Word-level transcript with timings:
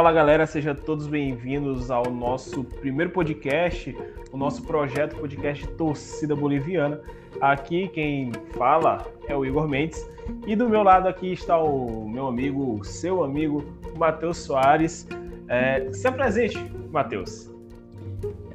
Fala 0.00 0.12
galera, 0.12 0.46
sejam 0.46 0.74
todos 0.74 1.06
bem-vindos 1.06 1.90
ao 1.90 2.06
nosso 2.06 2.64
primeiro 2.64 3.12
podcast, 3.12 3.94
o 4.32 4.36
nosso 4.38 4.62
projeto 4.62 5.14
podcast 5.16 5.68
Torcida 5.72 6.34
Boliviana. 6.34 7.02
Aqui 7.38 7.86
quem 7.88 8.32
fala 8.56 9.06
é 9.28 9.36
o 9.36 9.44
Igor 9.44 9.68
Mendes 9.68 10.08
e 10.46 10.56
do 10.56 10.70
meu 10.70 10.82
lado 10.82 11.06
aqui 11.06 11.34
está 11.34 11.58
o 11.58 12.08
meu 12.08 12.26
amigo, 12.26 12.82
seu 12.82 13.22
amigo, 13.22 13.62
Matheus 13.98 14.38
Soares. 14.38 15.06
É, 15.48 15.92
se 15.92 16.08
apresente, 16.08 16.56
Matheus. 16.90 17.50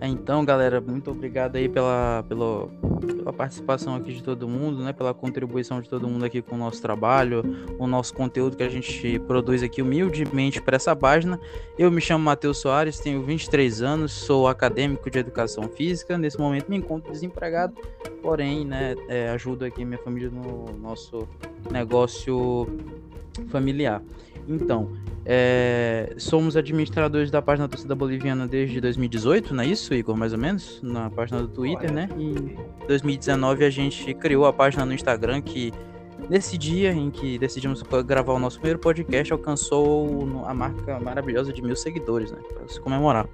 É, 0.01 0.07
então, 0.07 0.43
galera, 0.43 0.81
muito 0.81 1.11
obrigado 1.11 1.57
aí 1.57 1.69
pela, 1.69 2.25
pela, 2.27 2.67
pela 3.13 3.33
participação 3.33 3.95
aqui 3.95 4.13
de 4.13 4.23
todo 4.23 4.47
mundo, 4.47 4.83
né? 4.83 4.93
Pela 4.93 5.13
contribuição 5.13 5.81
de 5.81 5.89
todo 5.89 6.07
mundo 6.07 6.25
aqui 6.25 6.41
com 6.41 6.55
o 6.55 6.57
nosso 6.57 6.81
trabalho, 6.81 7.43
o 7.77 7.87
nosso 7.87 8.13
conteúdo 8.13 8.55
que 8.55 8.63
a 8.63 8.69
gente 8.69 9.19
produz 9.19 9.63
aqui 9.63 9.81
humildemente 9.81 10.61
para 10.61 10.75
essa 10.75 10.95
página. 10.95 11.39
Eu 11.77 11.91
me 11.91 12.01
chamo 12.01 12.23
Matheus 12.23 12.59
Soares, 12.59 12.99
tenho 12.99 13.21
23 13.23 13.81
anos, 13.81 14.11
sou 14.11 14.47
acadêmico 14.47 15.09
de 15.09 15.19
educação 15.19 15.67
física. 15.69 16.17
Nesse 16.17 16.39
momento 16.39 16.69
me 16.69 16.77
encontro 16.77 17.11
desempregado, 17.11 17.75
porém, 18.21 18.65
né, 18.65 18.95
é, 19.07 19.29
ajudo 19.29 19.65
aqui 19.65 19.83
minha 19.85 19.99
família 19.99 20.29
no 20.29 20.65
nosso 20.79 21.27
negócio 21.71 22.67
familiar. 23.49 24.01
Então, 24.47 24.91
é, 25.25 26.13
somos 26.17 26.55
administradores 26.55 27.31
da 27.31 27.41
página 27.41 27.67
Torcida 27.67 27.95
Boliviana 27.95 28.47
desde 28.47 28.79
2018, 28.79 29.55
não 29.55 29.63
é 29.63 29.67
isso, 29.67 29.93
Igor? 29.93 30.15
Mais 30.15 30.33
ou 30.33 30.39
menos? 30.39 30.79
Na 30.83 31.09
página 31.09 31.41
do 31.41 31.47
Twitter, 31.47 31.91
né? 31.91 32.09
E 32.17 32.29
em 32.29 32.57
2019 32.87 33.65
a 33.65 33.69
gente 33.69 34.13
criou 34.13 34.45
a 34.45 34.53
página 34.53 34.85
no 34.85 34.93
Instagram 34.93 35.41
que 35.41 35.73
nesse 36.29 36.57
dia 36.57 36.91
em 36.91 37.09
que 37.09 37.39
decidimos 37.39 37.81
gravar 38.05 38.33
o 38.33 38.39
nosso 38.39 38.57
primeiro 38.59 38.79
podcast 38.79 39.33
alcançou 39.33 40.45
a 40.45 40.53
marca 40.53 40.99
maravilhosa 40.99 41.51
de 41.51 41.61
mil 41.61 41.75
seguidores, 41.75 42.31
né? 42.31 42.39
Para 42.53 42.67
se 42.67 42.79
comemorar. 42.79 43.27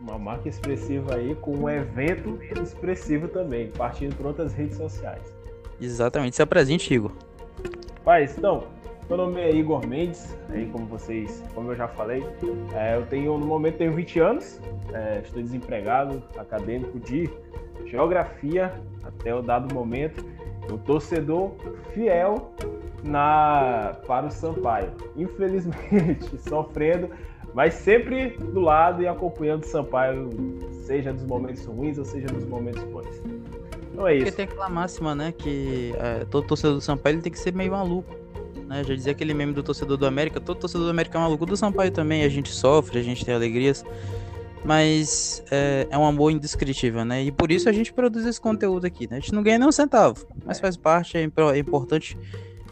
Uma 0.00 0.18
marca 0.18 0.48
expressiva 0.48 1.14
aí 1.14 1.34
com 1.36 1.56
um 1.56 1.68
evento 1.68 2.38
expressivo 2.60 3.28
também, 3.28 3.68
partindo 3.68 4.16
por 4.16 4.26
outras 4.26 4.52
redes 4.52 4.76
sociais. 4.76 5.22
Exatamente. 5.80 6.36
Se 6.36 6.42
apresente, 6.42 6.92
Igor. 6.92 7.12
Paz, 8.04 8.36
então, 8.36 8.64
meu 9.08 9.16
nome 9.16 9.40
é 9.40 9.50
Igor 9.54 9.86
Mendes, 9.86 10.36
aí 10.48 10.66
como 10.66 10.86
vocês, 10.86 11.42
como 11.54 11.70
eu 11.72 11.76
já 11.76 11.88
falei, 11.88 12.24
é, 12.74 12.96
eu 12.96 13.06
tenho 13.06 13.36
no 13.36 13.46
momento 13.46 13.78
tenho 13.78 13.92
20 13.92 14.20
anos, 14.20 14.60
é, 14.92 15.20
estou 15.24 15.42
desempregado, 15.42 16.22
acadêmico 16.38 16.98
de 17.00 17.28
geografia 17.86 18.72
até 19.02 19.34
o 19.34 19.42
dado 19.42 19.74
momento, 19.74 20.24
o 20.70 20.78
torcedor 20.78 21.52
fiel 21.92 22.52
na 23.02 23.96
para 24.06 24.26
o 24.26 24.30
Sampaio. 24.30 24.92
Infelizmente, 25.16 26.38
sofrendo, 26.48 27.10
mas 27.52 27.74
sempre 27.74 28.30
do 28.30 28.60
lado 28.60 29.02
e 29.02 29.08
acompanhando 29.08 29.64
o 29.64 29.66
Sampaio, 29.66 30.30
seja 30.86 31.12
dos 31.12 31.24
momentos 31.24 31.64
ruins 31.66 31.98
ou 31.98 32.04
seja 32.04 32.28
dos 32.28 32.44
momentos 32.44 32.82
bons. 32.84 33.20
Então 33.92 34.06
é 34.06 34.14
isso. 34.14 34.24
Porque 34.26 34.36
tem 34.36 34.44
aquela 34.46 34.68
máxima, 34.68 35.14
né, 35.14 35.32
que 35.32 35.92
é, 35.98 36.24
todo 36.24 36.46
torcedor 36.46 36.76
do 36.76 36.80
Sampaio 36.80 37.16
ele 37.16 37.22
tem 37.22 37.32
que 37.32 37.38
ser 37.38 37.52
meio 37.52 37.72
maluco 37.72 38.21
né? 38.72 38.82
Já 38.82 38.94
dizia 38.94 39.12
aquele 39.12 39.34
meme 39.34 39.52
do 39.52 39.62
torcedor 39.62 39.98
do 39.98 40.06
América, 40.06 40.40
todo 40.40 40.58
torcedor 40.58 40.86
do 40.86 40.90
América 40.90 41.18
é 41.18 41.20
maluco, 41.20 41.44
do 41.44 41.56
Sampaio 41.56 41.90
também, 41.90 42.24
a 42.24 42.28
gente 42.28 42.50
sofre, 42.50 42.98
a 42.98 43.02
gente 43.02 43.24
tem 43.24 43.34
alegrias, 43.34 43.84
mas 44.64 45.44
é, 45.50 45.86
é 45.90 45.98
um 45.98 46.06
amor 46.06 46.30
indescritível, 46.30 47.04
né? 47.04 47.22
E 47.22 47.30
por 47.30 47.52
isso 47.52 47.68
a 47.68 47.72
gente 47.72 47.92
produz 47.92 48.24
esse 48.24 48.40
conteúdo 48.40 48.86
aqui, 48.86 49.06
né? 49.08 49.18
A 49.18 49.20
gente 49.20 49.34
não 49.34 49.42
ganha 49.42 49.58
nem 49.58 49.68
um 49.68 49.72
centavo, 49.72 50.26
mas 50.46 50.58
faz 50.58 50.76
parte, 50.76 51.18
é, 51.18 51.20
é 51.20 51.58
importante 51.58 52.16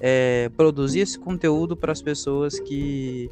é, 0.00 0.50
produzir 0.56 1.00
esse 1.00 1.18
conteúdo 1.18 1.76
para 1.76 1.92
as 1.92 2.00
pessoas 2.00 2.58
que 2.58 3.30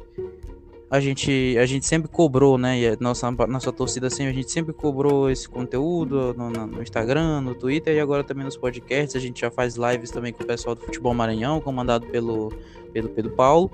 a 0.91 0.99
gente, 0.99 1.55
a 1.59 1.65
gente 1.67 1.85
sempre 1.85 2.09
cobrou, 2.09 2.57
né? 2.57 2.79
E 2.79 2.97
nossa, 2.99 3.29
nossa 3.31 3.71
torcida 3.71 4.07
assim, 4.07 4.25
a 4.25 4.33
gente 4.33 4.51
sempre 4.51 4.73
cobrou 4.73 5.29
esse 5.29 5.47
conteúdo 5.47 6.33
no, 6.33 6.49
no, 6.49 6.81
Instagram, 6.81 7.41
no 7.41 7.53
Twitter 7.53 7.95
e 7.95 7.99
agora 7.99 8.23
também 8.23 8.43
nos 8.43 8.57
podcasts. 8.57 9.15
A 9.15 9.19
gente 9.19 9.41
já 9.41 9.51
faz 9.51 9.75
lives 9.75 10.09
também 10.09 10.33
com 10.33 10.43
o 10.43 10.47
pessoal 10.47 10.73
do 10.73 10.81
Futebol 10.81 11.13
Maranhão, 11.13 11.61
comandado 11.61 12.07
pelo, 12.07 12.51
pelo 12.91 13.07
Pedro 13.09 13.31
Paulo. 13.33 13.71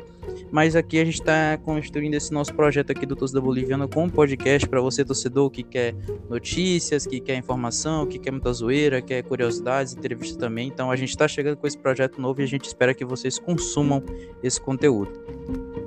Mas 0.52 0.76
aqui 0.76 1.00
a 1.00 1.06
gente 1.06 1.22
está 1.22 1.58
construindo 1.64 2.16
esse 2.16 2.34
nosso 2.34 2.54
projeto 2.54 2.92
aqui 2.92 3.06
do 3.06 3.16
Torcida 3.16 3.40
Boliviana 3.40 3.88
com 3.88 4.04
um 4.04 4.10
podcast 4.10 4.68
para 4.68 4.82
você, 4.82 5.06
torcedor, 5.06 5.50
que 5.50 5.64
quer 5.64 5.96
notícias, 6.30 7.08
que 7.08 7.22
quer 7.22 7.38
informação, 7.38 8.06
que 8.06 8.20
quer 8.20 8.32
muita 8.32 8.52
zoeira, 8.52 9.02
quer 9.02 9.24
curiosidades, 9.24 9.94
entrevista 9.94 10.38
também. 10.38 10.68
Então 10.68 10.92
a 10.92 10.98
gente 10.98 11.10
está 11.10 11.30
chegando 11.30 11.56
com 11.56 11.66
esse 11.66 11.78
projeto 11.78 12.20
novo 12.20 12.42
e 12.42 12.44
a 12.44 12.48
gente 12.48 12.66
espera 12.66 12.94
que 12.94 13.06
vocês 13.06 13.40
consumam 13.40 14.04
esse 14.44 14.60
conteúdo. 14.60 15.85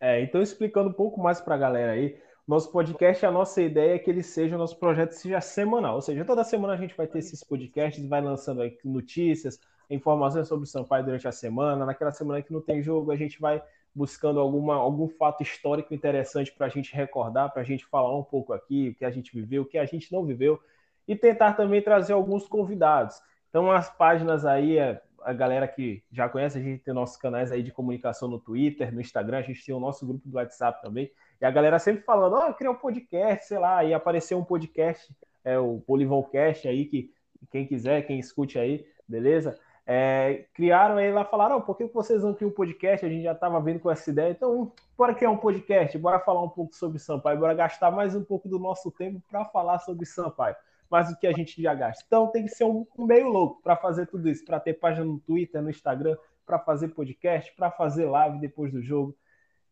É, 0.00 0.20
então, 0.20 0.42
explicando 0.42 0.90
um 0.90 0.92
pouco 0.92 1.20
mais 1.20 1.40
para 1.40 1.54
a 1.54 1.58
galera 1.58 1.92
aí, 1.92 2.18
nosso 2.46 2.70
podcast, 2.70 3.26
a 3.26 3.30
nossa 3.30 3.60
ideia 3.60 3.96
é 3.96 3.98
que 3.98 4.08
ele 4.08 4.22
seja, 4.22 4.54
o 4.54 4.58
nosso 4.58 4.78
projeto 4.78 5.12
seja 5.12 5.40
semanal. 5.40 5.96
Ou 5.96 6.02
seja, 6.02 6.24
toda 6.24 6.44
semana 6.44 6.74
a 6.74 6.76
gente 6.76 6.96
vai 6.96 7.06
ter 7.06 7.18
esses 7.18 7.42
podcasts, 7.42 8.06
vai 8.06 8.20
lançando 8.20 8.62
notícias, 8.84 9.58
informações 9.90 10.46
sobre 10.46 10.64
o 10.64 10.66
Sampaio 10.66 11.04
durante 11.04 11.26
a 11.26 11.32
semana. 11.32 11.84
Naquela 11.84 12.12
semana 12.12 12.40
que 12.42 12.52
não 12.52 12.60
tem 12.60 12.82
jogo, 12.82 13.10
a 13.10 13.16
gente 13.16 13.40
vai 13.40 13.60
buscando 13.92 14.38
alguma, 14.38 14.74
algum 14.76 15.08
fato 15.08 15.42
histórico 15.42 15.94
interessante 15.94 16.52
para 16.52 16.66
a 16.66 16.68
gente 16.68 16.94
recordar, 16.94 17.50
para 17.50 17.62
a 17.62 17.64
gente 17.64 17.84
falar 17.86 18.16
um 18.16 18.22
pouco 18.22 18.52
aqui, 18.52 18.90
o 18.90 18.94
que 18.94 19.04
a 19.04 19.10
gente 19.10 19.34
viveu, 19.34 19.62
o 19.62 19.66
que 19.66 19.78
a 19.78 19.86
gente 19.86 20.12
não 20.12 20.24
viveu, 20.24 20.60
e 21.08 21.16
tentar 21.16 21.54
também 21.54 21.80
trazer 21.82 22.12
alguns 22.12 22.46
convidados. 22.46 23.20
Então, 23.48 23.72
as 23.72 23.88
páginas 23.88 24.44
aí, 24.44 24.76
é 24.76 25.02
a 25.22 25.32
galera 25.32 25.66
que 25.66 26.02
já 26.10 26.28
conhece, 26.28 26.58
a 26.58 26.62
gente 26.62 26.82
tem 26.82 26.94
nossos 26.94 27.16
canais 27.16 27.50
aí 27.52 27.62
de 27.62 27.72
comunicação 27.72 28.28
no 28.28 28.38
Twitter, 28.38 28.92
no 28.92 29.00
Instagram, 29.00 29.38
a 29.38 29.42
gente 29.42 29.64
tem 29.64 29.74
o 29.74 29.80
nosso 29.80 30.06
grupo 30.06 30.28
do 30.28 30.36
WhatsApp 30.36 30.80
também. 30.82 31.10
E 31.40 31.44
a 31.44 31.50
galera 31.50 31.78
sempre 31.78 32.02
falando, 32.02 32.34
ó, 32.34 32.50
oh, 32.50 32.54
criar 32.54 32.70
um 32.70 32.76
podcast, 32.76 33.46
sei 33.46 33.58
lá, 33.58 33.84
e 33.84 33.92
apareceu 33.92 34.38
um 34.38 34.44
podcast, 34.44 35.12
é 35.44 35.58
o 35.58 35.80
Polivoncast 35.86 36.66
aí, 36.66 36.86
que 36.86 37.12
quem 37.50 37.66
quiser, 37.66 38.02
quem 38.06 38.18
escute 38.18 38.58
aí, 38.58 38.86
beleza? 39.06 39.58
É, 39.86 40.46
criaram 40.52 40.96
aí 40.96 41.12
lá, 41.12 41.24
falaram, 41.24 41.58
oh, 41.58 41.62
por 41.62 41.76
que 41.76 41.84
vocês 41.84 42.22
não 42.22 42.34
criam 42.34 42.50
um 42.50 42.54
podcast? 42.54 43.04
A 43.04 43.08
gente 43.08 43.22
já 43.22 43.32
estava 43.32 43.60
vendo 43.60 43.80
com 43.80 43.90
essa 43.90 44.10
ideia, 44.10 44.30
então 44.30 44.72
bora 44.96 45.14
criar 45.14 45.30
um 45.30 45.36
podcast, 45.36 45.96
bora 45.98 46.18
falar 46.18 46.42
um 46.42 46.48
pouco 46.48 46.74
sobre 46.74 46.98
Sampaio, 46.98 47.38
bora 47.38 47.54
gastar 47.54 47.90
mais 47.90 48.14
um 48.14 48.24
pouco 48.24 48.48
do 48.48 48.58
nosso 48.58 48.90
tempo 48.90 49.22
para 49.30 49.44
falar 49.44 49.78
sobre 49.78 50.04
Sampaio 50.06 50.56
mais 50.90 51.08
do 51.08 51.16
que 51.16 51.26
a 51.26 51.32
gente 51.32 51.60
já 51.60 51.74
gasta. 51.74 52.04
Então 52.06 52.28
tem 52.28 52.44
que 52.44 52.50
ser 52.50 52.64
um, 52.64 52.86
meio 52.98 53.28
louco 53.28 53.62
para 53.62 53.76
fazer 53.76 54.06
tudo 54.06 54.28
isso, 54.28 54.44
para 54.44 54.60
ter 54.60 54.74
página 54.74 55.04
no 55.04 55.18
Twitter, 55.20 55.62
no 55.62 55.70
Instagram, 55.70 56.16
para 56.44 56.58
fazer 56.58 56.88
podcast, 56.88 57.52
para 57.54 57.70
fazer 57.70 58.06
live 58.06 58.38
depois 58.38 58.72
do 58.72 58.82
jogo. 58.82 59.16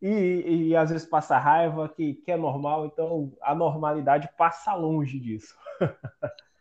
E, 0.02 0.68
e, 0.68 0.76
às 0.76 0.90
vezes 0.90 1.06
passa 1.06 1.38
raiva, 1.38 1.88
que, 1.88 2.14
que 2.14 2.30
é 2.30 2.36
normal, 2.36 2.84
então 2.84 3.32
a 3.40 3.54
normalidade 3.54 4.28
passa 4.36 4.74
longe 4.74 5.18
disso. 5.18 5.54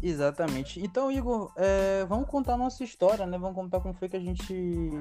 Exatamente. 0.00 0.80
Então, 0.80 1.10
Igor, 1.10 1.52
é, 1.56 2.04
vamos 2.04 2.28
contar 2.28 2.54
a 2.54 2.56
nossa 2.56 2.84
história, 2.84 3.26
né? 3.26 3.36
Vamos 3.36 3.56
contar 3.56 3.80
como 3.80 3.94
foi 3.94 4.08
que 4.08 4.16
a 4.16 4.20
gente. 4.20 4.54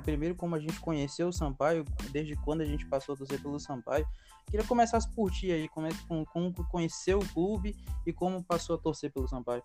Primeiro, 0.04 0.36
como 0.36 0.56
a 0.56 0.60
gente 0.60 0.80
conheceu 0.80 1.28
o 1.28 1.34
Sampaio, 1.34 1.86
desde 2.12 2.36
quando 2.36 2.62
a 2.62 2.66
gente 2.66 2.86
passou 2.88 3.14
a 3.14 3.18
torcer 3.18 3.42
pelo 3.42 3.60
Sampaio. 3.60 4.08
Queria 4.50 4.66
começar 4.66 5.00
por 5.16 5.30
ti 5.30 5.52
aí, 5.52 5.68
como, 5.70 5.88
é, 5.88 5.90
como, 6.08 6.26
como 6.26 6.54
conheceu 6.70 7.20
o 7.20 7.34
clube 7.34 7.76
e 8.06 8.14
como 8.14 8.44
passou 8.44 8.76
a 8.76 8.80
torcer 8.80 9.12
pelo 9.12 9.28
Sampaio. 9.28 9.62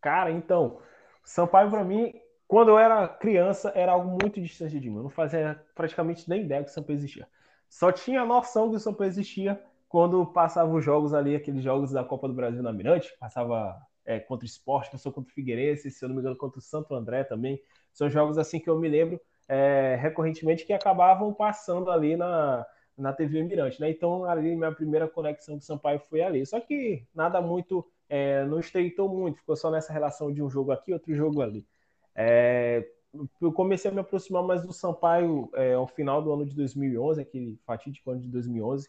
Cara, 0.00 0.30
então, 0.30 0.78
Sampaio 1.24 1.68
para 1.68 1.84
mim, 1.84 2.14
quando 2.48 2.68
eu 2.70 2.78
era 2.78 3.06
criança, 3.08 3.70
era 3.74 3.92
algo 3.92 4.16
muito 4.22 4.40
distante 4.40 4.78
de 4.80 4.88
mim. 4.88 4.96
Eu 4.96 5.02
não 5.02 5.10
fazia 5.10 5.60
praticamente 5.74 6.28
nem 6.30 6.42
ideia 6.42 6.64
que 6.64 6.70
o 6.70 6.72
Sampaio 6.72 6.96
existia. 6.96 7.28
Só 7.68 7.92
tinha 7.92 8.24
noção 8.24 8.70
que 8.70 8.76
o 8.76 8.80
Sampaio 8.80 9.08
existia 9.08 9.60
quando 9.88 10.26
passava 10.26 10.72
os 10.72 10.84
jogos 10.84 11.14
ali, 11.14 11.34
aqueles 11.36 11.62
jogos 11.62 11.92
da 11.92 12.04
Copa 12.04 12.28
do 12.28 12.34
Brasil 12.34 12.62
na 12.62 12.72
Mirante, 12.72 13.14
passava 13.18 13.76
é, 14.04 14.18
contra 14.20 14.44
o 14.44 14.46
Esporte, 14.46 14.90
passou 14.90 15.12
contra 15.12 15.30
o 15.30 15.34
Figueirense, 15.34 15.90
se 15.90 16.04
eu 16.04 16.08
não 16.08 16.16
me 16.16 16.20
engano, 16.20 16.36
contra 16.36 16.58
o 16.58 16.62
Santo 16.62 16.94
André 16.94 17.24
também. 17.24 17.60
São 17.92 18.08
jogos 18.08 18.38
assim 18.38 18.60
que 18.60 18.68
eu 18.68 18.78
me 18.78 18.88
lembro 18.88 19.20
é, 19.48 19.96
recorrentemente 20.00 20.64
que 20.64 20.72
acabavam 20.72 21.32
passando 21.32 21.90
ali 21.90 22.16
na, 22.16 22.66
na 22.96 23.12
TV 23.12 23.42
Mirante, 23.42 23.80
né? 23.80 23.90
Então, 23.90 24.24
ali 24.24 24.56
minha 24.56 24.72
primeira 24.72 25.08
conexão 25.08 25.54
com 25.54 25.60
o 25.60 25.64
Sampaio 25.64 26.00
foi 26.00 26.22
ali. 26.22 26.44
Só 26.46 26.60
que 26.60 27.06
nada 27.14 27.40
muito, 27.40 27.86
é, 28.08 28.44
não 28.44 28.58
estreitou 28.58 29.08
muito, 29.08 29.38
ficou 29.38 29.56
só 29.56 29.70
nessa 29.70 29.92
relação 29.92 30.32
de 30.32 30.42
um 30.42 30.50
jogo 30.50 30.72
aqui, 30.72 30.92
outro 30.92 31.14
jogo 31.14 31.42
ali. 31.42 31.66
É, 32.14 32.86
eu 33.40 33.52
comecei 33.52 33.90
a 33.90 33.94
me 33.94 34.00
aproximar 34.00 34.42
mais 34.42 34.62
do 34.64 34.72
Sampaio 34.72 35.50
é, 35.54 35.74
ao 35.74 35.86
final 35.86 36.22
do 36.22 36.32
ano 36.32 36.44
de 36.44 36.54
2011, 36.54 37.20
aquele 37.20 37.58
fatídico 37.64 38.10
ano 38.10 38.20
de 38.20 38.28
2011, 38.28 38.88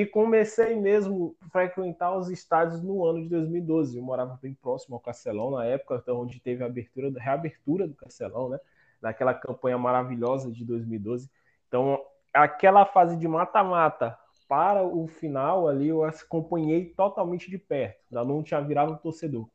e 0.00 0.06
comecei 0.06 0.74
mesmo 0.74 1.36
a 1.42 1.50
frequentar 1.50 2.16
os 2.16 2.30
estádios 2.30 2.80
no 2.82 3.04
ano 3.04 3.22
de 3.22 3.28
2012. 3.28 3.98
Eu 3.98 4.02
morava 4.02 4.38
bem 4.40 4.54
próximo 4.54 4.94
ao 4.94 5.00
Castelão 5.00 5.50
na 5.50 5.66
época, 5.66 6.00
então, 6.02 6.22
onde 6.22 6.40
teve 6.40 6.62
a 6.62 6.66
abertura, 6.66 7.12
reabertura 7.18 7.86
do 7.86 7.94
Castelão, 7.94 8.48
né? 8.48 8.58
Naquela 9.02 9.34
campanha 9.34 9.76
maravilhosa 9.76 10.50
de 10.50 10.64
2012. 10.64 11.30
Então, 11.68 12.00
aquela 12.32 12.86
fase 12.86 13.18
de 13.18 13.28
mata-mata 13.28 14.18
para 14.48 14.82
o 14.82 15.06
final 15.06 15.68
ali 15.68 15.88
eu 15.88 16.04
acompanhei 16.04 16.86
totalmente 16.86 17.50
de 17.50 17.58
perto, 17.58 17.98
ainda 18.10 18.24
não 18.24 18.42
tinha 18.42 18.62
virado 18.62 18.92
um 18.92 18.96
torcedor. 18.96 19.46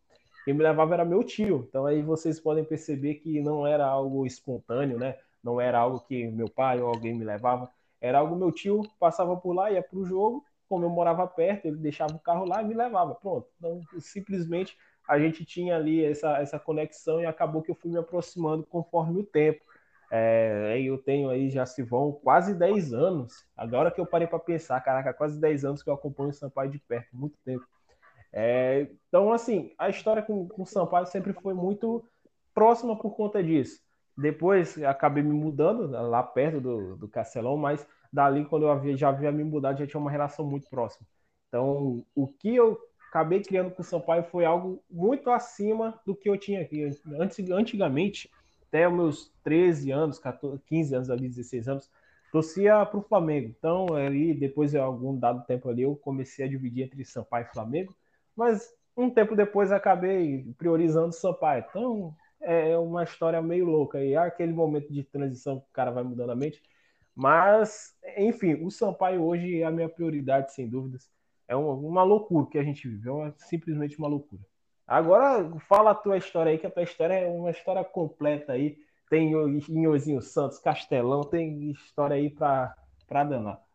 Quem 0.45 0.53
me 0.53 0.61
levava 0.61 0.93
era 0.93 1.03
meu 1.03 1.23
tio, 1.23 1.65
então 1.67 1.87
aí 1.87 2.03
vocês 2.03 2.39
podem 2.39 2.63
perceber 2.63 3.15
que 3.15 3.41
não 3.41 3.65
era 3.65 3.87
algo 3.87 4.23
espontâneo, 4.23 4.99
né? 4.99 5.17
Não 5.43 5.59
era 5.59 5.79
algo 5.79 5.99
que 6.01 6.27
meu 6.27 6.47
pai 6.47 6.79
ou 6.79 6.89
alguém 6.89 7.15
me 7.15 7.25
levava, 7.25 7.71
era 8.01 8.19
algo 8.19 8.35
meu 8.35 8.51
tio 8.51 8.81
passava 8.99 9.35
por 9.35 9.53
lá, 9.53 9.71
ia 9.71 9.81
para 9.81 9.97
o 9.97 10.05
jogo, 10.05 10.45
como 10.67 10.85
eu 10.85 10.89
morava 10.89 11.25
perto, 11.27 11.65
ele 11.65 11.77
deixava 11.77 12.13
o 12.13 12.19
carro 12.19 12.45
lá 12.45 12.61
e 12.61 12.65
me 12.65 12.73
levava, 12.73 13.15
pronto. 13.15 13.47
Então 13.57 13.81
simplesmente 13.99 14.77
a 15.07 15.17
gente 15.17 15.45
tinha 15.45 15.75
ali 15.75 16.03
essa, 16.03 16.37
essa 16.37 16.59
conexão 16.59 17.21
e 17.21 17.25
acabou 17.25 17.61
que 17.61 17.71
eu 17.71 17.75
fui 17.75 17.89
me 17.89 17.97
aproximando 17.97 18.65
conforme 18.65 19.21
o 19.21 19.23
tempo. 19.23 19.61
É, 20.11 20.79
eu 20.81 20.97
tenho 20.97 21.29
aí, 21.29 21.49
já 21.49 21.65
se 21.65 21.81
vão 21.83 22.11
quase 22.11 22.53
10 22.53 22.93
anos. 22.93 23.45
Agora 23.55 23.91
que 23.91 23.99
eu 23.99 24.05
parei 24.05 24.27
para 24.27 24.39
pensar, 24.39 24.79
caraca, 24.81 25.13
quase 25.13 25.39
10 25.39 25.65
anos 25.65 25.83
que 25.83 25.89
eu 25.89 25.93
acompanho 25.93 26.29
o 26.29 26.33
Sampaio 26.33 26.69
de 26.69 26.79
perto, 26.79 27.09
muito 27.13 27.37
tempo. 27.43 27.65
É, 28.31 28.87
então, 29.07 29.31
assim, 29.31 29.73
a 29.77 29.89
história 29.89 30.21
com, 30.21 30.47
com 30.47 30.63
o 30.63 30.65
Sampaio 30.65 31.05
sempre 31.05 31.33
foi 31.33 31.53
muito 31.53 32.03
próxima 32.53 32.97
por 32.97 33.15
conta 33.15 33.43
disso. 33.43 33.81
Depois 34.17 34.81
acabei 34.83 35.21
me 35.21 35.33
mudando 35.33 35.87
lá 35.87 36.23
perto 36.23 36.59
do, 36.59 36.95
do 36.95 37.07
Castelão, 37.07 37.55
mas 37.55 37.87
dali, 38.11 38.45
quando 38.45 38.63
eu 38.63 38.71
havia, 38.71 38.97
já 38.97 39.09
havia 39.09 39.31
me 39.31 39.43
mudado, 39.43 39.77
já 39.77 39.85
tinha 39.85 39.99
uma 39.99 40.09
relação 40.09 40.45
muito 40.45 40.67
próxima. 40.69 41.05
Então, 41.47 42.03
o 42.15 42.27
que 42.27 42.55
eu 42.55 42.79
acabei 43.09 43.41
criando 43.41 43.71
com 43.71 43.81
o 43.81 43.85
Sampaio 43.85 44.23
foi 44.23 44.43
algo 44.43 44.83
muito 44.89 45.29
acima 45.29 45.99
do 46.05 46.15
que 46.15 46.29
eu 46.29 46.37
tinha 46.37 46.61
aqui. 46.61 46.89
Antigamente, 47.51 48.29
até 48.67 48.87
os 48.87 48.93
meus 48.93 49.31
13 49.43 49.91
anos, 49.91 50.19
14, 50.19 50.61
15 50.65 50.95
anos 50.95 51.09
ali, 51.09 51.29
16 51.29 51.67
anos, 51.67 51.91
torcia 52.31 52.85
para 52.85 52.99
o 52.99 53.03
Flamengo. 53.03 53.53
Então, 53.57 53.93
ali, 53.93 54.33
depois 54.33 54.71
de 54.71 54.77
algum 54.77 55.17
dado 55.17 55.45
tempo 55.45 55.69
ali, 55.69 55.83
eu 55.83 55.95
comecei 55.95 56.45
a 56.45 56.49
dividir 56.49 56.85
entre 56.85 57.05
Sampaio 57.05 57.45
e 57.49 57.53
Flamengo, 57.53 57.95
mas 58.35 58.73
um 58.95 59.09
tempo 59.09 59.35
depois 59.35 59.71
acabei 59.71 60.53
priorizando 60.57 61.13
Sampaio. 61.13 61.63
Então, 61.69 62.15
é 62.41 62.77
uma 62.77 63.03
história 63.03 63.41
meio 63.41 63.65
louca. 63.65 64.03
E 64.03 64.15
aquele 64.15 64.53
momento 64.53 64.91
de 64.91 65.03
transição 65.03 65.59
que 65.59 65.67
o 65.67 65.73
cara 65.73 65.91
vai 65.91 66.03
mudando 66.03 66.31
a 66.31 66.35
mente. 66.35 66.61
Mas, 67.15 67.95
enfim, 68.17 68.63
o 68.63 68.69
Sampaio 68.69 69.23
hoje 69.23 69.61
é 69.61 69.65
a 69.65 69.71
minha 69.71 69.89
prioridade, 69.89 70.53
sem 70.53 70.69
dúvidas. 70.69 71.09
É 71.47 71.55
uma, 71.55 71.73
uma 71.73 72.03
loucura 72.03 72.47
que 72.47 72.59
a 72.59 72.63
gente 72.63 72.87
vive, 72.87 73.09
é 73.09 73.11
uma, 73.11 73.33
simplesmente 73.37 73.97
uma 73.97 74.07
loucura. 74.07 74.41
Agora, 74.85 75.51
fala 75.61 75.91
a 75.91 75.95
tua 75.95 76.17
história 76.17 76.51
aí, 76.51 76.57
que 76.57 76.67
a 76.67 76.71
tua 76.71 76.83
história 76.83 77.13
é 77.13 77.27
uma 77.27 77.49
história 77.51 77.83
completa 77.83 78.53
aí. 78.53 78.77
Tem 79.09 79.31
Inhozinho 79.69 80.21
Santos, 80.21 80.59
Castelão, 80.59 81.21
tem 81.21 81.71
história 81.71 82.15
aí 82.15 82.29
para 82.29 82.75
danar. 83.09 83.66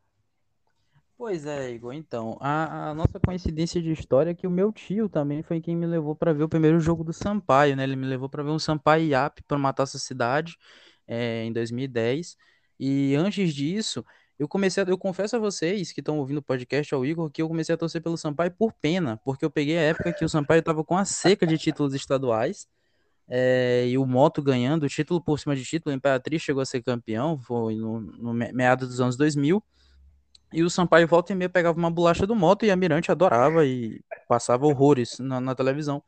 Pois 1.22 1.46
é, 1.46 1.70
Igor. 1.70 1.94
Então, 1.94 2.36
a, 2.40 2.90
a, 2.90 2.94
nossa 2.96 3.20
coincidência 3.20 3.80
de 3.80 3.92
história 3.92 4.32
é 4.32 4.34
que 4.34 4.44
o 4.44 4.50
meu 4.50 4.72
tio 4.72 5.08
também 5.08 5.40
foi 5.40 5.60
quem 5.60 5.76
me 5.76 5.86
levou 5.86 6.16
para 6.16 6.32
ver 6.32 6.42
o 6.42 6.48
primeiro 6.48 6.80
jogo 6.80 7.04
do 7.04 7.12
Sampaio, 7.12 7.76
né? 7.76 7.84
Ele 7.84 7.94
me 7.94 8.06
levou 8.08 8.28
para 8.28 8.42
ver 8.42 8.50
um 8.50 8.58
Sampaio 8.58 9.06
IAP 9.06 9.40
para 9.46 9.56
matar 9.56 9.84
essa 9.84 10.00
cidade 10.00 10.56
é, 11.06 11.44
em 11.44 11.52
2010. 11.52 12.36
E 12.76 13.14
antes 13.14 13.54
disso, 13.54 14.04
eu 14.36 14.48
comecei, 14.48 14.82
a, 14.82 14.86
eu 14.88 14.98
confesso 14.98 15.36
a 15.36 15.38
vocês 15.38 15.92
que 15.92 16.00
estão 16.00 16.18
ouvindo 16.18 16.38
o 16.38 16.42
podcast 16.42 16.92
ao 16.92 17.06
Igor 17.06 17.30
que 17.30 17.40
eu 17.40 17.46
comecei 17.46 17.72
a 17.72 17.78
torcer 17.78 18.02
pelo 18.02 18.16
Sampaio 18.16 18.50
por 18.50 18.72
pena, 18.72 19.16
porque 19.24 19.44
eu 19.44 19.50
peguei 19.50 19.78
a 19.78 19.82
época 19.82 20.12
que 20.12 20.24
o 20.24 20.28
Sampaio 20.28 20.58
estava 20.58 20.82
com 20.82 20.96
a 20.96 21.04
seca 21.04 21.46
de 21.46 21.56
títulos 21.56 21.94
estaduais. 21.94 22.66
É, 23.28 23.86
e 23.86 23.96
o 23.96 24.04
Moto 24.04 24.42
ganhando 24.42 24.88
título 24.88 25.22
por 25.22 25.38
cima 25.38 25.54
de 25.54 25.64
título, 25.64 25.94
o 25.94 25.96
Imperatriz 25.96 26.42
chegou 26.42 26.60
a 26.60 26.66
ser 26.66 26.82
campeão, 26.82 27.38
foi 27.38 27.76
no, 27.76 28.00
no 28.00 28.34
meado 28.34 28.88
dos 28.88 29.00
anos 29.00 29.16
2000, 29.16 29.62
e 30.52 30.62
o 30.62 30.70
Sampaio 30.70 31.08
volta 31.08 31.32
e 31.32 31.36
meia 31.36 31.48
pegava 31.48 31.78
uma 31.78 31.90
bolacha 31.90 32.26
do 32.26 32.34
Moto 32.34 32.64
e 32.64 32.70
a 32.70 32.76
Mirante 32.76 33.10
adorava 33.10 33.64
e 33.66 34.00
passava 34.28 34.66
horrores 34.66 35.18
na, 35.18 35.40
na 35.40 35.54
televisão. 35.54 36.02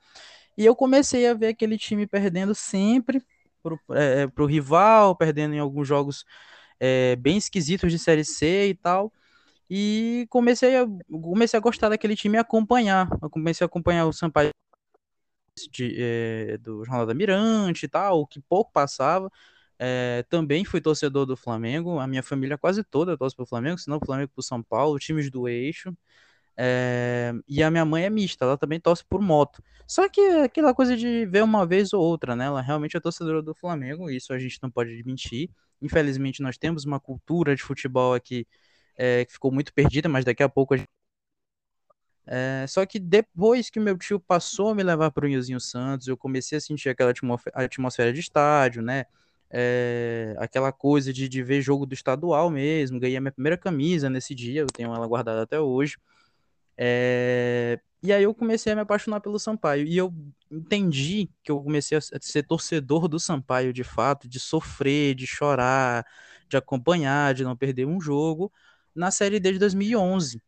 E 0.57 0.65
eu 0.65 0.77
comecei 0.77 1.27
a 1.27 1.35
ver 1.35 1.49
aquele 1.49 1.79
time 1.79 2.07
perdendo 2.07 2.55
sempre 2.55 3.23
pro, 3.63 3.81
é, 3.91 4.27
pro 4.29 4.47
rival, 4.47 5.17
perdendo 5.17 5.55
em 5.55 5.59
alguns 5.59 5.89
jogos 5.89 6.25
é, 6.79 7.17
bem 7.17 7.37
esquisitos 7.37 7.91
de 7.93 7.99
Série 7.99 8.25
C 8.25 8.69
e 8.69 8.75
tal. 8.75 9.13
E 9.71 10.27
comecei 10.31 10.77
a, 10.77 10.87
comecei 11.11 11.59
a 11.59 11.63
gostar 11.63 11.89
daquele 11.89 12.17
time 12.17 12.37
e 12.37 12.41
acompanhar. 12.41 13.09
Eu 13.23 13.31
comecei 13.31 13.65
a 13.65 13.67
acompanhar 13.67 14.07
o 14.07 14.13
Sampaio 14.13 14.51
de, 15.71 15.97
é, 15.99 16.59
do 16.59 16.85
Jornal 16.85 17.07
da 17.07 17.15
Mirante 17.15 17.87
e 17.87 17.89
tal, 17.89 18.27
que 18.27 18.41
pouco 18.41 18.73
passava. 18.73 19.31
É, 19.79 20.25
também 20.29 20.65
fui 20.65 20.81
torcedor 20.81 21.27
do 21.27 21.37
Flamengo, 21.37 21.99
a 21.99 22.07
minha 22.07 22.23
família 22.23 22.57
quase 22.57 22.85
toda 22.85 23.17
torce 23.17 23.35
para 23.35 23.43
o 23.43 23.47
Flamengo, 23.47 23.79
senão 23.79 23.99
o 24.01 24.05
Flamengo 24.05 24.31
para 24.35 24.43
São 24.43 24.63
Paulo, 24.63 24.99
times 24.99 25.31
do 25.31 25.49
eixo. 25.49 25.97
É, 26.57 27.33
e 27.49 27.63
a 27.63 27.71
minha 27.71 27.85
mãe 27.85 28.05
é 28.05 28.11
mista, 28.11 28.45
ela 28.45 28.57
também 28.57 28.81
torce 28.81 29.05
por 29.05 29.21
moto. 29.21 29.63
Só 29.87 30.09
que 30.09 30.21
é 30.21 30.45
aquela 30.45 30.73
coisa 30.75 30.97
de 30.97 31.27
ver 31.27 31.43
uma 31.43 31.67
vez 31.67 31.93
ou 31.93 32.03
outra, 32.03 32.37
né? 32.37 32.47
Ela 32.47 32.63
realmente 32.63 32.97
é 32.97 33.01
torcedora 33.01 33.43
do 33.43 33.55
Flamengo, 33.55 34.11
isso 34.11 34.33
a 34.33 34.39
gente 34.39 34.59
não 34.63 34.71
pode 34.71 34.93
admitir. 34.93 35.51
Infelizmente, 35.83 36.43
nós 36.43 36.57
temos 36.57 36.85
uma 36.85 37.01
cultura 37.01 37.55
de 37.57 37.63
futebol 37.63 38.15
aqui 38.15 38.47
é, 38.97 39.25
que 39.25 39.33
ficou 39.33 39.53
muito 39.53 39.73
perdida, 39.75 40.09
mas 40.09 40.25
daqui 40.25 40.43
a 40.43 40.49
pouco 40.49 40.75
a 40.75 40.77
gente. 40.79 40.89
É, 42.27 42.65
só 42.67 42.87
que 42.87 42.99
depois 42.99 43.69
que 43.69 43.79
o 43.79 43.83
meu 43.83 43.99
tio 43.99 44.19
passou 44.19 44.71
a 44.71 44.75
me 44.75 44.83
levar 44.83 45.11
para 45.11 45.27
o 45.27 45.29
Nilzinho 45.29 45.61
Santos, 45.61 46.09
eu 46.09 46.17
comecei 46.17 46.57
a 46.59 46.61
sentir 46.61 46.89
aquela 46.89 47.13
atmosfera 47.55 48.13
de 48.13 48.21
estádio, 48.21 48.83
né? 48.83 49.05
É, 49.57 50.35
aquela 50.39 50.73
coisa 50.73 51.13
de, 51.13 51.29
de 51.29 51.43
ver 51.43 51.63
jogo 51.63 51.87
do 51.87 51.95
estadual 51.95 52.51
mesmo. 52.51 52.99
Ganhei 52.99 53.17
a 53.17 53.21
minha 53.21 53.33
primeira 53.33 53.57
camisa 53.57 54.11
nesse 54.11 54.35
dia, 54.35 54.63
eu 54.63 54.73
tenho 54.73 54.93
ela 54.93 55.07
guardada 55.07 55.43
até 55.43 55.61
hoje. 55.61 55.97
É, 56.77 57.79
e 58.03 58.13
aí 58.13 58.25
eu 58.25 58.35
comecei 58.35 58.73
a 58.73 58.77
me 58.77 58.83
apaixonar 58.83 59.21
pelo 59.21 59.39
Sampaio. 59.39 59.87
E 59.87 59.97
eu 59.97 60.13
entendi 60.51 61.31
que 61.43 61.51
eu 61.53 61.63
comecei 61.63 61.97
a 61.97 62.01
ser 62.01 62.43
torcedor 62.43 63.09
do 63.09 63.21
Sampaio 63.21 63.73
de 63.73 63.85
fato, 63.85 64.29
de 64.29 64.41
sofrer, 64.41 65.15
de 65.15 65.27
chorar, 65.27 66.05
de 66.49 66.57
acompanhar, 66.57 67.33
de 67.33 67.45
não 67.45 67.57
perder 67.57 67.87
um 67.87 68.01
jogo, 68.01 68.53
na 68.95 69.11
Série 69.11 69.41
D 69.41 69.53
de 69.53 69.59
2011. 69.59 70.43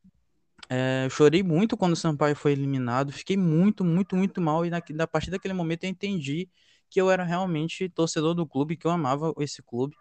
É, 0.68 1.08
chorei 1.10 1.42
muito 1.42 1.76
quando 1.76 1.92
o 1.92 1.96
Sampaio 1.96 2.34
foi 2.34 2.52
eliminado, 2.52 3.12
fiquei 3.12 3.36
muito, 3.36 3.84
muito, 3.84 4.16
muito 4.16 4.40
mal. 4.40 4.66
E 4.66 4.70
na, 4.70 4.78
a 4.78 5.06
partir 5.06 5.30
daquele 5.30 5.54
momento 5.54 5.84
eu 5.84 5.90
entendi 5.90 6.48
que 6.90 7.00
eu 7.00 7.10
era 7.10 7.24
realmente 7.24 7.88
torcedor 7.88 8.34
do 8.34 8.46
clube, 8.46 8.76
que 8.76 8.86
eu 8.86 8.90
amava 8.90 9.32
esse 9.40 9.62
clube. 9.62 9.96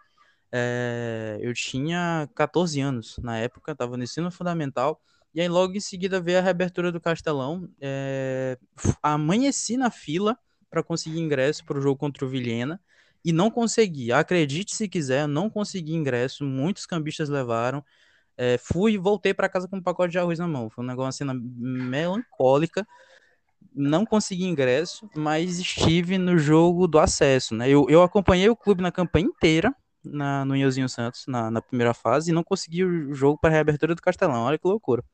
É, 0.52 1.38
eu 1.40 1.52
tinha 1.54 2.28
14 2.34 2.80
anos 2.80 3.18
na 3.18 3.38
época, 3.38 3.72
estava 3.72 3.96
no 3.96 4.04
ensino 4.04 4.30
fundamental 4.30 5.00
e 5.36 5.40
aí 5.42 5.48
logo 5.48 5.74
em 5.74 5.80
seguida 5.80 6.18
veio 6.18 6.38
a 6.38 6.40
reabertura 6.40 6.90
do 6.90 6.98
Castelão. 6.98 7.68
É... 7.78 8.58
Amanheci 9.02 9.76
na 9.76 9.90
fila 9.90 10.38
para 10.70 10.82
conseguir 10.82 11.20
ingresso 11.20 11.62
para 11.66 11.78
o 11.78 11.82
jogo 11.82 11.98
contra 11.98 12.24
o 12.24 12.28
Vilhena 12.28 12.80
e 13.22 13.32
não 13.34 13.50
consegui. 13.50 14.10
Acredite 14.12 14.74
se 14.74 14.88
quiser, 14.88 15.28
não 15.28 15.50
consegui 15.50 15.92
ingresso. 15.94 16.42
Muitos 16.42 16.86
cambistas 16.86 17.28
levaram. 17.28 17.84
É, 18.34 18.56
fui 18.56 18.92
e 18.94 18.98
voltei 18.98 19.34
para 19.34 19.46
casa 19.46 19.68
com 19.68 19.76
um 19.76 19.82
pacote 19.82 20.12
de 20.12 20.18
arroz 20.18 20.38
na 20.38 20.48
mão. 20.48 20.70
Foi 20.70 20.82
um 20.82 20.86
negócio 20.86 21.22
assim, 21.30 21.38
melancólica. 21.54 22.86
Não 23.74 24.04
consegui 24.04 24.44
ingresso, 24.44 25.08
mas 25.14 25.58
estive 25.58 26.18
no 26.18 26.38
jogo 26.38 26.86
do 26.86 26.98
acesso. 26.98 27.54
Né? 27.54 27.68
Eu, 27.68 27.86
eu 27.88 28.02
acompanhei 28.02 28.48
o 28.48 28.56
clube 28.56 28.82
na 28.82 28.92
campanha 28.92 29.26
inteira, 29.26 29.74
na, 30.04 30.44
no 30.44 30.56
Inhozinho 30.56 30.88
Santos, 30.88 31.24
na, 31.26 31.50
na 31.50 31.60
primeira 31.60 31.92
fase, 31.92 32.30
e 32.30 32.34
não 32.34 32.44
consegui 32.44 32.84
o 32.84 33.12
jogo 33.14 33.38
para 33.38 33.50
a 33.50 33.52
reabertura 33.52 33.94
do 33.94 34.02
Castelão. 34.02 34.44
Olha 34.44 34.58
que 34.58 34.66
loucura 34.66 35.04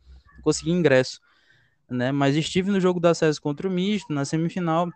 consegui 0.43 0.73
ingresso, 0.73 1.21
né? 1.89 2.13
Mas 2.13 2.37
estive 2.37 2.71
no 2.71 2.81
jogo 2.81 3.01
do 3.01 3.09
acesso 3.09 3.41
contra 3.41 3.67
o 3.67 3.71
Misto, 3.71 4.13
na 4.13 4.25
semifinal 4.25 4.91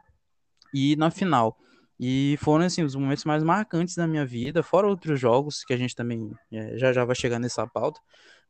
e 0.74 0.96
na 0.96 1.10
final. 1.10 1.56
E 1.98 2.36
foram, 2.42 2.66
assim, 2.66 2.82
os 2.82 2.94
momentos 2.94 3.24
mais 3.24 3.42
marcantes 3.42 3.94
da 3.94 4.06
minha 4.06 4.26
vida, 4.26 4.62
fora 4.62 4.86
outros 4.86 5.18
jogos 5.18 5.64
que 5.64 5.72
a 5.72 5.76
gente 5.78 5.94
também 5.94 6.30
é, 6.52 6.76
já 6.76 6.92
já 6.92 7.04
vai 7.06 7.16
chegar 7.16 7.38
nessa 7.38 7.66
pauta, 7.66 8.00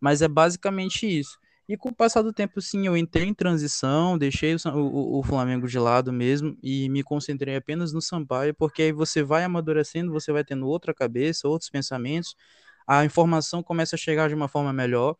mas 0.01 0.21
é 0.21 0.27
basicamente 0.27 1.07
isso. 1.07 1.39
E 1.69 1.77
com 1.77 1.89
o 1.89 1.95
passar 1.95 2.23
do 2.23 2.33
tempo, 2.33 2.61
sim, 2.61 2.87
eu 2.87 2.97
entrei 2.97 3.27
em 3.27 3.35
transição, 3.35 4.17
deixei 4.17 4.55
o, 4.55 4.59
o, 4.69 5.19
o, 5.19 5.23
Flamengo 5.25 5.67
de 5.67 5.79
lado 5.79 6.13
mesmo 6.13 6.57
e 6.63 6.89
me 6.89 7.03
concentrei 7.03 7.57
apenas 7.57 7.93
no 7.93 8.01
Sampaio, 8.01 8.55
porque 8.55 8.83
aí 8.83 8.93
você 8.93 9.23
vai 9.23 9.43
amadurecendo, 9.43 10.13
você 10.13 10.31
vai 10.31 10.45
tendo 10.45 10.67
outra 10.69 10.95
cabeça, 10.95 11.49
outros 11.49 11.69
pensamentos, 11.69 12.37
a 12.87 13.05
informação 13.05 13.65
começa 13.65 13.97
a 13.97 13.99
chegar 13.99 14.29
de 14.29 14.35
uma 14.35 14.47
forma 14.47 14.73
melhor 14.73 15.17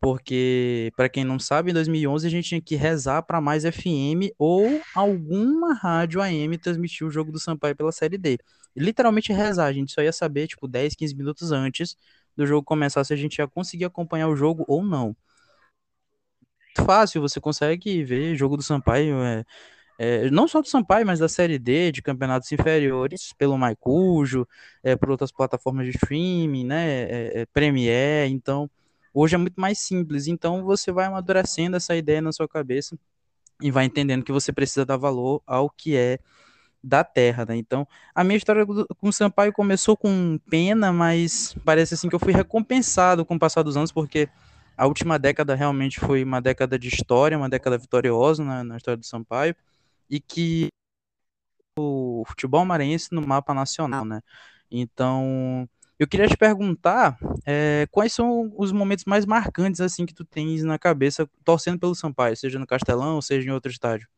porque, 0.00 0.90
para 0.96 1.10
quem 1.10 1.24
não 1.24 1.38
sabe, 1.38 1.70
em 1.70 1.74
2011 1.74 2.26
a 2.26 2.30
gente 2.30 2.48
tinha 2.48 2.60
que 2.60 2.74
rezar 2.74 3.22
para 3.22 3.38
mais 3.38 3.64
FM 3.64 4.32
ou 4.38 4.80
alguma 4.94 5.74
rádio 5.74 6.22
AM 6.22 6.56
transmitir 6.56 7.06
o 7.06 7.10
jogo 7.10 7.30
do 7.30 7.38
Sampaio 7.38 7.76
pela 7.76 7.92
Série 7.92 8.16
D. 8.16 8.38
literalmente 8.74 9.30
rezar, 9.30 9.66
a 9.66 9.72
gente 9.72 9.92
só 9.92 10.00
ia 10.00 10.12
saber, 10.12 10.46
tipo, 10.46 10.66
10, 10.66 10.94
15 10.94 11.14
minutos 11.14 11.52
antes 11.52 11.96
do 12.34 12.46
jogo 12.46 12.64
começar 12.64 13.04
se 13.04 13.12
a 13.12 13.16
gente 13.16 13.36
ia 13.38 13.46
conseguir 13.46 13.84
acompanhar 13.84 14.28
o 14.28 14.36
jogo 14.36 14.64
ou 14.66 14.82
não. 14.82 15.14
Fácil, 16.78 17.20
você 17.20 17.40
consegue 17.40 18.02
ver 18.04 18.36
jogo 18.36 18.56
do 18.56 18.62
Sampaio, 18.62 19.22
é, 19.22 19.44
é, 19.98 20.30
não 20.30 20.48
só 20.48 20.60
do 20.60 20.68
Sampaio, 20.68 21.06
mas 21.06 21.18
da 21.18 21.28
Série 21.28 21.58
D, 21.58 21.92
de 21.92 22.02
campeonatos 22.02 22.50
inferiores, 22.52 23.32
pelo 23.36 23.58
Maicujo, 23.58 24.46
é, 24.82 24.96
por 24.96 25.10
outras 25.10 25.32
plataformas 25.32 25.86
de 25.86 25.96
streaming, 25.96 26.64
né, 26.64 27.02
é, 27.02 27.40
é 27.40 27.46
Premiere, 27.46 28.30
então 28.30 28.70
Hoje 29.12 29.34
é 29.34 29.38
muito 29.38 29.60
mais 29.60 29.78
simples, 29.80 30.28
então 30.28 30.62
você 30.64 30.92
vai 30.92 31.06
amadurecendo 31.06 31.76
essa 31.76 31.96
ideia 31.96 32.22
na 32.22 32.30
sua 32.30 32.48
cabeça 32.48 32.96
e 33.60 33.70
vai 33.70 33.84
entendendo 33.84 34.24
que 34.24 34.30
você 34.30 34.52
precisa 34.52 34.86
dar 34.86 34.96
valor 34.96 35.42
ao 35.46 35.68
que 35.68 35.96
é 35.96 36.20
da 36.82 37.02
terra, 37.02 37.44
né? 37.44 37.56
Então, 37.56 37.86
a 38.14 38.22
minha 38.22 38.36
história 38.36 38.64
com 38.64 39.08
o 39.08 39.12
Sampaio 39.12 39.52
começou 39.52 39.96
com 39.96 40.38
pena, 40.48 40.92
mas 40.92 41.54
parece 41.64 41.94
assim 41.94 42.08
que 42.08 42.14
eu 42.14 42.20
fui 42.20 42.32
recompensado 42.32 43.24
com 43.24 43.34
o 43.34 43.38
passar 43.38 43.62
dos 43.62 43.76
anos, 43.76 43.90
porque 43.92 44.28
a 44.80 44.86
última 44.86 45.18
década 45.18 45.54
realmente 45.54 46.00
foi 46.00 46.24
uma 46.24 46.40
década 46.40 46.78
de 46.78 46.88
história, 46.88 47.36
uma 47.36 47.50
década 47.50 47.76
vitoriosa 47.76 48.42
na, 48.42 48.64
na 48.64 48.78
história 48.78 48.96
do 48.96 49.04
Sampaio, 49.04 49.54
e 50.08 50.18
que 50.18 50.68
o 51.78 52.24
futebol 52.26 52.64
maranhense 52.64 53.08
no 53.12 53.20
mapa 53.20 53.52
nacional, 53.52 54.06
né? 54.06 54.22
Então, 54.70 55.68
eu 55.98 56.08
queria 56.08 56.26
te 56.26 56.34
perguntar 56.34 57.18
é, 57.44 57.86
quais 57.90 58.14
são 58.14 58.50
os 58.56 58.72
momentos 58.72 59.04
mais 59.04 59.26
marcantes 59.26 59.82
assim 59.82 60.06
que 60.06 60.14
tu 60.14 60.24
tens 60.24 60.64
na 60.64 60.78
cabeça 60.78 61.28
torcendo 61.44 61.78
pelo 61.78 61.94
Sampaio, 61.94 62.34
seja 62.34 62.58
no 62.58 62.66
Castelão, 62.66 63.20
seja 63.20 63.50
em 63.50 63.52
outro 63.52 63.70
estádio. 63.70 64.08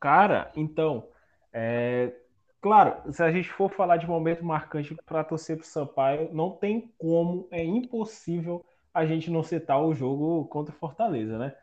Cara, 0.00 0.50
então, 0.56 1.06
é, 1.52 2.12
claro, 2.60 3.12
se 3.12 3.22
a 3.22 3.30
gente 3.30 3.48
for 3.48 3.70
falar 3.70 3.98
de 3.98 4.08
momento 4.08 4.44
marcante 4.44 4.96
para 5.06 5.22
torcer 5.22 5.56
para 5.56 5.64
o 5.64 5.68
Sampaio, 5.68 6.30
não 6.34 6.50
tem 6.50 6.92
como, 6.98 7.46
é 7.52 7.62
impossível 7.62 8.64
a 8.94 9.04
gente 9.04 9.30
não 9.30 9.42
citar 9.42 9.82
o 9.82 9.92
jogo 9.92 10.46
contra 10.46 10.72
o 10.72 10.78
Fortaleza, 10.78 11.36
né? 11.36 11.54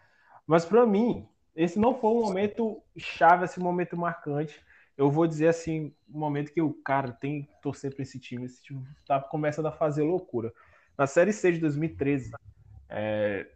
Mas 0.45 0.65
para 0.65 0.85
mim, 0.85 1.25
esse 1.55 1.79
não 1.79 1.95
foi 1.95 2.11
um 2.11 2.21
momento 2.21 2.83
chave, 2.97 3.45
esse 3.45 3.59
momento 3.59 3.95
marcante. 3.95 4.61
Eu 4.97 5.09
vou 5.09 5.25
dizer 5.25 5.47
assim, 5.47 5.95
um 6.13 6.19
momento 6.19 6.51
que 6.51 6.61
o 6.61 6.73
cara 6.73 7.11
tem 7.13 7.43
que 7.43 7.61
torcer 7.61 7.93
para 7.93 8.03
esse 8.03 8.19
time. 8.19 8.45
Esse 8.45 8.61
time 8.61 8.85
tá 9.07 9.19
começando 9.19 9.67
a 9.67 9.71
fazer 9.71 10.03
loucura. 10.03 10.53
Na 10.97 11.07
Série 11.07 11.31
C 11.31 11.53
de 11.53 11.59
2013, 11.59 12.31
é, 12.89 13.47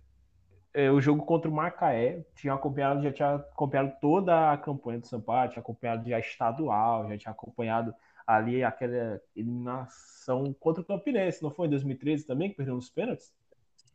é, 0.73 0.89
o 0.89 1.01
jogo 1.01 1.25
contra 1.25 1.49
o 1.49 1.53
Macaé, 1.53 2.25
tinha 2.35 2.53
acompanhado, 2.53 3.03
já 3.03 3.11
tinha 3.11 3.35
acompanhado 3.35 3.93
toda 3.99 4.53
a 4.53 4.57
campanha 4.57 4.99
do 4.99 5.07
Sampaio, 5.07 5.49
tinha 5.49 5.61
acompanhado 5.61 6.09
já 6.09 6.19
estadual, 6.19 7.07
já 7.09 7.17
tinha 7.17 7.31
acompanhado 7.31 7.93
ali 8.25 8.63
aquela 8.63 9.21
eliminação 9.35 10.53
contra 10.53 10.81
o 10.81 10.85
Campinense, 10.85 11.43
não 11.43 11.51
foi 11.51 11.67
em 11.67 11.69
2013 11.69 12.25
também, 12.25 12.49
que 12.49 12.55
perdeu 12.55 12.75
nos 12.75 12.89
pênaltis? 12.89 13.33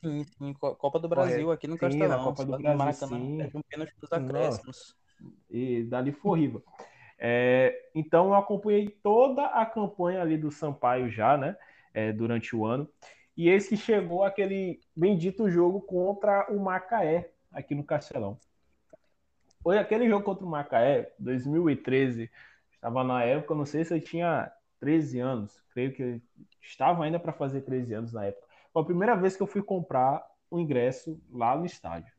Sim, 0.03 0.25
sim, 0.25 0.55
Copa 0.55 0.99
do 0.99 1.09
Brasil 1.09 1.51
aqui 1.53 1.67
no 1.67 1.75
sim, 1.75 1.81
Castelão. 1.81 2.25
Copa 2.25 2.45
do 2.45 2.59
Brasil, 2.59 2.79
Maracanã, 2.79 3.19
sim. 3.19 3.51
um 3.55 3.63
pênalti 3.63 3.95
dos 4.01 4.13
acréscimos. 4.13 4.97
E 5.51 5.85
dali 5.85 6.13
foi 6.13 6.31
horrível. 6.31 6.65
É, 7.19 7.91
então 7.95 8.29
eu 8.29 8.35
acompanhei 8.35 8.89
toda 8.89 9.45
a 9.47 9.67
campanha 9.67 10.23
ali 10.23 10.39
do 10.39 10.51
Sampaio 10.51 11.11
já, 11.11 11.37
né? 11.37 11.57
É, 11.93 12.13
durante 12.13 12.57
o 12.57 12.65
ano. 12.65 12.89
E 13.37 13.49
esse 13.49 13.77
chegou 13.77 14.25
aquele 14.25 14.81
bendito 14.97 15.51
jogo 15.51 15.81
contra 15.81 16.51
o 16.51 16.59
Macaé, 16.59 17.31
aqui 17.53 17.75
no 17.75 17.85
Castelão. 17.85 18.39
Foi 19.63 19.77
aquele 19.77 20.09
jogo 20.09 20.25
contra 20.25 20.45
o 20.45 20.49
Macaé, 20.49 21.13
2013. 21.19 22.31
Estava 22.73 23.05
na 23.05 23.23
época, 23.23 23.55
não 23.55 23.67
sei 23.67 23.85
se 23.85 23.95
eu 23.95 24.01
tinha 24.01 24.51
13 24.79 25.21
anos, 25.21 25.63
creio 25.75 25.93
que 25.93 26.23
estava 26.63 27.05
ainda 27.05 27.21
para 27.21 27.33
fazer 27.33 27.61
13 27.61 27.93
anos 27.93 28.13
na 28.13 28.25
época. 28.25 28.50
Foi 28.73 28.83
a 28.83 28.85
primeira 28.85 29.17
vez 29.17 29.37
que 29.37 29.43
eu 29.43 29.47
fui 29.47 29.63
comprar 29.63 30.25
o 30.51 30.57
um 30.57 30.61
ingresso 30.61 31.21
lá 31.31 31.57
no 31.57 31.65
estádio. 31.65 32.13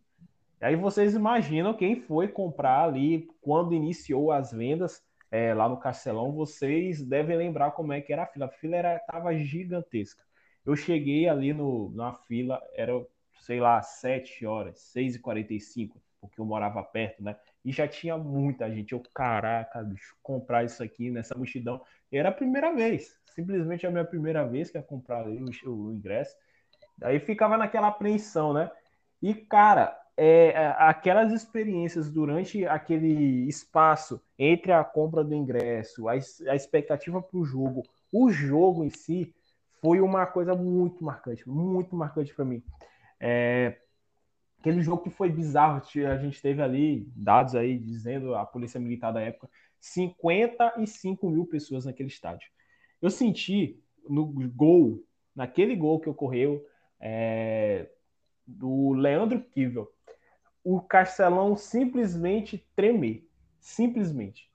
E 0.60 0.66
aí 0.66 0.76
vocês 0.76 1.16
imaginam 1.16 1.74
quem 1.74 1.96
foi 1.96 2.28
comprar 2.28 2.84
ali 2.84 3.28
quando 3.42 3.74
iniciou 3.74 4.32
as 4.32 4.52
vendas 4.52 5.04
é, 5.32 5.54
lá 5.54 5.68
no 5.68 5.78
Castelão, 5.78 6.32
vocês 6.34 7.02
devem 7.02 7.38
lembrar 7.38 7.72
como 7.72 7.94
é 7.94 8.02
que 8.02 8.12
era 8.12 8.24
a 8.24 8.28
fila. 8.28 8.46
A 8.46 8.50
fila 8.50 8.96
estava 8.96 9.36
gigantesca. 9.36 10.24
Eu 10.66 10.76
cheguei 10.76 11.28
ali 11.28 11.54
no, 11.54 11.90
na 11.92 12.14
fila, 12.14 12.62
era, 12.74 12.94
sei 13.40 13.60
lá, 13.60 13.82
7 13.82 14.46
horas, 14.46 14.80
6 14.80 15.16
e 15.16 15.20
45 15.20 16.02
porque 16.22 16.40
eu 16.40 16.46
morava 16.46 16.84
perto, 16.84 17.24
né? 17.24 17.36
E 17.64 17.72
já 17.72 17.88
tinha 17.88 18.18
muita 18.18 18.70
gente. 18.72 18.94
Eu, 18.94 19.02
caraca, 19.14 19.84
bicho, 19.84 20.16
comprar 20.22 20.64
isso 20.64 20.82
aqui 20.84 21.12
nessa 21.12 21.36
multidão. 21.36 21.82
Era 22.12 22.30
a 22.30 22.34
primeira 22.34 22.74
vez, 22.74 23.16
simplesmente 23.36 23.86
a 23.86 23.92
minha 23.92 24.06
primeira 24.06 24.46
vez 24.48 24.70
que 24.70 24.78
ia 24.78 24.84
comprar 24.84 25.28
o, 25.28 25.94
ingresso. 25.94 26.36
Daí 26.98 27.20
ficava 27.20 27.58
naquela 27.58 27.88
apreensão, 27.88 28.54
né? 28.54 28.70
E, 29.22 29.34
cara, 29.34 29.98
é, 30.18 30.48
é 30.48 30.76
aquelas 30.80 31.32
experiências 31.32 32.10
durante 32.10 32.66
aquele 32.66 33.48
espaço 33.48 34.22
entre 34.38 34.72
a 34.72 34.84
compra 34.84 35.24
do 35.24 35.34
ingresso, 35.34 36.10
a, 36.10 36.14
a 36.14 36.56
expectativa 36.56 37.22
para 37.22 37.38
o 37.38 37.46
jogo, 37.46 37.84
o 38.12 38.30
jogo 38.30 38.84
em 38.84 38.90
si, 38.90 39.34
foi 39.82 40.00
uma 40.00 40.26
coisa 40.28 40.54
muito 40.56 41.04
marcante, 41.04 41.48
muito 41.50 41.96
marcante 41.96 42.34
para 42.34 42.46
mim. 42.46 42.64
É, 43.20 43.78
aquele 44.62 44.84
jogo 44.84 45.02
que 45.02 45.10
foi 45.10 45.28
bizarro, 45.28 45.82
a 46.08 46.18
gente 46.18 46.40
teve 46.40 46.62
ali 46.62 47.12
dados 47.16 47.56
aí 47.56 47.80
dizendo 47.80 48.36
a 48.36 48.46
polícia 48.46 48.80
militar 48.80 49.12
da 49.12 49.20
época, 49.20 49.50
55 49.80 51.28
mil 51.28 51.48
pessoas 51.48 51.86
naquele 51.86 52.10
estádio. 52.10 52.48
Eu 53.02 53.10
senti 53.10 53.82
no 54.08 54.28
gol, 54.50 55.04
naquele 55.36 55.76
gol 55.76 56.00
que 56.00 56.10
ocorreu 56.10 56.64
é, 57.00 57.90
do 58.46 58.94
Leandro 58.94 59.42
Kivel, 59.42 59.92
o 60.64 60.80
Castelão 60.80 61.58
simplesmente 61.58 62.64
tremer, 62.76 63.28
simplesmente. 63.60 64.48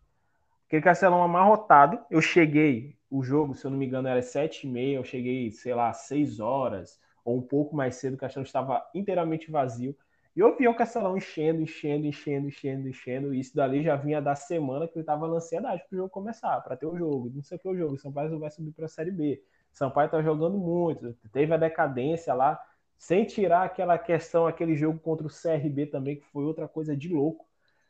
Aquele 0.69 0.83
Castelão 0.83 1.21
amarrotado, 1.21 1.99
eu 2.09 2.23
cheguei 2.23 2.97
o 3.11 3.25
jogo, 3.25 3.55
se 3.55 3.65
eu 3.65 3.73
não 3.73 3.79
me 3.79 3.87
engano, 3.87 4.07
era 4.07 4.23
sete 4.23 4.69
e 4.69 4.71
meia, 4.71 4.99
eu 4.99 5.05
cheguei, 5.05 5.51
sei 5.51 5.75
lá, 5.75 5.93
seis 5.93 6.39
horas, 6.39 7.01
ou 7.27 7.37
um 7.37 7.43
pouco 7.43 7.75
mais 7.75 7.97
cedo, 7.97 8.15
o 8.15 8.17
castelo 8.17 8.47
estava 8.47 8.89
inteiramente 8.95 9.51
vazio. 9.51 9.97
E 10.35 10.41
eu 10.41 10.57
vi 10.57 10.69
o 10.69 10.77
Castelão 10.77 11.17
enchendo, 11.17 11.61
enchendo, 11.61 12.07
enchendo, 12.07 12.47
enchendo, 12.47 12.89
enchendo. 12.89 13.35
E 13.35 13.41
isso 13.41 13.57
dali 13.57 13.83
já 13.83 13.97
vinha 13.97 14.21
da 14.23 14.37
semana 14.37 14.87
que 14.87 14.97
eu 14.97 15.01
estava 15.01 15.27
na 15.27 15.35
ansiedade 15.35 15.83
para 15.89 15.97
o 15.97 15.99
jogo 15.99 16.11
começar, 16.11 16.61
para 16.61 16.77
ter 16.77 16.87
o 16.87 16.97
jogo. 16.97 17.33
Não 17.35 17.43
sei 17.43 17.57
o 17.57 17.61
que 17.61 17.67
é 17.67 17.71
o 17.71 17.77
jogo. 17.77 17.99
São 17.99 18.13
Paulo 18.13 18.39
vai 18.39 18.51
subir 18.51 18.71
para 18.73 18.85
a 18.85 18.89
Série 18.89 19.11
B. 19.11 19.43
São 19.73 19.91
Paulo 19.91 20.07
está 20.07 20.23
jogando 20.23 20.57
muito. 20.57 21.15
Teve 21.33 21.53
a 21.53 21.57
decadência 21.57 22.33
lá, 22.33 22.63
sem 22.97 23.25
tirar 23.25 23.65
aquela 23.65 23.99
questão, 23.99 24.47
aquele 24.47 24.77
jogo 24.77 24.99
contra 25.01 25.27
o 25.27 25.31
CRB 25.31 25.87
também, 25.87 26.17
que 26.17 26.27
foi 26.27 26.45
outra 26.45 26.69
coisa 26.69 26.97
de 26.97 27.09
louco. 27.09 27.45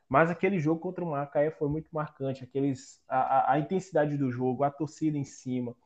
Mas 0.09 0.31
aquele 0.31 0.59
jogo 0.59 0.81
contra 0.81 1.05
o 1.05 1.11
Macaé 1.11 1.51
foi 1.51 1.69
muito 1.69 1.91
marcante. 1.93 2.45
Aqueles, 2.45 3.03
a, 3.09 3.53
a, 3.53 3.59
intensidade 3.59 4.17
do 4.17 4.31
jogo, 4.31 4.65
a 4.65 4.71
torcida 4.71 5.19
em 5.19 5.25
cima. 5.25 5.77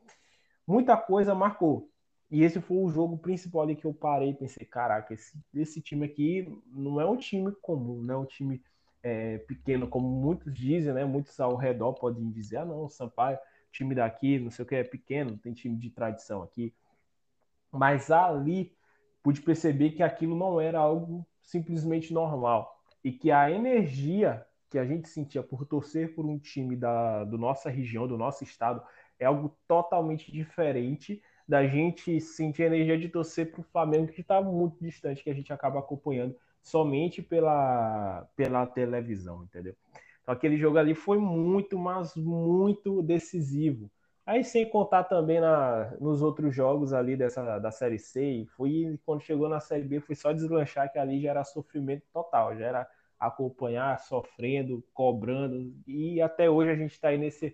Muita 0.66 0.96
coisa 0.96 1.34
marcou. 1.34 1.89
E 2.30 2.44
esse 2.44 2.60
foi 2.60 2.76
o 2.76 2.88
jogo 2.88 3.18
principal 3.18 3.62
ali 3.62 3.74
que 3.74 3.84
eu 3.84 3.92
parei 3.92 4.30
e 4.30 4.34
pensei, 4.34 4.64
caraca, 4.64 5.12
esse, 5.12 5.36
esse 5.52 5.80
time 5.80 6.06
aqui 6.06 6.46
não 6.66 7.00
é 7.00 7.06
um 7.06 7.16
time 7.16 7.50
comum, 7.60 8.00
não 8.02 8.14
é 8.14 8.18
um 8.18 8.24
time 8.24 8.62
é, 9.02 9.38
pequeno, 9.38 9.88
como 9.88 10.08
muitos 10.08 10.54
dizem, 10.54 10.92
né? 10.92 11.04
Muitos 11.04 11.40
ao 11.40 11.56
redor 11.56 11.94
podem 11.94 12.30
dizer, 12.30 12.58
ah 12.58 12.64
não, 12.64 12.88
Sampaio, 12.88 13.38
time 13.72 13.94
daqui, 13.96 14.38
não 14.38 14.50
sei 14.50 14.64
o 14.64 14.68
que, 14.68 14.76
é 14.76 14.84
pequeno, 14.84 15.36
tem 15.38 15.52
time 15.52 15.76
de 15.76 15.90
tradição 15.90 16.42
aqui. 16.42 16.72
Mas 17.72 18.10
ali 18.10 18.76
pude 19.22 19.42
perceber 19.42 19.90
que 19.90 20.02
aquilo 20.02 20.36
não 20.36 20.60
era 20.60 20.78
algo 20.78 21.26
simplesmente 21.42 22.12
normal 22.12 22.80
e 23.02 23.10
que 23.12 23.30
a 23.30 23.50
energia 23.50 24.46
que 24.70 24.78
a 24.78 24.84
gente 24.84 25.08
sentia 25.08 25.42
por 25.42 25.66
torcer 25.66 26.14
por 26.14 26.24
um 26.24 26.38
time 26.38 26.76
da 26.76 27.24
do 27.24 27.36
nossa 27.36 27.68
região, 27.68 28.06
do 28.06 28.16
nosso 28.16 28.44
estado, 28.44 28.82
é 29.18 29.24
algo 29.24 29.56
totalmente 29.66 30.30
diferente 30.30 31.20
da 31.50 31.66
gente 31.66 32.20
sentir 32.20 32.62
a 32.62 32.66
energia 32.66 32.96
de 32.96 33.08
torcer 33.08 33.50
para 33.50 33.60
o 33.60 33.64
Flamengo, 33.64 34.12
que 34.12 34.20
está 34.20 34.40
muito 34.40 34.76
distante, 34.80 35.24
que 35.24 35.30
a 35.30 35.34
gente 35.34 35.52
acaba 35.52 35.80
acompanhando 35.80 36.36
somente 36.62 37.20
pela, 37.20 38.24
pela 38.36 38.64
televisão, 38.66 39.42
entendeu? 39.42 39.74
Então, 40.22 40.32
aquele 40.32 40.56
jogo 40.56 40.78
ali 40.78 40.94
foi 40.94 41.18
muito, 41.18 41.76
mas 41.76 42.14
muito 42.14 43.02
decisivo. 43.02 43.90
Aí, 44.24 44.44
sem 44.44 44.70
contar 44.70 45.02
também 45.02 45.40
na, 45.40 45.92
nos 46.00 46.22
outros 46.22 46.54
jogos 46.54 46.92
ali 46.92 47.16
dessa, 47.16 47.58
da 47.58 47.72
Série 47.72 47.98
C, 47.98 48.46
foi 48.56 48.96
quando 49.04 49.22
chegou 49.22 49.48
na 49.48 49.58
Série 49.58 49.82
B, 49.82 49.98
foi 49.98 50.14
só 50.14 50.30
deslanchar, 50.30 50.92
que 50.92 51.00
ali 51.00 51.20
já 51.20 51.30
era 51.30 51.42
sofrimento 51.42 52.04
total, 52.12 52.56
já 52.56 52.64
era 52.64 52.88
acompanhar, 53.18 53.98
sofrendo, 53.98 54.84
cobrando, 54.94 55.74
e 55.84 56.22
até 56.22 56.48
hoje 56.48 56.70
a 56.70 56.76
gente 56.76 56.92
está 56.92 57.08
aí 57.08 57.18
nesse, 57.18 57.52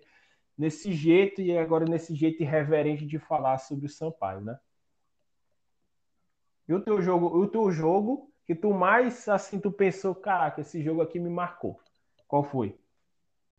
nesse 0.57 0.91
jeito, 0.91 1.41
e 1.41 1.57
agora 1.57 1.85
nesse 1.85 2.15
jeito 2.15 2.41
irreverente 2.41 3.05
de 3.05 3.19
falar 3.19 3.57
sobre 3.59 3.85
o 3.85 3.89
Sampaio, 3.89 4.41
né? 4.41 4.57
E 6.67 6.73
o 6.73 6.81
teu 6.81 7.01
jogo, 7.01 7.27
o 7.27 7.47
teu 7.47 7.71
jogo 7.71 8.31
que 8.45 8.55
tu 8.55 8.73
mais 8.73 9.27
assim 9.27 9.59
tu 9.59 9.71
pensou, 9.71 10.15
caraca, 10.15 10.61
esse 10.61 10.81
jogo 10.81 11.01
aqui 11.01 11.19
me 11.19 11.29
marcou. 11.29 11.79
Qual 12.27 12.43
foi? 12.43 12.77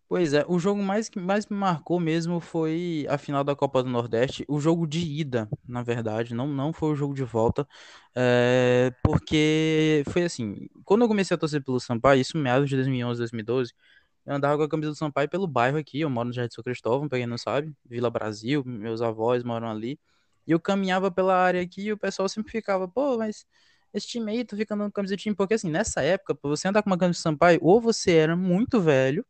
Pois 0.09 0.33
é, 0.33 0.43
o 0.49 0.59
jogo 0.59 0.83
mais 0.83 1.11
que 1.11 1.21
mais 1.21 1.47
me 1.47 1.57
marcou 1.57 2.01
mesmo 2.01 2.41
foi 2.41 3.07
a 3.11 3.19
final 3.19 3.45
da 3.45 3.55
Copa 3.55 3.83
do 3.83 3.91
Nordeste, 3.91 4.43
o 4.49 4.59
jogo 4.59 4.87
de 4.87 5.01
ida, 5.01 5.47
na 5.67 5.83
verdade, 5.83 6.35
não, 6.35 6.47
não 6.47 6.73
foi 6.73 6.93
o 6.93 6.97
jogo 6.97 7.13
de 7.13 7.25
volta, 7.25 7.69
é, 8.17 8.91
porque 9.05 10.03
foi 10.09 10.23
assim, 10.23 10.67
quando 10.83 11.03
eu 11.03 11.09
comecei 11.09 11.35
a 11.35 11.39
torcer 11.39 11.63
pelo 11.63 11.79
Sampaio, 11.79 12.23
isso 12.23 12.39
meados 12.39 12.71
de 12.71 12.77
2011, 12.77 13.19
2012, 13.19 13.75
eu 14.29 14.35
andava 14.35 14.59
com 14.59 14.63
a 14.63 14.69
camisa 14.69 14.91
do 14.91 14.95
Sampaio 14.95 15.27
pelo 15.27 15.47
bairro 15.47 15.79
aqui, 15.79 16.03
eu 16.03 16.11
moro 16.11 16.29
no 16.29 16.35
Jardim 16.35 16.55
São 16.55 16.63
Cristóvão, 16.63 17.09
pra 17.09 17.17
quem 17.17 17.27
não 17.27 17.39
sabe, 17.39 17.73
Vila 17.83 18.11
Brasil, 18.11 18.63
meus 18.63 19.01
avós 19.01 19.43
moram 19.43 19.71
ali, 19.71 19.99
E 20.47 20.53
eu 20.53 20.61
caminhava 20.61 21.11
pela 21.11 21.35
área 21.35 21.63
aqui 21.63 21.87
e 21.87 21.93
o 21.93 21.97
pessoal 21.97 22.29
sempre 22.29 22.53
ficava, 22.53 22.87
pô, 22.87 23.17
mas 23.17 23.47
esse 23.93 24.07
time 24.07 24.31
aí, 24.31 24.45
tu 24.45 24.55
fica 24.55 24.75
andando 24.75 24.89
com 24.89 24.93
camisa 24.93 25.17
de 25.17 25.23
time, 25.23 25.35
porque 25.35 25.55
assim, 25.55 25.71
nessa 25.71 26.03
época, 26.03 26.35
pra 26.35 26.51
você 26.51 26.69
andar 26.69 26.83
com 26.83 26.91
uma 26.91 26.99
camisa 26.99 27.17
de 27.17 27.23
Sampaio, 27.23 27.59
ou 27.63 27.81
você 27.81 28.17
era 28.17 28.37
muito 28.37 28.83
velho, 28.83 29.25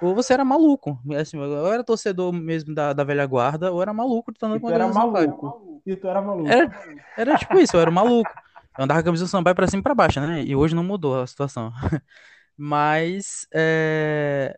ou 0.00 0.14
você 0.14 0.32
era 0.32 0.46
maluco. 0.46 0.98
Assim, 1.20 1.36
ou 1.36 1.70
era 1.70 1.84
torcedor 1.84 2.32
mesmo 2.32 2.74
da, 2.74 2.94
da 2.94 3.04
velha 3.04 3.26
guarda, 3.26 3.70
ou 3.70 3.82
era 3.82 3.92
maluco 3.92 4.32
andando 4.42 4.58
com 4.58 4.66
a 4.66 4.70
camisa 4.70 4.84
era 4.84 4.94
maluco. 4.94 5.82
E 5.84 5.94
tu 5.94 6.08
era 6.08 6.22
maluco. 6.22 6.48
Era, 6.48 7.02
era 7.18 7.36
tipo 7.36 7.58
isso, 7.58 7.76
eu 7.76 7.80
era 7.80 7.90
maluco. 7.90 8.30
Eu 8.78 8.84
andava 8.84 9.00
com 9.00 9.02
a 9.02 9.04
camisa 9.04 9.24
do 9.26 9.28
Sampaio 9.28 9.54
pra 9.54 9.66
cima 9.66 9.80
e 9.80 9.82
pra 9.82 9.94
baixo, 9.94 10.20
né? 10.20 10.42
E 10.42 10.56
hoje 10.56 10.74
não 10.74 10.82
mudou 10.82 11.20
a 11.20 11.26
situação. 11.26 11.70
Mas 12.56 13.46
é, 13.52 14.56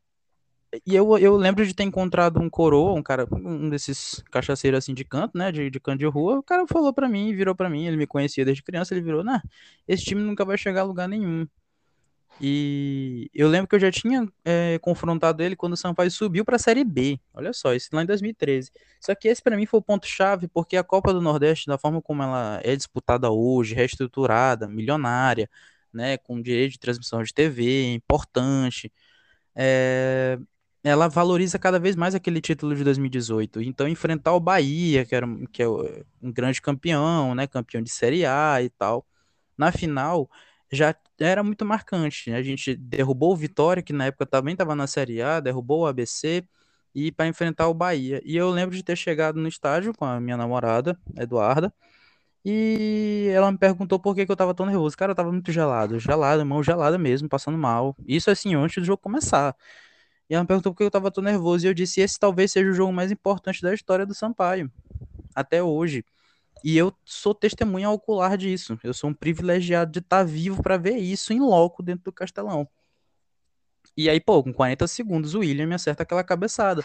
e 0.86 0.94
eu, 0.94 1.16
eu 1.18 1.36
lembro 1.36 1.64
de 1.64 1.74
ter 1.74 1.84
encontrado 1.84 2.40
um 2.40 2.48
coroa, 2.50 2.94
um 2.94 3.02
cara, 3.02 3.26
um 3.30 3.68
desses 3.68 4.22
cachaceiros 4.30 4.78
assim 4.78 4.94
de 4.94 5.04
canto, 5.04 5.36
né? 5.38 5.52
De, 5.52 5.70
de 5.70 5.80
canto 5.80 5.98
de 5.98 6.06
rua. 6.06 6.38
O 6.38 6.42
cara 6.42 6.66
falou 6.66 6.92
para 6.92 7.08
mim, 7.08 7.34
virou 7.34 7.54
para 7.54 7.70
mim, 7.70 7.86
ele 7.86 7.96
me 7.96 8.06
conhecia 8.06 8.44
desde 8.44 8.62
criança, 8.62 8.94
ele 8.94 9.02
virou, 9.02 9.22
né? 9.22 9.40
Esse 9.86 10.04
time 10.04 10.22
nunca 10.22 10.44
vai 10.44 10.58
chegar 10.58 10.80
a 10.80 10.84
lugar 10.84 11.08
nenhum. 11.08 11.46
E 12.40 13.30
eu 13.32 13.48
lembro 13.48 13.68
que 13.68 13.76
eu 13.76 13.80
já 13.80 13.92
tinha 13.92 14.28
é, 14.44 14.76
confrontado 14.80 15.40
ele 15.40 15.54
quando 15.54 15.74
o 15.74 15.76
Sampaio 15.76 16.10
subiu 16.10 16.44
para 16.44 16.56
a 16.56 16.58
Série 16.58 16.82
B. 16.82 17.20
Olha 17.32 17.52
só, 17.52 17.72
isso 17.72 17.90
lá 17.92 18.02
em 18.02 18.06
2013. 18.06 18.72
Só 19.00 19.14
que 19.14 19.28
esse 19.28 19.40
para 19.40 19.56
mim 19.56 19.66
foi 19.66 19.78
o 19.78 19.82
ponto-chave, 19.82 20.48
porque 20.48 20.76
a 20.76 20.82
Copa 20.82 21.12
do 21.12 21.20
Nordeste, 21.20 21.68
da 21.68 21.78
forma 21.78 22.02
como 22.02 22.24
ela 22.24 22.60
é 22.64 22.74
disputada 22.74 23.30
hoje, 23.30 23.74
reestruturada, 23.74 24.66
milionária, 24.66 25.48
né, 25.94 26.18
com 26.18 26.40
direito 26.42 26.72
de 26.72 26.78
transmissão 26.78 27.22
de 27.22 27.32
TV, 27.32 27.94
importante, 27.94 28.92
é, 29.54 30.38
ela 30.82 31.08
valoriza 31.08 31.58
cada 31.58 31.78
vez 31.78 31.96
mais 31.96 32.14
aquele 32.14 32.40
título 32.40 32.74
de 32.76 32.84
2018. 32.84 33.62
Então, 33.62 33.88
enfrentar 33.88 34.34
o 34.34 34.40
Bahia, 34.40 35.04
que 35.06 35.14
era 35.14 35.26
que 35.52 35.62
é 35.62 35.68
um 35.68 36.32
grande 36.32 36.60
campeão, 36.60 37.34
né, 37.34 37.46
campeão 37.46 37.82
de 37.82 37.90
Série 37.90 38.26
A 38.26 38.62
e 38.62 38.70
tal, 38.70 39.06
na 39.56 39.72
final 39.72 40.30
já 40.72 40.94
era 41.18 41.42
muito 41.42 41.64
marcante. 41.64 42.32
A 42.32 42.42
gente 42.42 42.74
derrubou 42.76 43.32
o 43.32 43.36
Vitória, 43.36 43.82
que 43.82 43.92
na 43.92 44.06
época 44.06 44.26
também 44.26 44.52
estava 44.52 44.74
na 44.74 44.86
Série 44.86 45.22
A, 45.22 45.40
derrubou 45.40 45.82
o 45.82 45.86
ABC 45.86 46.44
e 46.94 47.10
para 47.12 47.26
enfrentar 47.26 47.68
o 47.68 47.74
Bahia. 47.74 48.20
E 48.24 48.36
eu 48.36 48.50
lembro 48.50 48.74
de 48.76 48.82
ter 48.82 48.96
chegado 48.96 49.40
no 49.40 49.48
estádio 49.48 49.92
com 49.94 50.04
a 50.04 50.20
minha 50.20 50.36
namorada, 50.36 50.98
Eduarda, 51.16 51.72
e 52.44 53.28
ela 53.32 53.50
me 53.50 53.56
perguntou 53.58 53.98
por 53.98 54.14
que, 54.14 54.26
que 54.26 54.32
eu 54.32 54.36
tava 54.36 54.54
tão 54.54 54.66
nervoso. 54.66 54.96
Cara, 54.96 55.12
eu 55.12 55.16
tava 55.16 55.32
muito 55.32 55.50
gelado, 55.50 55.98
gelado, 55.98 56.44
mão 56.44 56.62
gelada 56.62 56.98
mesmo, 56.98 57.28
passando 57.28 57.56
mal. 57.56 57.96
Isso 58.06 58.30
assim, 58.30 58.54
antes 58.54 58.82
do 58.82 58.86
jogo 58.86 58.98
começar. 59.02 59.56
E 60.28 60.34
ela 60.34 60.44
me 60.44 60.48
perguntou 60.48 60.72
por 60.72 60.78
que 60.78 60.84
eu 60.84 60.90
tava 60.90 61.10
tão 61.10 61.24
nervoso. 61.24 61.66
E 61.66 61.68
eu 61.68 61.74
disse: 61.74 62.00
esse 62.00 62.18
talvez 62.18 62.52
seja 62.52 62.70
o 62.70 62.74
jogo 62.74 62.92
mais 62.92 63.10
importante 63.10 63.62
da 63.62 63.72
história 63.72 64.04
do 64.06 64.14
Sampaio, 64.14 64.70
até 65.34 65.62
hoje. 65.62 66.04
E 66.62 66.76
eu 66.76 66.92
sou 67.04 67.34
testemunha 67.34 67.90
ocular 67.90 68.36
disso. 68.36 68.78
Eu 68.84 68.94
sou 68.94 69.10
um 69.10 69.14
privilegiado 69.14 69.92
de 69.92 69.98
estar 70.00 70.18
tá 70.18 70.24
vivo 70.24 70.62
para 70.62 70.76
ver 70.76 70.96
isso 70.96 71.32
em 71.32 71.40
loco 71.40 71.82
dentro 71.82 72.04
do 72.04 72.12
Castelão. 72.12 72.68
E 73.96 74.08
aí, 74.10 74.20
pô, 74.20 74.42
com 74.42 74.52
40 74.52 74.86
segundos, 74.86 75.34
o 75.34 75.40
William 75.40 75.66
me 75.66 75.74
acerta 75.74 76.02
aquela 76.02 76.24
cabeçada. 76.24 76.84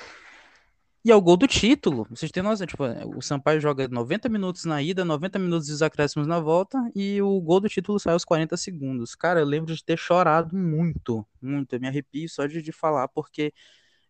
E 1.03 1.11
é 1.11 1.15
o 1.15 1.21
gol 1.21 1.37
do 1.37 1.47
título. 1.47 2.05
Vocês 2.09 2.29
têm 2.31 2.43
noção, 2.43 2.67
tipo, 2.67 2.83
o 3.15 3.21
Sampaio 3.21 3.61
joga 3.61 3.87
90 3.87 4.27
minutos 4.27 4.65
na 4.65 4.81
ida, 4.81 5.05
90 5.05 5.39
minutos 5.39 5.77
de 5.77 5.83
acréscimos 5.83 6.27
na 6.27 6.39
volta, 6.39 6.77
e 6.93 7.21
o 7.21 7.39
gol 7.39 7.61
do 7.61 7.69
título 7.69 7.97
sai 7.99 8.13
aos 8.13 8.25
40 8.25 8.57
segundos. 8.57 9.15
Cara, 9.15 9.39
eu 9.39 9.45
lembro 9.45 9.73
de 9.73 9.83
ter 9.83 9.97
chorado 9.97 10.55
muito, 10.57 11.25
muito. 11.41 11.73
Eu 11.73 11.79
me 11.79 11.87
arrepio 11.87 12.27
só 12.27 12.45
de, 12.45 12.61
de 12.61 12.71
falar, 12.73 13.07
porque 13.07 13.53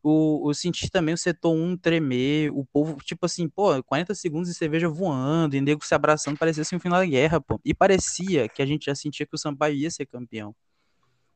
o, 0.02 0.50
eu 0.50 0.54
senti 0.54 0.90
também 0.90 1.14
o 1.14 1.18
setor 1.18 1.54
1 1.54 1.78
tremer, 1.78 2.52
o 2.52 2.66
povo, 2.66 2.98
tipo 3.04 3.26
assim, 3.26 3.48
pô, 3.50 3.84
40 3.84 4.16
segundos 4.16 4.50
de 4.50 4.56
cerveja 4.56 4.90
voando, 4.90 5.56
e 5.56 5.62
nego 5.62 5.86
se 5.86 5.94
abraçando, 5.94 6.38
parecia 6.38 6.62
assim 6.62 6.76
o 6.78 6.80
final 6.80 7.00
da 7.00 7.06
guerra, 7.06 7.40
pô. 7.42 7.60
E 7.64 7.74
parecia 7.74 8.50
que 8.50 8.62
a 8.62 8.66
gente 8.66 8.86
já 8.86 8.96
sentia 8.96 9.26
que 9.28 9.36
o 9.36 9.38
Sampaio 9.38 9.76
ia 9.76 9.92
ser 9.92 10.06
campeão, 10.08 10.56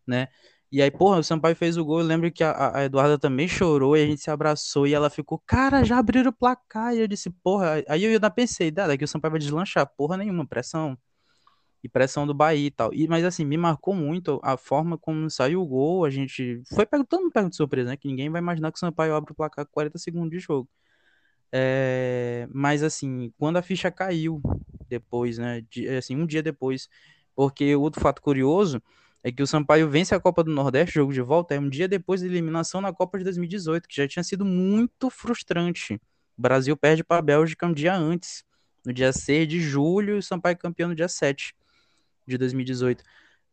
né? 0.08 0.30
E 0.74 0.82
aí, 0.82 0.90
porra, 0.90 1.20
o 1.20 1.24
Sampaio 1.24 1.56
fez 1.56 1.78
o 1.78 1.86
gol. 1.86 2.00
Eu 2.00 2.06
lembro 2.08 2.32
que 2.32 2.44
a, 2.44 2.80
a 2.80 2.84
Eduarda 2.86 3.20
também 3.20 3.48
chorou 3.48 3.96
e 3.96 4.02
a 4.02 4.08
gente 4.08 4.24
se 4.24 4.32
abraçou 4.32 4.88
e 4.88 4.94
ela 4.96 5.08
ficou, 5.08 5.38
cara, 5.46 5.84
já 5.84 6.00
abriram 6.00 6.32
o 6.32 6.34
placar. 6.34 6.96
E 6.96 7.00
eu 7.00 7.08
disse, 7.08 7.30
porra. 7.30 7.84
Aí 7.88 8.04
eu 8.04 8.10
ainda 8.10 8.32
pensei, 8.32 8.72
daqui 8.72 9.04
o 9.04 9.08
Sampaio 9.08 9.34
vai 9.34 9.40
deslanchar. 9.40 9.86
Porra 9.96 10.18
nenhuma, 10.18 10.48
pressão. 10.48 10.98
E 11.84 11.88
pressão 11.88 12.26
do 12.26 12.34
Bahia 12.34 12.66
e 12.66 12.72
tal. 12.72 12.92
E, 12.92 13.08
mas 13.08 13.24
assim, 13.24 13.46
me 13.46 13.56
marcou 13.56 13.94
muito 13.94 14.40
a 14.44 14.58
forma 14.58 14.98
como 14.98 15.30
saiu 15.30 15.62
o 15.62 15.68
gol. 15.68 16.06
A 16.06 16.10
gente. 16.10 16.64
Foi 16.74 16.88
todo 16.88 17.22
mundo 17.22 17.32
pego 17.32 17.52
de 17.52 17.56
surpresa, 17.56 17.92
né? 17.92 17.98
Que 17.98 18.08
ninguém 18.08 18.32
vai 18.32 18.42
imaginar 18.42 18.72
que 18.72 18.78
o 18.78 18.80
Sampaio 18.80 19.14
abre 19.14 19.32
o 19.32 19.36
placar 19.36 19.68
com 19.68 19.72
40 19.74 20.00
segundos 20.00 20.32
de 20.32 20.40
jogo. 20.40 20.68
É... 21.52 22.48
Mas 22.52 22.82
assim, 22.82 23.32
quando 23.38 23.58
a 23.58 23.62
ficha 23.62 23.92
caiu 23.92 24.42
depois, 24.90 25.38
né? 25.38 25.62
De, 25.70 25.88
assim, 25.90 26.16
um 26.16 26.26
dia 26.26 26.42
depois. 26.42 26.90
Porque 27.36 27.76
outro 27.76 28.02
fato 28.02 28.24
curioso 28.24 28.82
é 29.24 29.32
que 29.32 29.42
o 29.42 29.48
Sampaio 29.48 29.90
vence 29.90 30.14
a 30.14 30.20
Copa 30.20 30.44
do 30.44 30.52
Nordeste, 30.52 30.96
jogo 30.96 31.14
de 31.14 31.22
volta, 31.22 31.56
é 31.56 31.60
um 31.60 31.70
dia 31.70 31.88
depois 31.88 32.22
da 32.22 32.28
eliminação 32.28 32.82
na 32.82 32.92
Copa 32.92 33.18
de 33.18 33.24
2018, 33.24 33.88
que 33.88 33.96
já 33.96 34.08
tinha 34.08 34.24
sido 34.24 34.44
muito 34.44 35.10
frustrante. 35.10 35.96
O 36.38 36.42
Brasil 36.42 36.76
perde 36.76 37.04
para 37.04 37.20
a 37.20 37.22
Bélgica 37.22 37.66
um 37.66 37.74
dia 37.74 37.96
antes, 37.96 38.44
no 38.86 38.92
dia 38.92 39.14
6 39.14 39.48
de 39.48 39.62
julho, 39.62 40.16
e 40.16 40.18
o 40.18 40.24
Sampaio 40.24 40.58
campeão 40.58 40.90
no 40.90 40.96
dia 40.96 41.08
7 41.08 41.56
de 42.28 42.38
2018. 42.38 43.02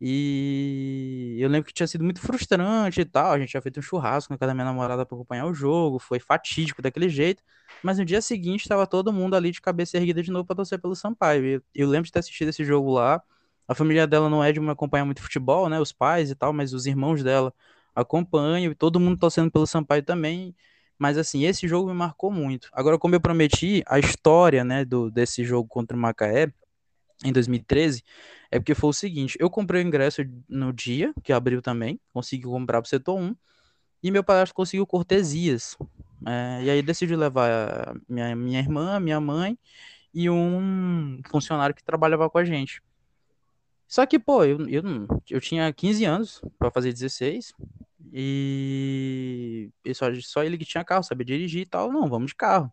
E 0.01 1.37
eu 1.39 1.49
lembro 1.49 1.67
que 1.67 1.75
tinha 1.75 1.87
sido 1.87 2.03
muito 2.03 2.21
frustrante 2.21 3.03
e 3.03 3.05
tal. 3.05 3.33
A 3.33 3.39
gente 3.39 3.51
tinha 3.51 3.61
feito 3.61 3.79
um 3.79 3.83
churrasco 3.83 4.33
na 4.33 4.39
casa 4.39 4.49
da 4.51 4.55
minha 4.55 4.65
namorada 4.65 5.05
para 5.05 5.15
acompanhar 5.15 5.47
o 5.47 5.53
jogo, 5.53 5.99
foi 5.99 6.19
fatídico 6.19 6.81
daquele 6.81 7.09
jeito. 7.09 7.43
Mas 7.83 7.99
no 7.99 8.05
dia 8.05 8.23
seguinte 8.23 8.63
estava 8.63 8.87
todo 8.87 9.13
mundo 9.13 9.37
ali 9.37 9.51
de 9.51 9.61
cabeça 9.61 9.99
erguida 9.99 10.23
de 10.23 10.31
novo 10.33 10.47
para 10.47 10.57
torcer 10.57 10.81
pelo 10.81 10.97
Sampaio. 10.97 11.45
Eu, 11.45 11.63
eu 11.75 11.89
lembro 11.89 12.07
de 12.07 12.13
ter 12.13 12.21
assistido 12.21 12.49
esse 12.49 12.65
jogo 12.65 12.91
lá 12.93 13.23
a 13.71 13.75
família 13.75 14.05
dela 14.05 14.29
não 14.29 14.43
é 14.43 14.51
de 14.51 14.59
me 14.59 14.69
acompanhar 14.69 15.05
muito 15.05 15.23
futebol, 15.23 15.69
né? 15.69 15.79
Os 15.79 15.93
pais 15.93 16.29
e 16.29 16.35
tal, 16.35 16.53
mas 16.53 16.73
os 16.75 16.87
irmãos 16.87 17.23
dela 17.23 17.55
acompanham 17.95 18.73
e 18.73 18.75
todo 18.75 18.99
mundo 18.99 19.17
torcendo 19.17 19.49
pelo 19.49 19.65
Sampaio 19.65 20.03
também. 20.03 20.57
Mas 20.99 21.17
assim, 21.17 21.45
esse 21.45 21.69
jogo 21.69 21.89
me 21.89 21.95
marcou 21.95 22.33
muito. 22.33 22.69
Agora, 22.73 22.99
como 22.99 23.15
eu 23.15 23.21
prometi, 23.21 23.81
a 23.87 24.01
história, 24.01 24.65
né, 24.65 24.85
do, 24.85 25.09
desse 25.09 25.45
jogo 25.45 25.69
contra 25.69 25.97
o 25.97 26.01
Macaé 26.01 26.53
em 27.25 27.33
2013 27.33 28.03
é 28.51 28.59
porque 28.59 28.75
foi 28.75 28.91
o 28.91 28.93
seguinte: 28.93 29.39
eu 29.39 29.49
comprei 29.49 29.85
o 29.85 29.87
ingresso 29.87 30.21
no 30.49 30.73
dia, 30.73 31.15
que 31.23 31.33
abriu 31.33 31.63
também, 31.63 32.01
consegui 32.13 32.43
comprar 32.47 32.83
para 32.83 32.87
o 32.87 32.91
setor 32.91 33.21
1, 33.21 33.37
e 34.03 34.11
meu 34.11 34.25
padrasto 34.25 34.53
conseguiu 34.53 34.85
cortesias. 34.85 35.77
É, 36.27 36.65
e 36.65 36.71
aí 36.71 36.83
decidi 36.83 37.15
levar 37.15 37.95
minha, 38.09 38.35
minha 38.35 38.59
irmã, 38.59 38.99
minha 38.99 39.21
mãe 39.21 39.57
e 40.13 40.29
um 40.29 41.21
funcionário 41.31 41.73
que 41.73 41.85
trabalhava 41.85 42.29
com 42.29 42.39
a 42.39 42.45
gente. 42.45 42.83
Só 43.91 44.07
que, 44.07 44.21
pô, 44.21 44.45
eu, 44.45 44.69
eu, 44.69 44.83
eu 45.29 45.41
tinha 45.41 45.73
15 45.73 46.05
anos 46.05 46.41
para 46.57 46.71
fazer 46.71 46.93
16 46.93 47.53
e, 48.13 49.69
e 49.85 49.93
só, 49.93 50.07
só 50.21 50.45
ele 50.45 50.57
que 50.57 50.65
tinha 50.65 50.85
carro, 50.85 51.03
sabia 51.03 51.25
dirigir 51.27 51.63
e 51.63 51.67
tal. 51.67 51.91
Não, 51.91 52.09
vamos 52.09 52.31
de 52.31 52.37
carro. 52.37 52.73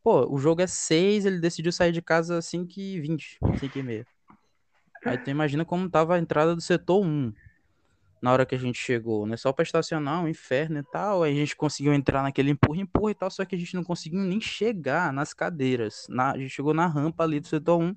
Pô, 0.00 0.32
o 0.32 0.38
jogo 0.38 0.62
é 0.62 0.66
6, 0.68 1.26
ele 1.26 1.40
decidiu 1.40 1.72
sair 1.72 1.90
de 1.90 2.00
casa 2.00 2.40
5 2.40 2.72
e 2.78 3.00
20, 3.00 3.36
5 3.58 3.78
e 3.80 3.82
meia. 3.82 4.06
Aí 5.04 5.18
tu 5.18 5.28
imagina 5.28 5.64
como 5.64 5.90
tava 5.90 6.14
a 6.14 6.20
entrada 6.20 6.54
do 6.54 6.60
setor 6.60 7.04
1 7.04 7.32
na 8.22 8.32
hora 8.32 8.46
que 8.46 8.54
a 8.54 8.58
gente 8.58 8.78
chegou, 8.78 9.26
né? 9.26 9.36
Só 9.36 9.52
para 9.52 9.64
estacionar, 9.64 10.22
um 10.22 10.28
inferno 10.28 10.78
e 10.78 10.84
tal. 10.84 11.24
Aí 11.24 11.32
a 11.32 11.36
gente 11.36 11.56
conseguiu 11.56 11.92
entrar 11.92 12.22
naquele 12.22 12.52
empurra, 12.52 12.80
empurra 12.80 13.10
e 13.10 13.14
tal, 13.16 13.28
só 13.28 13.44
que 13.44 13.56
a 13.56 13.58
gente 13.58 13.74
não 13.74 13.82
conseguiu 13.82 14.20
nem 14.20 14.40
chegar 14.40 15.12
nas 15.12 15.34
cadeiras. 15.34 16.06
Na, 16.08 16.30
a 16.30 16.38
gente 16.38 16.50
chegou 16.50 16.72
na 16.72 16.86
rampa 16.86 17.24
ali 17.24 17.40
do 17.40 17.48
setor 17.48 17.80
1 17.80 17.96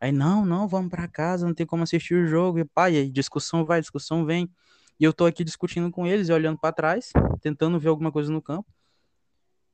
Aí, 0.00 0.10
não, 0.12 0.46
não, 0.46 0.66
vamos 0.66 0.90
para 0.90 1.06
casa, 1.06 1.46
não 1.46 1.54
tem 1.54 1.66
como 1.66 1.82
assistir 1.82 2.14
o 2.14 2.26
jogo. 2.26 2.58
E 2.58 2.64
pai, 2.64 2.96
aí 2.96 3.10
discussão 3.10 3.64
vai, 3.64 3.80
discussão 3.80 4.24
vem. 4.24 4.50
E 4.98 5.04
eu 5.04 5.12
tô 5.12 5.26
aqui 5.26 5.44
discutindo 5.44 5.90
com 5.90 6.06
eles 6.06 6.28
e 6.28 6.32
olhando 6.32 6.58
para 6.58 6.72
trás, 6.72 7.12
tentando 7.40 7.78
ver 7.78 7.88
alguma 7.88 8.10
coisa 8.10 8.32
no 8.32 8.42
campo. 8.42 8.68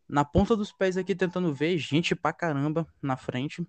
Na 0.09 0.25
ponta 0.25 0.57
dos 0.57 0.73
pés 0.73 0.97
aqui, 0.97 1.15
tentando 1.15 1.53
ver 1.53 1.77
gente 1.79 2.15
pra 2.15 2.33
caramba 2.33 2.87
na 3.03 3.17
frente. 3.17 3.67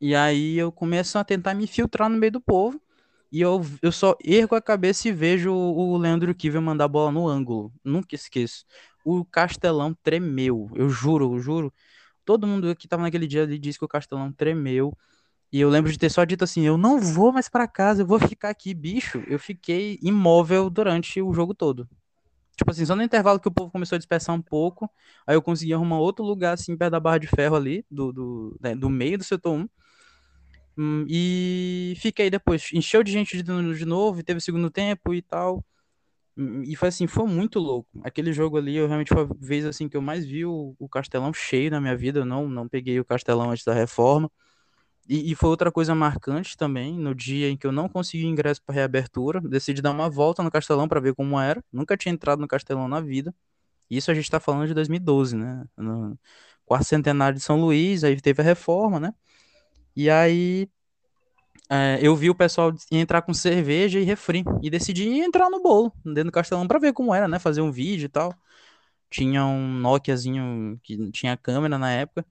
E 0.00 0.14
aí 0.14 0.56
eu 0.56 0.70
começo 0.70 1.18
a 1.18 1.24
tentar 1.24 1.54
me 1.54 1.66
filtrar 1.66 2.08
no 2.08 2.16
meio 2.16 2.32
do 2.32 2.40
povo. 2.40 2.80
E 3.30 3.40
eu, 3.40 3.60
eu 3.82 3.90
só 3.90 4.16
ergo 4.24 4.54
a 4.54 4.62
cabeça 4.62 5.08
e 5.08 5.12
vejo 5.12 5.52
o, 5.52 5.96
Leandro 5.96 6.34
Kivel 6.34 6.62
mandar 6.62 6.84
a 6.84 6.88
bola 6.88 7.10
no 7.10 7.26
ângulo. 7.26 7.72
Nunca 7.84 8.14
esqueço. 8.14 8.64
O 9.04 9.24
Castelão 9.24 9.94
tremeu. 10.02 10.70
Eu 10.74 10.88
juro, 10.88 11.34
eu 11.34 11.38
juro. 11.38 11.72
Todo 12.24 12.46
mundo 12.46 12.74
que 12.74 12.88
tava 12.88 13.02
naquele 13.02 13.26
dia 13.26 13.42
ali 13.42 13.58
disse 13.58 13.78
que 13.78 13.84
o 13.84 13.88
Castelão 13.88 14.32
tremeu. 14.32 14.96
E 15.52 15.60
eu 15.60 15.68
lembro 15.70 15.90
de 15.90 15.98
ter 15.98 16.10
só 16.10 16.24
dito 16.24 16.44
assim: 16.44 16.62
eu 16.62 16.76
não 16.76 17.00
vou 17.00 17.32
mais 17.32 17.48
para 17.48 17.68
casa, 17.68 18.02
eu 18.02 18.06
vou 18.06 18.18
ficar 18.18 18.50
aqui, 18.50 18.74
bicho. 18.74 19.22
Eu 19.26 19.38
fiquei 19.38 19.98
imóvel 20.02 20.68
durante 20.68 21.20
o 21.22 21.32
jogo 21.32 21.54
todo. 21.54 21.88
Tipo 22.56 22.70
assim, 22.70 22.86
só 22.86 22.96
no 22.96 23.02
intervalo 23.02 23.38
que 23.38 23.48
o 23.48 23.52
povo 23.52 23.70
começou 23.70 23.96
a 23.96 23.98
dispersar 23.98 24.34
um 24.34 24.40
pouco, 24.40 24.90
aí 25.26 25.36
eu 25.36 25.42
consegui 25.42 25.74
arrumar 25.74 25.98
outro 25.98 26.24
lugar, 26.24 26.54
assim, 26.54 26.74
perto 26.76 26.92
da 26.92 27.00
barra 27.00 27.18
de 27.18 27.26
ferro 27.26 27.54
ali, 27.54 27.84
do, 27.90 28.12
do, 28.12 28.58
né, 28.60 28.74
do 28.74 28.88
meio 28.88 29.18
do 29.18 29.24
setor 29.24 29.52
1. 29.52 29.68
Hum, 30.78 31.06
e 31.08 31.94
fiquei 31.98 32.30
depois. 32.30 32.70
Encheu 32.72 33.02
de 33.02 33.12
gente 33.12 33.42
de, 33.42 33.84
novo, 33.84 34.22
teve 34.22 34.38
o 34.38 34.40
segundo 34.40 34.70
tempo 34.70 35.14
e 35.14 35.22
tal. 35.22 35.64
E 36.64 36.76
foi 36.76 36.88
assim, 36.88 37.06
foi 37.06 37.26
muito 37.26 37.58
louco. 37.58 37.88
Aquele 38.04 38.32
jogo 38.32 38.58
ali, 38.58 38.76
eu 38.76 38.86
realmente 38.86 39.08
foi 39.12 39.22
a 39.22 39.28
vez 39.38 39.64
assim 39.64 39.88
que 39.88 39.96
eu 39.96 40.02
mais 40.02 40.26
vi 40.26 40.44
o, 40.44 40.74
o 40.78 40.88
Castelão 40.88 41.32
cheio 41.32 41.70
na 41.70 41.80
minha 41.80 41.96
vida. 41.96 42.20
Eu 42.20 42.26
não, 42.26 42.48
não 42.48 42.68
peguei 42.68 43.00
o 43.00 43.04
Castelão 43.04 43.50
antes 43.50 43.64
da 43.64 43.72
reforma. 43.74 44.30
E, 45.08 45.30
e, 45.32 45.34
foi 45.36 45.50
outra 45.50 45.70
coisa 45.70 45.94
marcante 45.94 46.56
também, 46.56 46.98
no 46.98 47.14
dia 47.14 47.48
em 47.48 47.56
que 47.56 47.66
eu 47.66 47.72
não 47.72 47.88
consegui 47.88 48.26
ingresso 48.26 48.60
para 48.64 48.74
reabertura, 48.74 49.40
decidi 49.40 49.80
dar 49.80 49.92
uma 49.92 50.10
volta 50.10 50.42
no 50.42 50.50
Castelão 50.50 50.88
para 50.88 51.00
ver 51.00 51.14
como 51.14 51.38
era. 51.38 51.62
Nunca 51.72 51.96
tinha 51.96 52.12
entrado 52.12 52.40
no 52.40 52.48
Castelão 52.48 52.88
na 52.88 53.00
vida. 53.00 53.34
Isso 53.90 54.10
a 54.10 54.14
gente 54.14 54.24
está 54.24 54.40
falando 54.40 54.66
de 54.68 54.74
2012, 54.74 55.36
né? 55.36 55.64
No 55.76 56.18
quarto 56.64 56.86
centenário 56.86 57.38
de 57.38 57.44
São 57.44 57.60
Luís, 57.60 58.04
aí 58.04 58.20
teve 58.20 58.42
a 58.42 58.44
reforma, 58.44 59.00
né? 59.00 59.14
E 59.96 60.10
aí 60.10 60.68
é, 61.70 61.98
eu 62.00 62.14
vi 62.16 62.30
o 62.30 62.34
pessoal 62.34 62.72
entrar 62.90 63.22
com 63.22 63.34
cerveja 63.34 63.98
e 63.98 64.04
refri. 64.04 64.44
E 64.62 64.70
decidi 64.70 65.08
entrar 65.20 65.50
no 65.50 65.62
bolo, 65.62 65.92
dentro 66.04 66.26
do 66.26 66.32
Castelão, 66.32 66.66
para 66.66 66.78
ver 66.78 66.92
como 66.92 67.14
era, 67.14 67.28
né? 67.28 67.38
Fazer 67.38 67.60
um 67.60 67.72
vídeo 67.72 68.06
e 68.06 68.08
tal. 68.08 68.34
Tinha 69.10 69.44
um 69.46 69.68
Nokiazinho 69.80 70.80
que 70.82 71.10
tinha 71.12 71.36
câmera 71.36 71.78
na 71.78 71.92
época. 71.92 72.26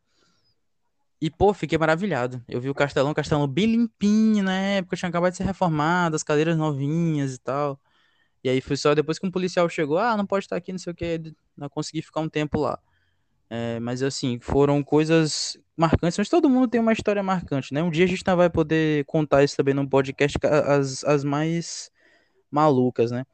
E, 1.26 1.32
pô, 1.32 1.56
fiquei 1.56 1.76
maravilhado. 1.76 2.40
Eu 2.48 2.62
vi 2.62 2.70
o 2.70 2.74
Castelão, 2.76 3.10
o 3.10 3.16
Castelão 3.16 3.48
bem 3.48 3.66
limpinho 3.66 4.44
na 4.44 4.54
época, 4.54 4.96
tinha 4.96 5.10
acabado 5.10 5.32
de 5.32 5.38
ser 5.38 5.44
reformado, 5.44 6.16
as 6.16 6.22
cadeiras 6.22 6.56
novinhas 6.56 7.34
e 7.34 7.40
tal. 7.40 7.80
E 8.44 8.50
aí 8.50 8.62
foi 8.62 8.78
só 8.78 8.94
depois 8.94 9.18
que 9.18 9.26
um 9.26 9.32
policial 9.32 9.68
chegou, 9.68 9.98
ah, 9.98 10.16
não 10.16 10.24
pode 10.24 10.46
estar 10.46 10.56
aqui, 10.56 10.72
não 10.72 10.78
sei 10.78 10.94
o 10.94 10.96
que, 10.96 11.34
não 11.58 11.68
consegui 11.68 12.04
ficar 12.04 12.20
um 12.20 12.30
tempo 12.30 12.60
lá. 12.60 12.78
É, 13.50 13.80
mas 13.80 14.04
assim, 14.04 14.38
foram 14.40 14.84
coisas 14.84 15.58
marcantes, 15.76 16.20
mas 16.20 16.30
todo 16.30 16.48
mundo 16.48 16.68
tem 16.68 16.80
uma 16.80 16.94
história 16.94 17.24
marcante, 17.24 17.74
né? 17.74 17.82
Um 17.82 17.90
dia 17.90 18.06
a 18.06 18.08
gente 18.08 18.24
vai 18.24 18.48
poder 18.48 19.04
contar 19.06 19.44
isso 19.44 19.58
também 19.58 19.74
no 19.74 19.90
podcast, 19.90 20.38
as, 20.44 21.04
as 21.04 21.24
mais 21.24 21.90
malucas, 22.52 23.10
né? 23.10 23.26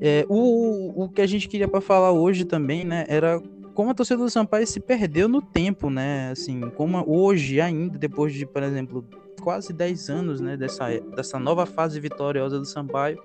É, 0.00 0.24
o, 0.28 1.04
o 1.04 1.08
que 1.08 1.20
a 1.20 1.26
gente 1.26 1.48
queria 1.48 1.66
para 1.66 1.80
falar 1.80 2.12
hoje 2.12 2.44
também, 2.44 2.84
né, 2.84 3.04
era 3.08 3.42
como 3.74 3.90
a 3.90 3.94
torcida 3.94 4.22
do 4.22 4.30
Sampaio 4.30 4.66
se 4.66 4.80
perdeu 4.80 5.28
no 5.28 5.40
tempo, 5.40 5.88
né? 5.88 6.30
Assim, 6.32 6.60
como 6.70 7.04
hoje 7.06 7.60
ainda, 7.60 7.96
depois 7.96 8.34
de, 8.34 8.44
por 8.44 8.60
exemplo, 8.62 9.04
quase 9.40 9.72
10 9.72 10.10
anos, 10.10 10.40
né, 10.40 10.56
dessa, 10.56 10.88
dessa 11.14 11.38
nova 11.38 11.64
fase 11.64 12.00
vitoriosa 12.00 12.58
do 12.58 12.64
Sampaio, 12.64 13.22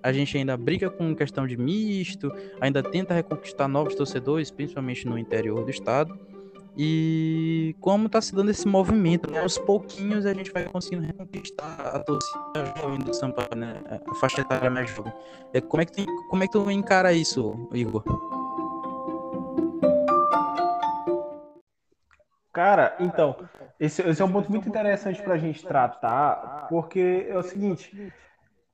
a 0.00 0.12
gente 0.12 0.38
ainda 0.38 0.56
briga 0.56 0.88
com 0.88 1.14
questão 1.16 1.46
de 1.46 1.56
misto, 1.56 2.32
ainda 2.60 2.80
tenta 2.80 3.12
reconquistar 3.12 3.66
novos 3.66 3.94
torcedores, 3.96 4.50
principalmente 4.50 5.06
no 5.06 5.18
interior 5.18 5.64
do 5.64 5.70
estado. 5.70 6.16
E 6.80 7.74
como 7.80 8.06
está 8.06 8.20
se 8.20 8.32
dando 8.32 8.52
esse 8.52 8.68
movimento, 8.68 9.28
né? 9.28 9.40
aos 9.40 9.58
pouquinhos 9.58 10.24
a 10.24 10.32
gente 10.32 10.52
vai 10.52 10.64
conseguindo 10.64 11.04
reconquistar 11.04 11.80
a 11.80 11.98
torcida 11.98 12.72
jovem 12.76 13.00
do 13.00 13.12
Sampaio, 13.12 13.48
né? 13.56 13.82
a 14.08 14.14
faixa 14.14 14.42
etária 14.42 14.70
mais 14.70 14.88
jovem. 14.90 15.12
É, 15.52 15.60
como, 15.60 15.82
é 15.82 15.84
que 15.84 15.92
tu, 15.92 16.28
como 16.30 16.44
é 16.44 16.46
que 16.46 16.52
tu 16.52 16.70
encara 16.70 17.12
isso, 17.12 17.68
Igor? 17.72 18.04
Cara, 22.52 22.96
então, 23.00 23.36
esse, 23.80 24.00
esse 24.02 24.22
é 24.22 24.24
um 24.24 24.30
ponto 24.30 24.48
muito 24.48 24.68
interessante 24.68 25.20
para 25.20 25.34
a 25.34 25.38
gente 25.38 25.66
tratar, 25.66 26.68
porque 26.68 27.26
é 27.28 27.36
o 27.36 27.42
seguinte, 27.42 28.12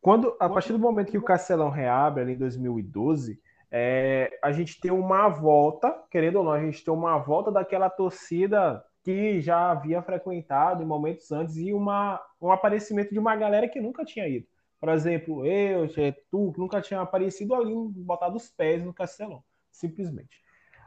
quando, 0.03 0.37
a 0.39 0.49
partir 0.51 0.75
do 0.75 0.79
momento 0.79 1.11
que 1.11 1.17
o 1.17 1.23
Castelão 1.23 1.71
reabre 1.71 2.23
ali 2.23 2.35
em 2.35 2.39
2012, 2.39 3.41
é, 3.77 4.39
a 4.41 4.53
gente 4.53 4.81
tem 4.81 4.93
uma 4.93 5.29
volta, 5.29 5.93
querendo 6.09 6.37
ou 6.37 6.45
não, 6.45 6.53
a 6.53 6.61
gente 6.61 6.85
tem 6.85 6.95
uma 6.95 7.19
volta 7.19 7.51
daquela 7.51 7.91
torcida 7.91 8.85
que 9.03 9.41
já 9.41 9.73
havia 9.73 10.01
frequentado 10.01 10.81
em 10.81 10.87
momentos 10.87 11.33
antes 11.33 11.57
e 11.57 11.75
uma, 11.75 12.25
um 12.41 12.53
aparecimento 12.53 13.11
de 13.11 13.19
uma 13.19 13.35
galera 13.35 13.69
que 13.69 13.81
nunca 13.81 14.05
tinha 14.05 14.29
ido. 14.29 14.47
Por 14.79 14.89
exemplo, 14.91 15.45
eu, 15.45 15.89
tu, 16.31 16.53
que 16.53 16.61
nunca 16.61 16.81
tinha 16.81 17.01
aparecido 17.01 17.53
ali, 17.53 17.75
botado 17.97 18.37
os 18.37 18.49
pés 18.49 18.85
no 18.85 18.95
Castelão, 18.95 19.43
simplesmente. 19.73 20.41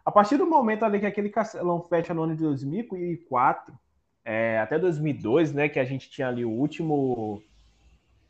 A 0.06 0.10
partir 0.10 0.38
do 0.38 0.47
momento 0.47 0.86
ali 0.86 1.02
que 1.02 1.06
aquele 1.06 1.30
Castelão 1.30 1.82
fecha 1.82 2.13
no 2.13 2.23
ano 2.23 2.38
de 2.38 2.43
2004, 2.43 3.78
é, 4.23 4.60
até 4.60 4.80
2002, 4.80 5.52
né, 5.52 5.67
que 5.67 5.80
a 5.80 5.84
gente 5.84 6.10
tinha 6.10 6.30
ali 6.30 6.45
o 6.45 6.52
último 6.52 7.43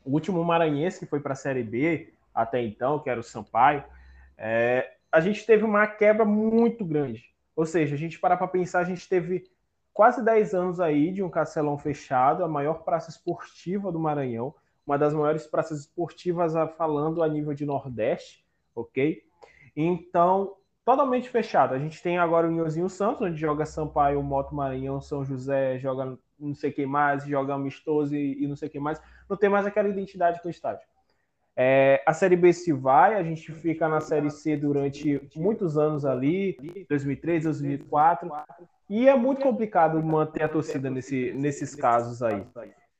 o 0.04 0.10
último 0.10 0.42
maranhense 0.42 0.98
que 0.98 1.06
foi 1.06 1.20
para 1.20 1.34
a 1.34 1.36
Série 1.36 1.62
B 1.62 2.12
até 2.34 2.60
então, 2.60 2.98
que 2.98 3.08
era 3.08 3.20
o 3.20 3.22
Sampaio, 3.22 3.84
é, 4.38 4.90
a 5.10 5.20
gente 5.20 5.44
teve 5.44 5.64
uma 5.64 5.86
quebra 5.86 6.24
muito 6.24 6.84
grande. 6.84 7.24
Ou 7.56 7.66
seja, 7.66 7.94
a 7.94 7.98
gente 7.98 8.18
parar 8.18 8.36
para 8.36 8.46
pensar, 8.46 8.80
a 8.80 8.84
gente 8.84 9.08
teve 9.08 9.44
quase 9.92 10.24
10 10.24 10.54
anos 10.54 10.80
aí 10.80 11.10
de 11.10 11.22
um 11.22 11.28
castelão 11.28 11.76
fechado, 11.76 12.44
a 12.44 12.48
maior 12.48 12.84
praça 12.84 13.10
esportiva 13.10 13.90
do 13.90 13.98
Maranhão, 13.98 14.54
uma 14.86 14.96
das 14.96 15.12
maiores 15.12 15.46
praças 15.46 15.80
esportivas 15.80 16.54
falando 16.76 17.22
a 17.22 17.28
nível 17.28 17.52
de 17.52 17.66
Nordeste, 17.66 18.46
ok? 18.74 19.22
Então, 19.76 20.54
totalmente 20.84 21.28
fechado. 21.28 21.74
A 21.74 21.78
gente 21.78 22.00
tem 22.00 22.16
agora 22.16 22.46
o 22.46 22.52
Inhozinho 22.52 22.88
Santos, 22.88 23.22
onde 23.22 23.36
joga 23.36 23.66
Sampaio, 23.66 24.22
Moto 24.22 24.54
Maranhão, 24.54 25.00
São 25.00 25.24
José, 25.24 25.78
joga 25.78 26.16
não 26.38 26.54
sei 26.54 26.70
quem 26.70 26.86
mais, 26.86 27.24
joga 27.24 27.54
amistoso 27.54 28.14
e, 28.14 28.42
e 28.42 28.46
não 28.46 28.54
sei 28.54 28.68
quem 28.68 28.80
mais 28.80 29.02
não 29.28 29.36
tem 29.36 29.50
mais 29.50 29.66
aquela 29.66 29.88
identidade 29.88 30.40
com 30.40 30.48
o 30.48 30.50
estádio. 30.50 30.86
É, 31.60 32.00
a 32.06 32.14
Série 32.14 32.36
B 32.36 32.52
se 32.52 32.72
vai, 32.72 33.16
a 33.16 33.22
gente 33.24 33.50
fica 33.52 33.88
na 33.88 34.00
Série 34.00 34.30
C 34.30 34.56
durante 34.56 35.20
muitos 35.34 35.76
anos 35.76 36.04
ali, 36.04 36.56
2003, 36.88 37.42
2004, 37.42 38.30
e 38.88 39.08
é 39.08 39.16
muito 39.16 39.42
complicado 39.42 40.00
manter 40.00 40.44
a 40.44 40.48
torcida 40.48 40.88
nesse, 40.88 41.32
nesses 41.32 41.74
casos 41.74 42.22
aí. 42.22 42.46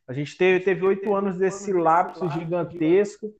A 0.09 0.13
gente 0.13 0.37
teve 0.37 0.85
oito 0.85 1.15
anos 1.15 1.39
desse 1.39 1.73
lapso 1.73 2.29
gigantesco, 2.31 3.33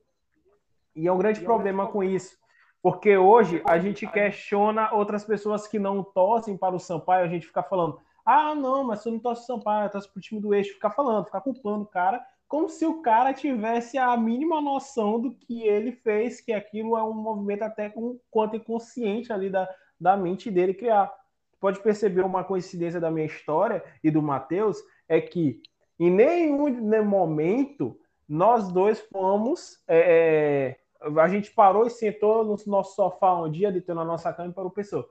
e 0.95 1.05
é 1.05 1.11
um 1.11 1.17
grande 1.17 1.41
problema 1.41 1.85
com 1.87 2.01
isso. 2.01 2.37
Porque 2.81 3.17
hoje 3.17 3.61
a 3.67 3.77
gente 3.77 4.07
questiona 4.07 4.93
outras 4.93 5.25
pessoas 5.25 5.67
que 5.67 5.77
não 5.77 6.01
torcem 6.01 6.55
para 6.55 6.73
o 6.73 6.79
Sampaio, 6.79 7.25
a 7.25 7.29
gente 7.29 7.45
fica 7.45 7.61
falando, 7.61 7.99
ah, 8.25 8.55
não, 8.55 8.85
mas 8.85 9.01
você 9.01 9.11
não 9.11 9.19
torce 9.19 9.43
o 9.43 9.45
Sampaio, 9.47 9.89
torce 9.89 10.09
para 10.09 10.17
o 10.17 10.21
time 10.21 10.39
do 10.39 10.53
eixo, 10.53 10.75
ficar 10.75 10.91
falando, 10.91 11.25
ficar 11.25 11.41
culpando 11.41 11.83
o 11.83 11.87
cara, 11.87 12.25
como 12.49 12.67
se 12.67 12.83
o 12.83 12.99
cara 13.03 13.31
tivesse 13.31 13.95
a 13.99 14.17
mínima 14.17 14.59
noção 14.59 15.21
do 15.21 15.31
que 15.31 15.67
ele 15.67 15.91
fez, 15.91 16.41
que 16.41 16.51
aquilo 16.51 16.97
é 16.97 17.03
um 17.03 17.13
movimento 17.13 17.61
até 17.61 17.93
um 17.95 18.19
quanto 18.31 18.55
inconsciente 18.55 19.31
ali 19.31 19.51
da, 19.51 19.69
da 20.01 20.17
mente 20.17 20.49
dele 20.49 20.73
criar. 20.73 21.13
Pode 21.59 21.79
perceber 21.79 22.21
uma 22.21 22.43
coincidência 22.43 22.99
da 22.99 23.11
minha 23.11 23.27
história 23.27 23.83
e 24.03 24.09
do 24.09 24.19
Matheus, 24.19 24.79
é 25.07 25.21
que 25.21 25.61
em 25.99 26.09
nenhum 26.09 27.03
momento 27.05 27.99
nós 28.27 28.71
dois 28.71 28.99
fomos. 28.99 29.77
É, 29.87 30.75
é, 31.05 31.19
a 31.21 31.27
gente 31.27 31.51
parou 31.51 31.85
e 31.85 31.91
sentou 31.91 32.43
no 32.43 32.57
nosso 32.65 32.95
sofá 32.95 33.31
um 33.39 33.51
dia, 33.51 33.71
deitou 33.71 33.93
na 33.93 34.03
nossa 34.03 34.33
cama 34.33 34.49
e 34.49 34.53
parou 34.53 34.71
pessoa. 34.71 35.07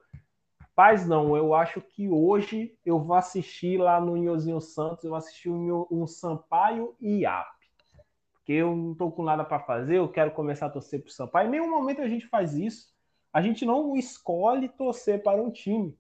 Paz, 0.79 1.05
não, 1.09 1.37
eu 1.37 1.55
acho 1.55 1.81
que 1.81 2.09
hoje 2.09 2.73
eu 2.87 3.01
vou 3.01 3.17
assistir 3.17 3.81
lá 3.81 4.01
no 4.01 4.17
Inhozinho 4.17 4.61
Santos, 4.61 5.03
eu 5.03 5.11
vou 5.11 5.19
assistir 5.19 5.51
um, 5.51 5.85
um 5.91 6.07
Sampaio 6.07 6.95
e 7.01 7.23
IAP. 7.23 7.49
Porque 8.33 8.53
eu 8.53 8.77
não 8.77 8.93
estou 8.93 9.11
com 9.11 9.25
nada 9.25 9.43
para 9.43 9.59
fazer, 9.59 9.97
eu 9.97 10.09
quero 10.09 10.31
começar 10.31 10.67
a 10.67 10.71
torcer 10.71 11.01
para 11.01 11.09
o 11.09 11.13
Sampaio. 11.13 11.49
Em 11.49 11.51
nenhum 11.51 11.69
momento 11.69 12.01
a 12.01 12.07
gente 12.07 12.29
faz 12.29 12.55
isso. 12.55 12.95
A 13.33 13.43
gente 13.43 13.67
não 13.67 13.97
escolhe 13.97 14.69
torcer 14.69 15.21
para 15.21 15.43
um 15.43 15.51
time. 15.51 15.99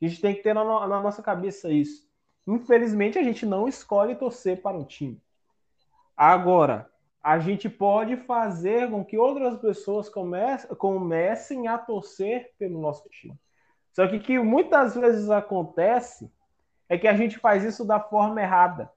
A 0.00 0.06
gente 0.06 0.20
tem 0.20 0.32
que 0.32 0.44
ter 0.44 0.54
na, 0.54 0.62
na 0.86 1.00
nossa 1.00 1.20
cabeça 1.20 1.68
isso. 1.68 2.08
Infelizmente, 2.46 3.18
a 3.18 3.24
gente 3.24 3.44
não 3.44 3.66
escolhe 3.66 4.14
torcer 4.14 4.62
para 4.62 4.78
um 4.78 4.84
time. 4.84 5.20
Agora, 6.16 6.88
a 7.20 7.40
gente 7.40 7.68
pode 7.68 8.16
fazer 8.16 8.88
com 8.92 9.04
que 9.04 9.18
outras 9.18 9.58
pessoas 9.58 10.08
comecem 10.08 11.66
a 11.66 11.76
torcer 11.76 12.52
pelo 12.60 12.80
nosso 12.80 13.08
time. 13.08 13.36
Só 13.92 14.06
que 14.06 14.18
que 14.18 14.38
muitas 14.38 14.94
vezes 14.94 15.30
acontece 15.30 16.30
é 16.88 16.98
que 16.98 17.08
a 17.08 17.14
gente 17.14 17.38
faz 17.38 17.64
isso 17.64 17.84
da 17.84 18.00
forma 18.00 18.40
errada. 18.40 18.90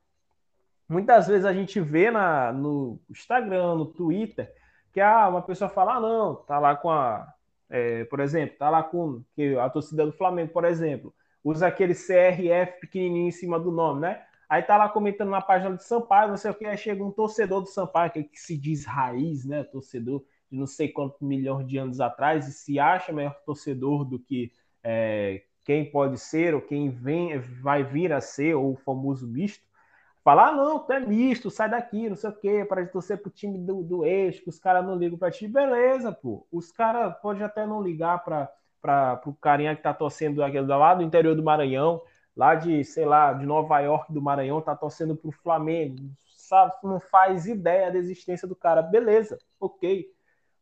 Muitas 0.88 1.28
vezes 1.28 1.46
a 1.46 1.54
gente 1.54 1.80
vê 1.80 2.12
na, 2.12 2.52
no 2.52 3.00
Instagram, 3.10 3.76
no 3.76 3.86
Twitter, 3.86 4.54
que 4.92 5.00
ah, 5.00 5.28
uma 5.28 5.42
pessoa 5.42 5.70
fala, 5.70 5.96
ah, 5.96 6.00
não, 6.00 6.36
tá 6.36 6.60
lá 6.60 6.76
com 6.76 6.90
a. 6.92 7.32
É, 7.70 8.04
por 8.06 8.20
exemplo, 8.20 8.58
tá 8.58 8.70
lá 8.70 8.84
com 8.84 9.24
que 9.36 9.58
a 9.58 9.70
torcida 9.70 10.06
do 10.06 10.12
Flamengo, 10.12 10.52
por 10.52 10.66
exemplo, 10.66 11.14
usa 11.44 11.66
aquele 11.66 11.96
CRF 11.96 12.80
pequenininho 12.82 13.28
em 13.28 13.32
cima 13.32 13.60
do 13.60 13.72
nome, 13.72 14.02
né? 14.02 14.24
Aí 14.48 14.62
tá 14.62 14.78
lá 14.78 14.88
comentando 14.88 15.30
na 15.30 15.42
página 15.42 15.76
de 15.76 15.84
Sampaio, 15.84 16.30
não 16.30 16.38
sei 16.38 16.52
o 16.52 16.54
que, 16.54 16.66
aí 16.66 16.78
chega 16.78 17.04
um 17.04 17.10
torcedor 17.10 17.62
do 17.62 17.68
Sampaio, 17.68 18.12
que, 18.12 18.24
que 18.24 18.40
se 18.40 18.56
diz 18.56 18.86
raiz, 18.86 19.46
né? 19.46 19.64
Torcedor 19.64 20.24
de 20.52 20.58
não 20.58 20.68
sei 20.68 20.90
quantos 20.90 21.20
milhões 21.22 21.68
de 21.68 21.78
anos 21.78 22.00
atrás, 22.00 22.48
e 22.48 22.52
se 22.52 22.80
acha 22.80 23.12
maior 23.12 23.34
torcedor 23.44 24.06
do 24.06 24.20
que 24.20 24.52
é, 24.84 25.44
quem 25.64 25.90
pode 25.90 26.18
ser 26.20 26.54
ou 26.54 26.62
quem 26.62 26.90
vem, 26.90 27.40
vai 27.40 27.84
vir 27.84 28.12
a 28.12 28.22
ser, 28.22 28.56
ou 28.56 28.74
o 28.74 28.78
famoso 28.78 29.28
misto, 29.28 29.66
falar, 30.24 30.50
ah, 30.50 30.52
não, 30.54 30.80
tu 30.80 30.92
é 30.94 31.00
misto, 31.00 31.50
sai 31.50 31.70
daqui, 31.70 32.10
não 32.10 32.16
sei 32.16 32.30
o 32.30 32.34
quê, 32.34 32.66
para 32.66 32.86
torcer 32.88 33.22
pro 33.22 33.32
time 33.32 33.58
do, 33.58 33.84
do 33.84 34.06
eixo, 34.06 34.44
que 34.44 34.50
os 34.50 34.60
caras 34.60 34.86
não 34.86 34.96
ligam 34.96 35.18
para 35.18 35.32
ti, 35.32 35.48
beleza, 35.48 36.12
pô. 36.12 36.46
Os 36.52 36.72
caras 36.72 37.16
podem 37.22 37.44
até 37.44 37.66
não 37.66 37.82
ligar 37.82 38.24
para 38.24 39.22
o 39.26 39.34
carinha 39.34 39.76
que 39.76 39.84
tá 39.84 39.94
torcendo 39.94 40.40
lá 40.40 40.96
do 40.96 41.04
interior 41.04 41.36
do 41.36 41.44
Maranhão, 41.44 42.02
lá 42.36 42.56
de, 42.56 42.84
sei 42.84 43.06
lá, 43.06 43.34
de 43.34 43.46
Nova 43.46 43.80
York 43.80 44.12
do 44.14 44.22
Maranhão, 44.22 44.62
tá 44.62 44.76
torcendo 44.76 45.16
pro 45.16 45.32
Flamengo, 45.32 45.98
sabe, 46.36 46.74
não 46.84 47.00
faz 47.00 47.46
ideia 47.46 47.92
da 47.92 47.98
existência 47.98 48.48
do 48.48 48.56
cara. 48.56 48.82
Beleza, 48.82 49.38
ok. 49.60 50.08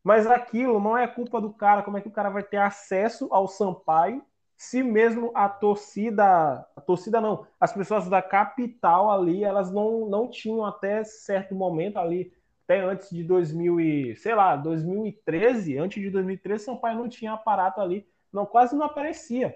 Mas 0.02 0.26
aquilo 0.26 0.80
não 0.80 0.96
é 0.96 1.06
culpa 1.06 1.40
do 1.40 1.52
cara. 1.52 1.82
Como 1.82 1.96
é 1.96 2.00
que 2.00 2.08
o 2.08 2.12
cara 2.12 2.30
vai 2.30 2.42
ter 2.42 2.56
acesso 2.56 3.28
ao 3.30 3.46
Sampaio 3.46 4.24
se 4.62 4.80
mesmo 4.80 5.32
a 5.34 5.48
torcida, 5.48 6.64
a 6.76 6.80
torcida 6.80 7.20
não, 7.20 7.44
as 7.58 7.72
pessoas 7.72 8.08
da 8.08 8.22
capital 8.22 9.10
ali, 9.10 9.42
elas 9.42 9.72
não, 9.72 10.08
não 10.08 10.30
tinham 10.30 10.64
até 10.64 11.02
certo 11.02 11.52
momento 11.52 11.96
ali, 11.98 12.32
até 12.62 12.78
antes 12.78 13.10
de 13.10 13.24
2000 13.24 13.80
e, 13.80 14.14
sei 14.14 14.36
lá, 14.36 14.54
2013, 14.54 15.78
antes 15.78 16.00
de 16.00 16.10
2013, 16.10 16.62
Sampaio 16.64 16.96
não 16.96 17.08
tinha 17.08 17.32
aparato 17.32 17.80
ali, 17.80 18.06
não 18.32 18.46
quase 18.46 18.76
não 18.76 18.86
aparecia. 18.86 19.52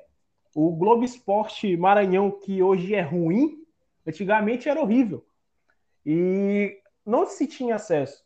O 0.52 0.74
Globo 0.74 1.04
Esporte 1.04 1.76
Maranhão, 1.76 2.32
que 2.32 2.60
hoje 2.60 2.92
é 2.92 3.00
ruim, 3.00 3.64
antigamente 4.04 4.68
era 4.68 4.80
horrível. 4.80 5.24
E 6.04 6.80
não 7.04 7.26
se 7.26 7.46
tinha 7.46 7.76
acesso. 7.76 8.25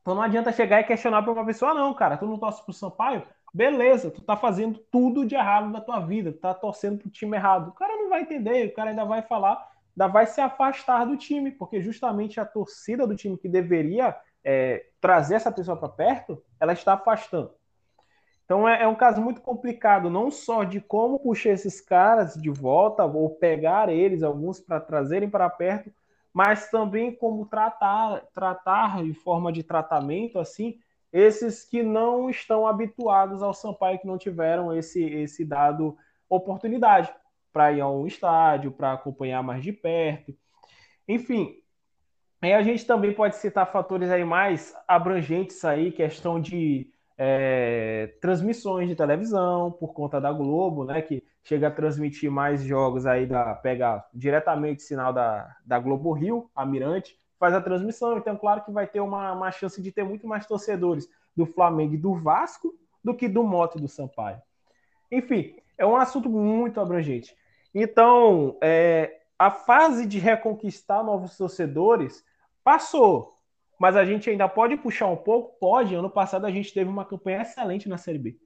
Então 0.00 0.14
não 0.14 0.22
adianta 0.22 0.52
chegar 0.52 0.80
e 0.80 0.84
questionar 0.84 1.22
para 1.22 1.32
uma 1.32 1.44
pessoa, 1.44 1.74
não, 1.74 1.92
cara, 1.94 2.16
tu 2.16 2.26
não 2.26 2.38
torce 2.38 2.64
pro 2.64 2.72
Sampaio? 2.72 3.22
Beleza, 3.52 4.10
tu 4.10 4.20
tá 4.20 4.36
fazendo 4.36 4.78
tudo 4.90 5.26
de 5.26 5.34
errado 5.34 5.68
na 5.68 5.80
tua 5.80 6.00
vida, 6.00 6.32
tu 6.32 6.38
tá 6.38 6.54
torcendo 6.54 6.98
pro 6.98 7.10
time 7.10 7.36
errado. 7.36 7.68
O 7.68 7.72
cara 7.72 7.96
não 7.96 8.08
vai 8.08 8.22
entender, 8.22 8.68
o 8.68 8.74
cara 8.74 8.90
ainda 8.90 9.04
vai 9.04 9.22
falar, 9.22 9.68
ainda 9.90 10.12
vai 10.12 10.26
se 10.26 10.40
afastar 10.40 11.04
do 11.04 11.16
time, 11.16 11.50
porque 11.50 11.82
justamente 11.82 12.40
a 12.40 12.44
torcida 12.44 13.06
do 13.06 13.16
time 13.16 13.36
que 13.36 13.48
deveria 13.48 14.16
é, 14.44 14.86
trazer 15.00 15.34
essa 15.34 15.52
pessoa 15.52 15.76
para 15.76 15.88
perto, 15.88 16.42
ela 16.58 16.72
está 16.72 16.94
afastando. 16.94 17.52
Então 18.44 18.68
é, 18.68 18.82
é, 18.82 18.88
um 18.88 18.96
caso 18.96 19.20
muito 19.20 19.40
complicado, 19.40 20.10
não 20.10 20.30
só 20.30 20.64
de 20.64 20.80
como 20.80 21.20
puxar 21.20 21.50
esses 21.50 21.80
caras 21.80 22.34
de 22.34 22.50
volta 22.50 23.04
ou 23.04 23.30
pegar 23.30 23.88
eles, 23.88 24.22
alguns, 24.22 24.58
para 24.58 24.80
trazerem 24.80 25.30
para 25.30 25.48
perto, 25.48 25.92
mas 26.32 26.70
também 26.70 27.14
como 27.14 27.46
tratar, 27.46 28.22
tratar 28.32 29.02
de 29.02 29.14
forma 29.14 29.52
de 29.52 29.62
tratamento 29.62 30.38
assim 30.38 30.78
esses 31.12 31.64
que 31.64 31.82
não 31.82 32.30
estão 32.30 32.66
habituados 32.66 33.42
ao 33.42 33.52
Sampaio, 33.52 33.98
que 33.98 34.06
não 34.06 34.16
tiveram 34.16 34.76
esse, 34.76 35.02
esse 35.02 35.44
dado 35.44 35.96
oportunidade 36.28 37.12
para 37.52 37.72
ir 37.72 37.80
a 37.80 37.88
um 37.88 38.06
estádio, 38.06 38.70
para 38.70 38.92
acompanhar 38.92 39.42
mais 39.42 39.62
de 39.62 39.72
perto. 39.72 40.32
Enfim, 41.08 41.56
aí 42.40 42.54
a 42.54 42.62
gente 42.62 42.86
também 42.86 43.12
pode 43.12 43.36
citar 43.36 43.70
fatores 43.72 44.10
aí 44.10 44.24
mais 44.24 44.72
abrangentes 44.86 45.64
aí, 45.64 45.90
questão 45.90 46.40
de 46.40 46.89
é, 47.22 48.14
transmissões 48.18 48.88
de 48.88 48.96
televisão 48.96 49.70
por 49.70 49.92
conta 49.92 50.18
da 50.18 50.32
Globo, 50.32 50.86
né, 50.86 51.02
que 51.02 51.22
chega 51.44 51.68
a 51.68 51.70
transmitir 51.70 52.30
mais 52.30 52.62
jogos 52.62 53.04
aí 53.04 53.26
da 53.26 53.54
pega 53.54 54.02
diretamente 54.14 54.82
sinal 54.82 55.12
da, 55.12 55.54
da 55.62 55.78
Globo 55.78 56.12
Rio, 56.12 56.50
a 56.56 56.64
Mirante, 56.64 57.20
faz 57.38 57.52
a 57.52 57.60
transmissão. 57.60 58.16
Então, 58.16 58.38
claro 58.38 58.64
que 58.64 58.72
vai 58.72 58.86
ter 58.86 59.00
uma, 59.00 59.32
uma 59.32 59.52
chance 59.52 59.82
de 59.82 59.92
ter 59.92 60.02
muito 60.02 60.26
mais 60.26 60.46
torcedores 60.46 61.10
do 61.36 61.44
Flamengo 61.44 61.92
e 61.92 61.98
do 61.98 62.14
Vasco 62.14 62.74
do 63.04 63.14
que 63.14 63.28
do 63.28 63.42
Moto 63.42 63.76
e 63.76 63.82
do 63.82 63.88
Sampaio. 63.88 64.40
Enfim, 65.12 65.54
é 65.76 65.84
um 65.84 65.96
assunto 65.96 66.30
muito 66.30 66.80
abrangente. 66.80 67.36
Então, 67.74 68.56
é, 68.62 69.20
a 69.38 69.50
fase 69.50 70.06
de 70.06 70.18
reconquistar 70.18 71.04
novos 71.04 71.36
torcedores 71.36 72.24
passou, 72.64 73.38
mas 73.80 73.96
a 73.96 74.04
gente 74.04 74.28
ainda 74.28 74.46
pode 74.46 74.76
puxar 74.76 75.06
um 75.06 75.16
pouco? 75.16 75.58
Pode. 75.58 75.94
Ano 75.94 76.10
passado 76.10 76.44
a 76.44 76.50
gente 76.50 76.74
teve 76.74 76.90
uma 76.90 77.02
campanha 77.02 77.40
excelente 77.40 77.88
na 77.88 77.96
Série 77.96 78.18
B. 78.18 78.38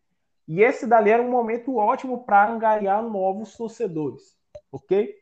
E 0.46 0.62
esse 0.62 0.86
dali 0.86 1.10
era 1.10 1.20
um 1.20 1.28
momento 1.28 1.76
ótimo 1.76 2.24
para 2.24 2.48
angariar 2.48 3.02
novos 3.02 3.56
torcedores, 3.56 4.38
ok? 4.70 5.12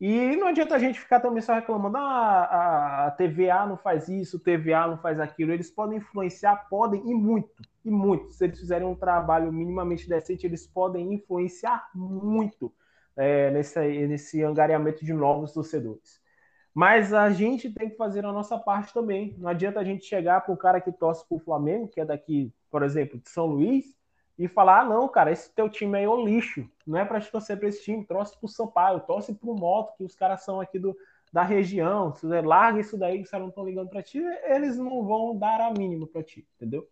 E 0.00 0.34
não 0.34 0.48
adianta 0.48 0.74
a 0.74 0.80
gente 0.80 0.98
ficar 0.98 1.20
também 1.20 1.40
só 1.40 1.54
reclamando, 1.54 1.96
ah, 1.96 3.06
a 3.06 3.10
TVA 3.12 3.64
não 3.64 3.76
faz 3.76 4.08
isso, 4.08 4.40
TVA 4.40 4.88
não 4.88 4.98
faz 4.98 5.20
aquilo. 5.20 5.52
Eles 5.52 5.70
podem 5.70 5.98
influenciar, 5.98 6.68
podem, 6.68 7.00
e 7.08 7.14
muito, 7.14 7.62
e 7.84 7.90
muito. 7.90 8.32
Se 8.32 8.42
eles 8.42 8.58
fizerem 8.58 8.88
um 8.88 8.96
trabalho 8.96 9.52
minimamente 9.52 10.08
decente, 10.08 10.44
eles 10.44 10.66
podem 10.66 11.14
influenciar 11.14 11.88
muito 11.94 12.74
é, 13.16 13.52
nesse, 13.52 13.78
nesse 14.08 14.42
angariamento 14.42 15.04
de 15.04 15.12
novos 15.12 15.52
torcedores. 15.52 16.20
Mas 16.74 17.12
a 17.12 17.30
gente 17.30 17.70
tem 17.70 17.90
que 17.90 17.96
fazer 17.96 18.24
a 18.24 18.32
nossa 18.32 18.58
parte 18.58 18.94
também. 18.94 19.34
Não 19.38 19.48
adianta 19.48 19.80
a 19.80 19.84
gente 19.84 20.04
chegar 20.06 20.40
para 20.40 20.54
o 20.54 20.56
cara 20.56 20.80
que 20.80 20.90
torce 20.90 21.26
para 21.28 21.36
o 21.36 21.40
Flamengo, 21.40 21.88
que 21.88 22.00
é 22.00 22.04
daqui, 22.04 22.52
por 22.70 22.82
exemplo, 22.82 23.18
de 23.18 23.28
São 23.28 23.46
Luís, 23.46 23.94
e 24.38 24.48
falar: 24.48 24.80
ah, 24.80 24.84
não, 24.84 25.06
cara, 25.08 25.30
esse 25.30 25.50
teu 25.54 25.68
time 25.68 25.98
aí 25.98 26.04
é 26.04 26.08
o 26.08 26.24
lixo. 26.24 26.68
Não 26.86 26.98
é 26.98 27.04
para 27.04 27.20
torcer 27.20 27.58
para 27.58 27.68
esse 27.68 27.84
time, 27.84 28.04
torce 28.04 28.38
pro 28.38 28.48
Sampaio, 28.48 29.00
torce 29.00 29.34
pro 29.34 29.54
Moto, 29.54 29.94
que 29.96 30.04
os 30.04 30.14
caras 30.14 30.42
são 30.42 30.60
aqui 30.60 30.78
do, 30.78 30.96
da 31.32 31.42
região. 31.42 32.14
Se 32.14 32.26
você 32.26 32.40
larga 32.40 32.80
isso 32.80 32.96
daí, 32.96 33.18
que 33.18 33.24
os 33.24 33.30
caras 33.30 33.44
não 33.44 33.50
estão 33.50 33.66
ligando 33.66 33.90
para 33.90 34.02
ti, 34.02 34.18
eles 34.44 34.78
não 34.78 35.04
vão 35.04 35.36
dar 35.36 35.60
a 35.60 35.70
mínima 35.70 36.06
para 36.06 36.22
ti, 36.22 36.46
entendeu? 36.56 36.88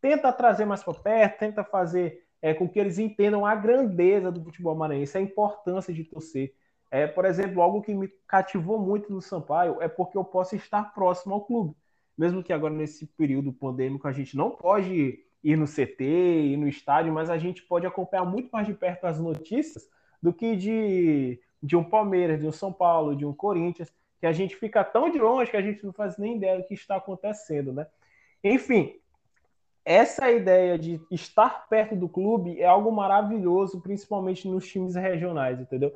Tenta 0.00 0.32
trazer 0.32 0.64
mais 0.64 0.82
para 0.82 0.94
perto, 0.94 1.38
tenta 1.38 1.64
fazer 1.64 2.26
é, 2.42 2.52
com 2.52 2.68
que 2.68 2.78
eles 2.78 2.98
entendam 2.98 3.46
a 3.46 3.54
grandeza 3.54 4.30
do 4.30 4.42
futebol 4.42 4.74
maranhense, 4.74 5.16
a 5.16 5.20
importância 5.20 5.94
de 5.94 6.04
torcer. 6.04 6.54
É, 6.92 7.06
por 7.06 7.24
exemplo, 7.24 7.62
algo 7.62 7.80
que 7.80 7.94
me 7.94 8.06
cativou 8.28 8.78
muito 8.78 9.10
no 9.10 9.22
Sampaio 9.22 9.80
é 9.80 9.88
porque 9.88 10.18
eu 10.18 10.22
posso 10.22 10.54
estar 10.54 10.92
próximo 10.92 11.32
ao 11.32 11.40
clube. 11.40 11.74
Mesmo 12.18 12.42
que 12.42 12.52
agora, 12.52 12.74
nesse 12.74 13.06
período 13.06 13.50
pandêmico, 13.50 14.06
a 14.06 14.12
gente 14.12 14.36
não 14.36 14.50
pode 14.50 15.18
ir 15.42 15.56
no 15.56 15.66
CT, 15.66 16.04
ir 16.04 16.58
no 16.58 16.68
estádio, 16.68 17.10
mas 17.10 17.30
a 17.30 17.38
gente 17.38 17.62
pode 17.62 17.86
acompanhar 17.86 18.26
muito 18.26 18.50
mais 18.52 18.66
de 18.66 18.74
perto 18.74 19.06
as 19.06 19.18
notícias 19.18 19.88
do 20.22 20.34
que 20.34 20.54
de, 20.54 21.40
de 21.62 21.74
um 21.74 21.82
Palmeiras, 21.82 22.38
de 22.38 22.46
um 22.46 22.52
São 22.52 22.70
Paulo, 22.70 23.16
de 23.16 23.24
um 23.24 23.32
Corinthians, 23.32 23.90
que 24.20 24.26
a 24.26 24.32
gente 24.32 24.54
fica 24.54 24.84
tão 24.84 25.08
de 25.08 25.18
longe 25.18 25.50
que 25.50 25.56
a 25.56 25.62
gente 25.62 25.82
não 25.82 25.94
faz 25.94 26.18
nem 26.18 26.36
ideia 26.36 26.58
do 26.58 26.66
que 26.66 26.74
está 26.74 26.96
acontecendo, 26.96 27.72
né? 27.72 27.86
Enfim, 28.44 29.00
essa 29.82 30.30
ideia 30.30 30.78
de 30.78 31.00
estar 31.10 31.66
perto 31.70 31.96
do 31.96 32.06
clube 32.06 32.60
é 32.60 32.66
algo 32.66 32.92
maravilhoso, 32.92 33.80
principalmente 33.80 34.46
nos 34.46 34.68
times 34.68 34.94
regionais, 34.94 35.58
entendeu? 35.58 35.90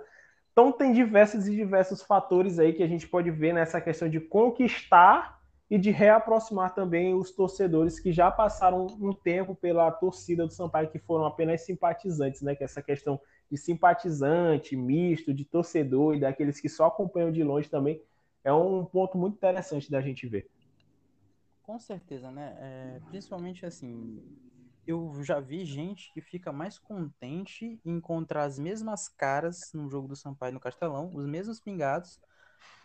Então 0.58 0.72
tem 0.72 0.90
diversos 0.90 1.46
e 1.46 1.54
diversos 1.54 2.00
fatores 2.00 2.58
aí 2.58 2.72
que 2.72 2.82
a 2.82 2.86
gente 2.86 3.06
pode 3.06 3.30
ver 3.30 3.52
nessa 3.52 3.78
questão 3.78 4.08
de 4.08 4.18
conquistar 4.18 5.38
e 5.68 5.76
de 5.76 5.90
reaproximar 5.90 6.74
também 6.74 7.12
os 7.12 7.30
torcedores 7.30 8.00
que 8.00 8.10
já 8.10 8.30
passaram 8.30 8.86
um 8.98 9.12
tempo 9.12 9.54
pela 9.54 9.90
torcida 9.90 10.46
do 10.46 10.52
Sampaio, 10.54 10.88
que 10.88 10.98
foram 10.98 11.26
apenas 11.26 11.60
simpatizantes, 11.66 12.40
né? 12.40 12.54
Que 12.54 12.64
essa 12.64 12.80
questão 12.80 13.20
de 13.50 13.58
simpatizante, 13.58 14.74
misto, 14.74 15.34
de 15.34 15.44
torcedor 15.44 16.14
e 16.14 16.20
daqueles 16.20 16.58
que 16.58 16.70
só 16.70 16.86
acompanham 16.86 17.30
de 17.30 17.44
longe 17.44 17.68
também 17.68 18.00
é 18.42 18.50
um 18.50 18.82
ponto 18.82 19.18
muito 19.18 19.34
interessante 19.34 19.90
da 19.90 20.00
gente 20.00 20.26
ver. 20.26 20.48
Com 21.64 21.78
certeza, 21.78 22.30
né? 22.30 22.56
É, 22.58 23.00
principalmente 23.10 23.66
assim, 23.66 24.22
eu 24.86 25.12
já 25.22 25.40
vi 25.40 25.64
gente 25.64 26.12
que 26.12 26.20
fica 26.20 26.52
mais 26.52 26.78
contente 26.78 27.80
em 27.84 27.96
encontrar 27.96 28.44
as 28.44 28.58
mesmas 28.58 29.08
caras 29.08 29.72
no 29.74 29.90
jogo 29.90 30.08
do 30.08 30.16
Sampaio 30.16 30.54
no 30.54 30.60
Castelão, 30.60 31.10
os 31.14 31.26
mesmos 31.26 31.60
pingados, 31.60 32.20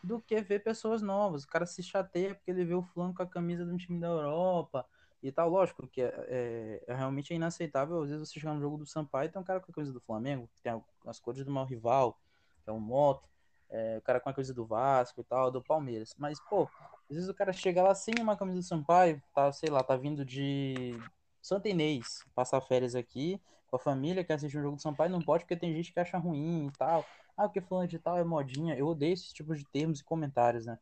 do 0.03 0.19
que 0.19 0.41
ver 0.41 0.63
pessoas 0.63 1.01
novas. 1.01 1.43
O 1.43 1.47
cara 1.47 1.65
se 1.65 1.83
chateia 1.83 2.33
porque 2.33 2.49
ele 2.49 2.65
vê 2.65 2.73
o 2.73 2.81
fulano 2.81 3.13
com 3.13 3.21
a 3.21 3.27
camisa 3.27 3.65
de 3.65 3.71
um 3.71 3.77
time 3.77 3.99
da 3.99 4.07
Europa 4.07 4.85
e 5.21 5.31
tal. 5.31 5.49
Lógico 5.49 5.87
que 5.87 6.01
é, 6.01 6.13
é, 6.27 6.83
é 6.87 6.93
realmente 6.95 7.33
inaceitável. 7.33 8.01
Às 8.01 8.09
vezes 8.09 8.27
você 8.27 8.39
chegar 8.39 8.53
no 8.53 8.61
jogo 8.61 8.77
do 8.77 8.85
Sampaio 8.85 9.27
e 9.27 9.31
tem 9.31 9.41
um 9.41 9.45
cara 9.45 9.59
com 9.59 9.71
a 9.71 9.75
camisa 9.75 9.93
do 9.93 10.01
Flamengo, 10.01 10.49
tem 10.63 10.81
as 11.05 11.19
cores 11.19 11.45
do 11.45 11.51
mau 11.51 11.65
rival, 11.65 12.19
que 12.63 12.69
é 12.69 12.73
o 12.73 12.79
Moto, 12.79 13.29
é, 13.69 13.97
o 13.99 14.01
cara 14.01 14.19
com 14.19 14.29
a 14.29 14.33
camisa 14.33 14.53
do 14.53 14.65
Vasco 14.65 15.21
e 15.21 15.23
tal, 15.23 15.51
do 15.51 15.61
Palmeiras. 15.61 16.15
Mas, 16.17 16.39
pô, 16.49 16.67
às 17.09 17.15
vezes 17.15 17.29
o 17.29 17.33
cara 17.33 17.53
chega 17.53 17.83
lá 17.83 17.93
sem 17.93 18.15
uma 18.19 18.35
camisa 18.35 18.57
do 18.57 18.63
Sampaio, 18.63 19.21
tá, 19.35 19.51
sei 19.51 19.69
lá, 19.69 19.83
tá 19.83 19.95
vindo 19.95 20.25
de 20.25 20.99
Santa 21.41 21.69
Inês, 21.69 22.23
passar 22.35 22.61
férias 22.61 22.95
aqui 22.95 23.41
com 23.67 23.77
a 23.77 23.79
família, 23.79 24.23
que 24.23 24.33
assiste 24.33 24.57
um 24.57 24.61
jogo 24.61 24.75
do 24.75 24.81
Sampaio, 24.81 25.09
não 25.09 25.21
pode 25.21 25.43
porque 25.43 25.55
tem 25.55 25.73
gente 25.73 25.93
que 25.93 25.99
acha 25.99 26.17
ruim 26.17 26.67
e 26.67 26.71
tal 26.71 27.05
ah, 27.37 27.47
porque 27.47 27.61
fulano 27.61 27.87
de 27.87 27.99
tal 27.99 28.17
é 28.17 28.23
modinha. 28.23 28.75
Eu 28.75 28.87
odeio 28.87 29.13
esse 29.13 29.33
tipo 29.33 29.55
de 29.55 29.65
termos 29.65 29.99
e 29.99 30.03
comentários, 30.03 30.65
né? 30.65 30.77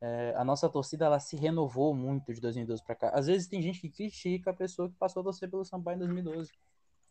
É, 0.00 0.32
a 0.36 0.44
nossa 0.44 0.68
torcida 0.68 1.06
ela 1.06 1.18
se 1.18 1.36
renovou 1.36 1.92
muito 1.94 2.32
de 2.32 2.40
2012 2.40 2.82
para 2.82 2.94
cá. 2.94 3.10
Às 3.10 3.26
vezes 3.26 3.48
tem 3.48 3.60
gente 3.60 3.80
que 3.80 3.90
critica 3.90 4.50
a 4.50 4.54
pessoa 4.54 4.88
que 4.88 4.94
passou 4.94 5.20
a 5.20 5.24
torcer 5.24 5.50
pelo 5.50 5.64
Sampaio 5.64 5.96
em 5.96 5.98
2012. 5.98 6.52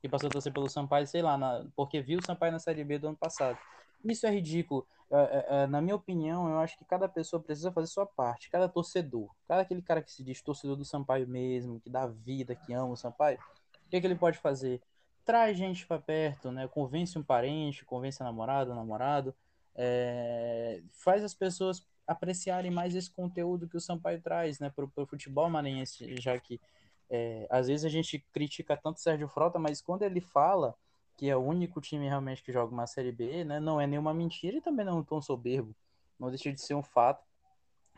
Que 0.01 0.07
passou 0.07 0.27
a 0.27 0.31
torcer 0.31 0.53
pelo 0.53 0.69
Sampaio, 0.69 1.05
sei 1.05 1.21
lá, 1.21 1.37
na, 1.37 1.65
porque 1.75 2.01
viu 2.01 2.19
o 2.19 2.25
Sampaio 2.25 2.51
na 2.51 2.59
Série 2.59 2.83
B 2.83 2.97
do 2.97 3.07
ano 3.07 3.17
passado. 3.17 3.57
Isso 4.03 4.25
é 4.25 4.31
ridículo. 4.31 4.87
É, 5.09 5.15
é, 5.15 5.45
é, 5.63 5.67
na 5.67 5.81
minha 5.81 5.95
opinião, 5.95 6.49
eu 6.49 6.59
acho 6.59 6.77
que 6.77 6.85
cada 6.85 7.07
pessoa 7.07 7.41
precisa 7.41 7.71
fazer 7.71 7.87
sua 7.87 8.05
parte. 8.05 8.49
Cada 8.49 8.67
torcedor, 8.67 9.29
cada 9.47 9.61
aquele 9.61 9.81
cara 9.81 10.01
que 10.01 10.11
se 10.11 10.23
diz 10.23 10.41
torcedor 10.41 10.75
do 10.75 10.85
Sampaio 10.85 11.27
mesmo, 11.27 11.79
que 11.79 11.89
dá 11.89 12.07
vida, 12.07 12.55
que 12.55 12.73
ama 12.73 12.93
o 12.93 12.97
Sampaio, 12.97 13.37
o 13.85 13.89
que, 13.89 14.01
que 14.01 14.07
ele 14.07 14.15
pode 14.15 14.37
fazer? 14.37 14.81
traz 15.27 15.57
gente 15.57 15.85
para 15.85 15.99
perto, 15.99 16.53
né? 16.53 16.69
Convence 16.69 17.19
um 17.19 17.21
parente, 17.21 17.83
convence 17.83 18.23
a 18.23 18.25
namorada, 18.25 18.73
namorado, 18.73 19.35
é... 19.75 20.81
faz 20.93 21.21
as 21.21 21.33
pessoas 21.33 21.85
apreciarem 22.07 22.71
mais 22.71 22.95
esse 22.95 23.11
conteúdo 23.11 23.67
que 23.67 23.75
o 23.75 23.81
Sampaio 23.81 24.21
traz, 24.21 24.57
né? 24.57 24.71
Para 24.73 24.85
o 24.85 25.05
futebol 25.05 25.49
maranhense, 25.49 26.15
já 26.21 26.39
que 26.39 26.61
é, 27.09 27.45
às 27.49 27.67
vezes 27.67 27.83
a 27.85 27.89
gente 27.89 28.19
critica 28.31 28.77
tanto 28.77 28.97
o 28.97 29.01
Sérgio 29.01 29.27
Frota, 29.27 29.59
mas 29.59 29.81
quando 29.81 30.03
ele 30.03 30.21
fala 30.21 30.73
que 31.17 31.29
é 31.29 31.35
o 31.35 31.41
único 31.41 31.81
time 31.81 32.07
realmente 32.07 32.43
que 32.43 32.51
joga 32.53 32.71
uma 32.73 32.87
Série 32.87 33.11
B, 33.11 33.43
né? 33.43 33.59
Não 33.59 33.81
é 33.81 33.87
nenhuma 33.87 34.13
mentira 34.13 34.57
e 34.57 34.61
também 34.61 34.85
não 34.85 34.93
é 34.93 34.95
um 34.97 35.03
tom 35.03 35.21
soberbo. 35.21 35.75
Não 36.19 36.29
deixa 36.29 36.51
de 36.53 36.61
ser 36.61 36.75
um 36.75 36.83
fato. 36.83 37.25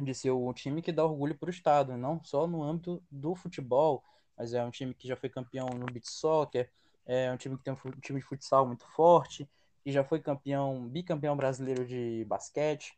de 0.02 0.14
ser 0.14 0.32
o 0.32 0.54
time 0.54 0.82
que 0.82 0.92
dá 0.92 1.06
orgulho 1.06 1.38
para 1.38 1.48
o 1.48 1.50
estado, 1.50 1.98
não 1.98 2.24
só 2.24 2.48
no 2.48 2.64
âmbito 2.64 3.04
do 3.12 3.36
futebol, 3.36 4.04
mas 4.38 4.54
é 4.54 4.64
um 4.64 4.72
time 4.72 4.94
que 4.94 5.08
já 5.08 5.16
foi 5.16 5.30
campeão 5.30 5.68
no 5.70 5.86
beach 5.88 6.10
soccer, 6.10 6.72
é 7.06 7.32
um 7.32 7.38
time 7.38 7.58
que 7.58 7.64
tem 7.64 7.74
um 7.74 7.78
time 8.02 8.20
de 8.20 8.26
futsal 8.26 8.66
muito 8.66 8.86
forte, 8.86 9.50
que 9.84 9.92
já 9.92 10.04
foi 10.04 10.22
campeão, 10.22 10.88
bicampeão 10.88 11.36
brasileiro 11.36 11.86
de 11.86 12.26
basquete, 12.26 12.98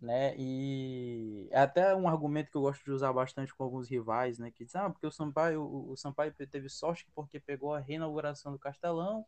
né? 0.00 0.34
E 0.36 1.48
é 1.52 1.60
até 1.60 1.94
um 1.94 2.08
argumento 2.08 2.50
que 2.50 2.56
eu 2.56 2.62
gosto 2.62 2.84
de 2.84 2.90
usar 2.90 3.12
bastante 3.12 3.54
com 3.54 3.62
alguns 3.64 3.88
rivais, 3.88 4.38
né? 4.38 4.50
Que 4.50 4.64
dizem, 4.64 4.80
ah, 4.80 4.90
porque 4.90 5.06
o 5.06 5.12
Sampaio, 5.12 5.62
o 5.62 5.96
Sampaio 5.96 6.32
teve 6.32 6.68
sorte 6.68 7.06
porque 7.14 7.38
pegou 7.38 7.74
a 7.74 7.78
reinauguração 7.78 8.50
do 8.52 8.58
Castelão 8.58 9.24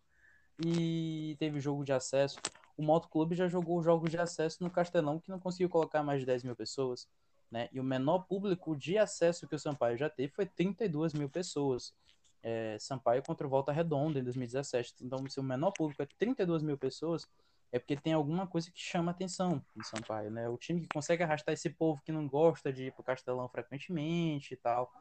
e 0.58 1.36
teve 1.38 1.60
jogo 1.60 1.84
de 1.84 1.92
acesso. 1.92 2.38
O 2.76 2.82
Moto 2.82 3.08
Clube 3.08 3.34
já 3.34 3.48
jogou 3.48 3.82
jogos 3.82 4.10
de 4.10 4.18
acesso 4.18 4.62
no 4.62 4.70
Castelão 4.70 5.18
que 5.18 5.30
não 5.30 5.38
conseguiu 5.38 5.68
colocar 5.68 6.02
mais 6.02 6.20
de 6.20 6.26
10 6.26 6.44
mil 6.44 6.56
pessoas, 6.56 7.08
né? 7.50 7.68
E 7.72 7.78
o 7.78 7.84
menor 7.84 8.20
público 8.20 8.76
de 8.76 8.98
acesso 8.98 9.46
que 9.46 9.54
o 9.54 9.58
Sampaio 9.58 9.96
já 9.96 10.10
teve 10.10 10.32
foi 10.32 10.46
32 10.46 11.14
mil 11.14 11.28
pessoas. 11.28 11.94
É, 12.42 12.76
Sampaio 12.78 13.22
contra 13.22 13.46
o 13.46 13.50
Volta 13.50 13.72
Redonda 13.72 14.18
em 14.18 14.24
2017. 14.24 14.96
Então, 15.02 15.26
se 15.28 15.40
o 15.40 15.42
menor 15.42 15.70
público 15.72 16.02
é 16.02 16.06
32 16.18 16.62
mil 16.62 16.76
pessoas, 16.76 17.26
é 17.72 17.78
porque 17.78 17.96
tem 17.96 18.12
alguma 18.12 18.46
coisa 18.46 18.70
que 18.70 18.80
chama 18.80 19.10
atenção 19.10 19.64
em 19.76 19.82
Sampaio, 19.82 20.30
né? 20.30 20.48
O 20.48 20.56
time 20.56 20.82
que 20.82 20.88
consegue 20.88 21.22
arrastar 21.22 21.52
esse 21.52 21.70
povo 21.70 22.00
que 22.04 22.12
não 22.12 22.28
gosta 22.28 22.72
de 22.72 22.84
ir 22.84 22.92
pro 22.92 23.02
Castelão 23.02 23.48
frequentemente 23.48 24.54
e 24.54 24.56
tal, 24.56 24.92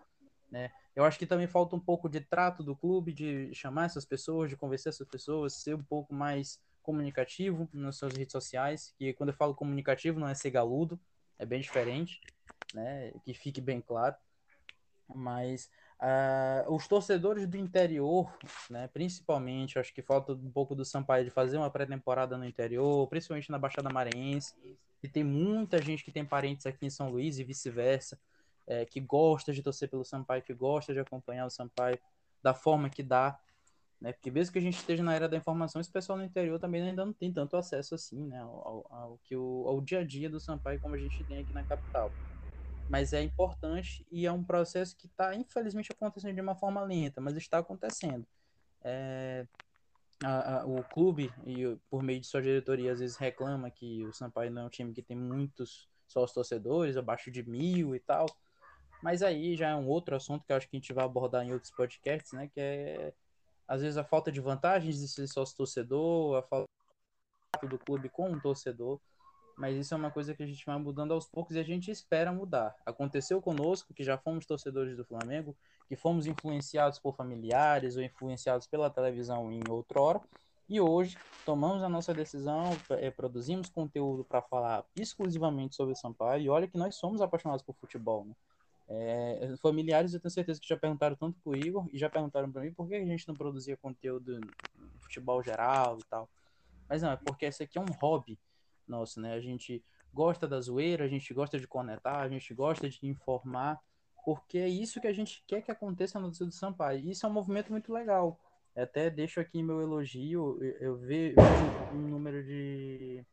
né? 0.54 0.72
Eu 0.96 1.04
acho 1.04 1.18
que 1.18 1.26
também 1.26 1.48
falta 1.48 1.76
um 1.76 1.80
pouco 1.80 2.08
de 2.08 2.22
trato 2.22 2.63
do 2.63 2.76
clube, 2.76 3.12
de 3.12 3.54
chamar 3.56 3.86
essas 3.86 4.06
pessoas, 4.06 4.52
de 4.52 4.56
convencer 4.56 4.92
essas 4.92 5.08
pessoas, 5.08 5.54
ser 5.54 5.74
um 5.74 5.84
pouco 5.84 6.13
mais 6.13 6.62
comunicativo 6.84 7.68
nas 7.74 7.98
suas 7.98 8.13
redes 8.13 8.32
sociais, 8.32 8.94
que 8.96 9.13
quando 9.13 9.30
eu 9.30 9.36
falo 9.36 9.56
comunicativo 9.56 10.20
não 10.20 10.28
é 10.28 10.36
ser 10.36 10.52
galudo, 10.52 11.00
é 11.39 11.46
bem 11.46 11.60
diferente, 11.60 12.22
né? 12.72 13.12
Que 13.26 13.34
fique 13.34 13.60
bem 13.60 13.82
claro. 13.82 14.16
Mas 15.08 15.70
Uh, 16.04 16.74
os 16.74 16.86
torcedores 16.86 17.48
do 17.48 17.56
interior, 17.56 18.38
né, 18.70 18.89
principalmente, 18.89 19.80
acho 19.80 19.94
que 19.94 20.02
falta 20.02 20.34
um 20.34 20.52
pouco 20.52 20.76
do 20.76 20.84
Sampaio 20.84 21.24
de 21.24 21.32
fazer 21.32 21.56
uma 21.56 21.70
pré-temporada 21.70 22.38
no 22.38 22.44
interior, 22.44 23.08
principalmente 23.08 23.50
na 23.50 23.58
Baixada 23.58 23.89
Maranhense, 23.89 24.54
e 25.02 25.08
tem 25.08 25.24
muita 25.24 25.82
gente 25.82 26.04
que 26.04 26.12
tem 26.12 26.26
parentes 26.26 26.66
aqui 26.66 26.86
em 26.86 26.89
São 26.89 27.10
Luís 27.10 27.39
e 27.39 27.44
vice-versa, 27.46 28.20
é, 28.67 28.86
que 28.86 28.99
gosta 28.99 29.52
de 29.54 29.62
torcer 29.62 29.89
pelo 29.89 30.04
Sampaio, 30.04 30.41
que 30.41 30.54
gosta 30.54 30.93
de 30.93 30.99
acompanhar 30.99 31.45
o 31.45 31.49
Sampaio 31.49 31.97
da 32.41 32.54
forma 32.54 32.89
que 32.89 33.04
dá, 33.04 33.39
né, 33.99 34.12
porque 34.12 34.30
mesmo 34.30 34.52
que 34.52 34.60
a 34.60 34.62
gente 34.62 34.78
esteja 34.78 35.02
na 35.02 35.13
era 35.13 35.30
da 35.30 35.38
informação, 35.38 35.80
esse 35.80 35.91
pessoal 35.91 36.17
no 36.17 36.26
interior 36.26 36.60
também 36.60 36.82
ainda 36.82 37.06
não 37.06 37.13
tem 37.13 37.32
tanto 37.32 37.56
acesso 37.56 37.95
assim, 37.95 38.28
né, 38.28 38.39
ao, 38.41 38.86
ao, 38.89 39.19
que 39.23 39.36
o, 39.36 39.65
ao 39.67 39.80
dia 39.80 39.99
a 39.99 40.04
dia 40.04 40.30
do 40.30 40.39
Sampaio 40.39 40.80
como 40.82 40.95
a 40.95 40.97
gente 40.97 41.23
tem 41.23 41.39
aqui 41.39 41.54
na 41.54 41.63
capital. 41.63 42.12
Mas 42.89 43.13
é 43.13 43.21
importante 43.23 44.06
e 44.12 44.26
é 44.26 44.32
um 44.32 44.43
processo 44.43 44.95
que 44.97 45.08
está, 45.08 45.34
infelizmente, 45.34 45.91
acontecendo 45.91 46.36
de 46.36 46.41
uma 46.41 46.54
forma 46.54 46.82
lenta, 46.82 47.21
mas 47.21 47.38
está 47.38 47.60
acontecendo. 47.60 48.28
É, 48.84 49.47
a, 50.21 50.60
a, 50.60 50.65
o 50.65 50.84
clube, 50.84 51.34
e 51.45 51.78
por 51.89 52.04
meio 52.04 52.19
de 52.19 52.28
sua 52.28 52.41
diretoria, 52.41 52.91
às 52.91 52.99
vezes 52.99 53.15
reclama 53.15 53.71
que 53.71 54.06
o 54.06 54.13
Sampaio 54.13 54.52
não 54.52 54.63
é 54.63 54.65
um 54.65 54.69
time 54.69 54.93
que 54.93 55.02
tem 55.02 55.15
muitos 55.15 55.88
sócios 56.08 56.34
torcedores, 56.34 56.97
abaixo 56.97 57.32
de 57.32 57.41
mil 57.47 57.95
e 57.95 57.99
tal, 57.99 58.26
mas 59.04 59.22
aí 59.22 59.56
já 59.56 59.70
é 59.70 59.76
um 59.76 59.88
outro 59.88 60.16
assunto 60.16 60.46
que 60.46 60.54
eu 60.54 60.56
acho 60.56 60.70
que 60.70 60.78
a 60.78 60.80
gente 60.80 60.94
vai 60.94 61.04
abordar 61.04 61.46
em 61.46 61.52
outros 61.52 61.72
podcasts, 61.72 62.32
né, 62.32 62.50
que 62.54 62.60
é, 62.60 63.13
às 63.68 63.82
vezes, 63.82 63.98
a 63.98 64.04
falta 64.04 64.32
de 64.32 64.39
vantagens 64.39 65.00
de 65.00 65.08
ser 65.10 65.28
sócio 65.28 65.58
torcedor, 65.58 66.38
a 66.38 66.42
falta 66.42 66.68
do 67.70 67.78
clube 67.78 68.08
com 68.08 68.30
um 68.30 68.39
torcedor, 68.39 69.00
mas 69.58 69.76
isso 69.76 69.94
é 69.94 69.98
uma 69.98 70.10
coisa 70.10 70.34
que 70.34 70.42
a 70.42 70.46
gente 70.46 70.66
vai 70.66 70.78
mudando 70.78 71.13
aos 71.13 71.28
poucos 71.28 71.56
e 71.56 71.60
a 71.60 71.63
gente 71.63 71.92
espera 71.92 72.32
mudar. 72.32 72.76
Aconteceu 72.86 73.42
conosco, 73.42 73.94
que 73.94 74.04
já 74.04 74.18
fomos 74.18 74.46
torcedores 74.46 74.96
do 74.96 75.06
Flamengo, 75.06 75.56
que 75.88 75.98
fomos 75.98 76.26
influenciados 76.26 76.98
por 76.98 77.13
familiares 77.13 77.98
ou 77.98 78.04
influenciados 78.04 78.68
pela 78.68 78.89
televisão 78.89 79.52
em 79.52 79.62
outra 79.70 80.02
hora, 80.02 80.22
e 80.70 80.80
hoje 80.80 81.18
tomamos 81.46 81.84
a 81.84 81.89
nossa 81.89 82.13
decisão, 82.13 82.70
é, 82.92 83.12
produzimos 83.12 83.70
conteúdo 83.70 84.24
para 84.24 84.42
falar 84.42 84.86
exclusivamente 84.96 85.76
sobre 85.76 85.94
o 85.94 85.98
Sampaio, 85.98 86.42
e 86.42 86.50
olha 86.50 86.68
que 86.68 86.78
nós 86.78 86.96
somos 86.96 87.22
apaixonados 87.22 87.63
por 87.63 87.76
futebol, 87.76 88.24
né? 88.24 88.34
É, 88.88 89.56
familiares 89.62 90.13
eu 90.13 90.19
tenho 90.19 90.32
certeza 90.32 90.60
que 90.60 90.67
já 90.67 90.78
perguntaram 90.78 91.15
tanto 91.15 91.39
pro 91.39 91.56
Igor 91.56 91.88
e 91.91 91.98
já 91.98 92.10
perguntaram 92.10 92.52
para 92.52 92.62
mim 92.62 92.74
por 92.74 92.88
que 92.88 92.96
a 92.96 93.06
gente 93.06 93.28
não 93.28 93.36
produzia 93.36 93.78
conteúdo 93.78 94.39
futebol 95.00 95.41
geral 95.41 95.98
e 96.00 96.04
tal. 96.06 96.30
Mas 96.89 97.02
não, 97.02 97.12
é 97.12 97.15
porque 97.17 97.46
esse 97.46 97.63
aqui 97.63 97.78
é 97.78 97.82
um 97.82 97.91
hobby 98.02 98.38
nosso, 98.88 99.19
né? 99.22 99.34
A 99.34 99.39
gente 99.39 99.84
gosta 100.13 100.48
da 100.48 100.60
zoeira, 100.62 101.06
a 101.06 101.08
gente 101.08 101.34
gosta 101.34 101.58
de 101.58 101.67
conectar, 101.67 102.19
a 102.19 102.30
gente 102.30 102.54
gosta 102.54 102.89
de 102.89 103.00
informar, 103.08 103.82
porque 104.24 104.58
é 104.58 104.67
isso 104.67 105.02
que 105.02 105.08
a 105.08 105.13
gente 105.13 105.43
quer 105.48 105.62
que 105.62 105.72
aconteça 105.72 106.19
no 106.19 106.28
Brasil 106.28 106.46
do 106.46 106.54
Sampaio. 106.54 107.00
E 107.00 107.12
isso 107.12 107.26
é 107.26 107.30
um 107.30 107.34
movimento 107.34 107.72
muito 107.72 107.91
legal. 107.91 108.39
Até 108.76 109.10
deixo 109.10 109.39
aqui 109.39 109.62
meu 109.62 109.82
elogio, 109.82 110.60
eu 110.80 110.96
vejo 110.96 111.36
um 111.93 112.08
número 112.08 112.43
de, 112.43 113.24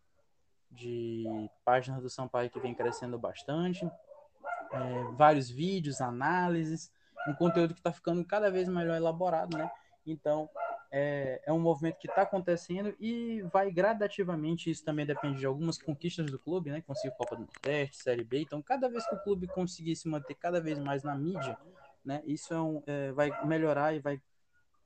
de 0.70 1.24
páginas 1.64 2.02
do 2.02 2.10
Sampaio 2.10 2.50
que 2.50 2.60
vem 2.60 2.74
crescendo 2.74 3.18
bastante, 3.18 3.88
é, 4.72 5.04
vários 5.16 5.50
vídeos, 5.50 6.00
análises, 6.00 6.92
um 7.28 7.34
conteúdo 7.34 7.74
que 7.74 7.80
está 7.80 7.92
ficando 7.92 8.24
cada 8.24 8.50
vez 8.50 8.68
melhor 8.68 8.96
elaborado, 8.96 9.56
né? 9.56 9.70
Então, 10.06 10.48
é, 10.90 11.40
é 11.46 11.52
um 11.52 11.60
movimento 11.60 11.98
que 11.98 12.08
está 12.08 12.22
acontecendo 12.22 12.94
e 12.98 13.42
vai 13.52 13.70
gradativamente, 13.70 14.70
isso 14.70 14.84
também 14.84 15.06
depende 15.06 15.38
de 15.38 15.46
algumas 15.46 15.78
conquistas 15.78 16.26
do 16.30 16.38
clube, 16.38 16.70
né? 16.70 16.80
Conseguir 16.80 17.14
Copa 17.16 17.36
do 17.36 17.42
Nordeste, 17.42 18.02
Série 18.02 18.24
B. 18.24 18.40
Então, 18.40 18.60
cada 18.60 18.88
vez 18.88 19.06
que 19.08 19.14
o 19.14 19.22
clube 19.22 19.46
conseguir 19.46 19.94
se 19.94 20.08
manter 20.08 20.34
cada 20.34 20.60
vez 20.60 20.78
mais 20.78 21.02
na 21.02 21.14
mídia, 21.14 21.56
né? 22.04 22.22
Isso 22.24 22.52
é 22.52 22.60
um, 22.60 22.82
é, 22.86 23.12
vai 23.12 23.30
melhorar 23.46 23.94
e 23.94 24.00
vai, 24.00 24.20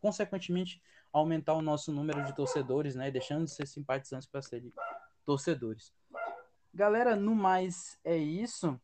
consequentemente, 0.01 0.83
aumentar 1.13 1.55
o 1.55 1.63
nosso 1.63 1.93
número 1.93 2.23
de 2.25 2.35
torcedores, 2.35 2.95
né? 2.95 3.11
Deixando 3.11 3.45
de 3.45 3.53
ser 3.53 3.67
simpatizantes 3.67 4.29
para 4.29 4.43
serem 4.43 4.73
torcedores. 5.25 5.93
Galera, 6.73 7.15
no 7.15 7.35
mais 7.35 7.99
é 8.05 8.17
isso. 8.17 8.79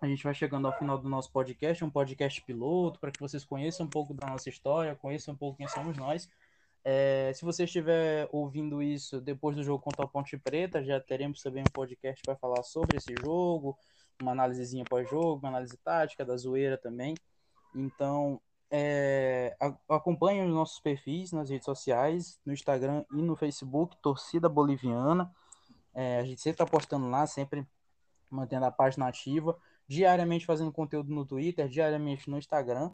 A 0.00 0.06
gente 0.06 0.22
vai 0.22 0.34
chegando 0.34 0.66
ao 0.66 0.76
final 0.76 0.98
do 0.98 1.08
nosso 1.08 1.32
podcast, 1.32 1.82
um 1.82 1.88
podcast 1.88 2.42
piloto, 2.42 3.00
para 3.00 3.10
que 3.10 3.18
vocês 3.18 3.44
conheçam 3.44 3.86
um 3.86 3.88
pouco 3.88 4.12
da 4.12 4.26
nossa 4.26 4.48
história, 4.50 4.94
conheçam 4.94 5.32
um 5.32 5.36
pouco 5.36 5.56
quem 5.56 5.66
somos 5.68 5.96
nós. 5.96 6.28
É, 6.84 7.32
se 7.34 7.44
você 7.44 7.64
estiver 7.64 8.28
ouvindo 8.30 8.82
isso 8.82 9.20
depois 9.20 9.56
do 9.56 9.64
jogo 9.64 9.82
contra 9.82 10.04
a 10.04 10.08
Ponte 10.08 10.36
Preta, 10.36 10.84
já 10.84 11.00
teremos 11.00 11.42
também 11.42 11.62
um 11.62 11.72
podcast 11.72 12.22
para 12.22 12.36
falar 12.36 12.62
sobre 12.62 12.98
esse 12.98 13.14
jogo, 13.24 13.76
uma 14.20 14.32
análisezinha 14.32 14.84
pós-jogo, 14.84 15.40
uma 15.42 15.48
análise 15.48 15.76
tática, 15.78 16.26
da 16.26 16.36
zoeira 16.36 16.76
também. 16.76 17.14
Então, 17.74 18.38
é, 18.70 19.56
acompanhe 19.88 20.42
os 20.42 20.54
nossos 20.54 20.78
perfis 20.78 21.32
nas 21.32 21.48
redes 21.48 21.64
sociais, 21.64 22.38
no 22.44 22.52
Instagram 22.52 23.02
e 23.10 23.22
no 23.22 23.34
Facebook, 23.34 23.96
Torcida 24.02 24.46
Boliviana. 24.46 25.34
É, 25.94 26.18
a 26.18 26.24
gente 26.24 26.42
sempre 26.42 26.62
está 26.62 26.66
postando 26.66 27.08
lá, 27.08 27.26
sempre 27.26 27.66
mantendo 28.30 28.66
a 28.66 28.70
página 28.70 29.08
ativa 29.08 29.58
diariamente 29.88 30.46
fazendo 30.46 30.72
conteúdo 30.72 31.12
no 31.12 31.24
Twitter, 31.24 31.68
diariamente 31.68 32.28
no 32.30 32.38
Instagram. 32.38 32.90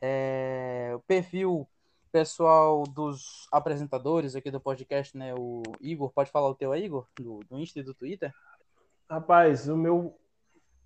É, 0.00 0.92
o 0.94 1.00
perfil 1.00 1.68
pessoal 2.10 2.82
dos 2.84 3.46
apresentadores 3.52 4.34
aqui 4.34 4.50
do 4.50 4.60
podcast, 4.60 5.16
né? 5.16 5.34
O 5.34 5.62
Igor, 5.80 6.10
pode 6.10 6.30
falar 6.30 6.48
o 6.48 6.54
teu 6.54 6.72
aí, 6.72 6.84
Igor? 6.84 7.06
Do, 7.18 7.40
do 7.48 7.58
Insta 7.58 7.80
e 7.80 7.82
do 7.82 7.94
Twitter? 7.94 8.32
Rapaz, 9.08 9.68
o 9.68 9.76
meu. 9.76 10.16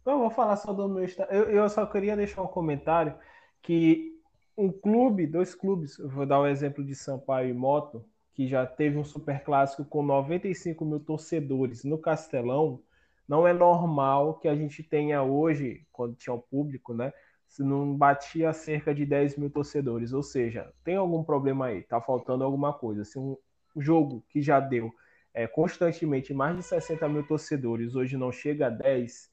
Eu 0.04 0.18
vou 0.18 0.30
falar 0.30 0.56
só 0.56 0.72
do 0.72 0.88
meu 0.88 1.04
Instagram. 1.04 1.34
Eu, 1.34 1.44
eu 1.50 1.68
só 1.68 1.86
queria 1.86 2.16
deixar 2.16 2.42
um 2.42 2.46
comentário 2.46 3.14
que 3.62 4.14
um 4.56 4.70
clube, 4.70 5.26
dois 5.26 5.54
clubes, 5.54 5.98
eu 5.98 6.08
vou 6.08 6.26
dar 6.26 6.40
o 6.40 6.46
exemplo 6.46 6.84
de 6.84 6.94
Sampaio 6.94 7.50
e 7.50 7.54
Moto, 7.54 8.04
que 8.34 8.46
já 8.46 8.66
teve 8.66 8.98
um 8.98 9.04
super 9.04 9.42
clássico 9.42 9.84
com 9.84 10.02
95 10.02 10.84
mil 10.84 11.00
torcedores 11.00 11.84
no 11.84 11.98
Castelão 11.98 12.80
não 13.28 13.46
é 13.46 13.52
normal 13.52 14.34
que 14.34 14.48
a 14.48 14.54
gente 14.54 14.82
tenha 14.82 15.22
hoje, 15.22 15.86
quando 15.92 16.14
tinha 16.14 16.34
o 16.34 16.42
público, 16.42 16.92
né? 16.92 17.12
Se 17.48 17.62
não 17.62 17.96
batia 17.96 18.52
cerca 18.52 18.94
de 18.94 19.06
10 19.06 19.36
mil 19.38 19.50
torcedores. 19.50 20.12
Ou 20.12 20.22
seja, 20.22 20.72
tem 20.82 20.96
algum 20.96 21.22
problema 21.22 21.66
aí, 21.66 21.82
tá 21.82 22.00
faltando 22.00 22.44
alguma 22.44 22.72
coisa. 22.72 23.04
Se 23.04 23.18
um 23.18 23.36
jogo 23.76 24.24
que 24.28 24.42
já 24.42 24.60
deu 24.60 24.92
é, 25.32 25.46
constantemente 25.46 26.32
mais 26.32 26.56
de 26.56 26.62
60 26.62 27.08
mil 27.08 27.26
torcedores 27.26 27.96
hoje 27.96 28.16
não 28.16 28.30
chega 28.30 28.68
a 28.68 28.70
10, 28.70 29.30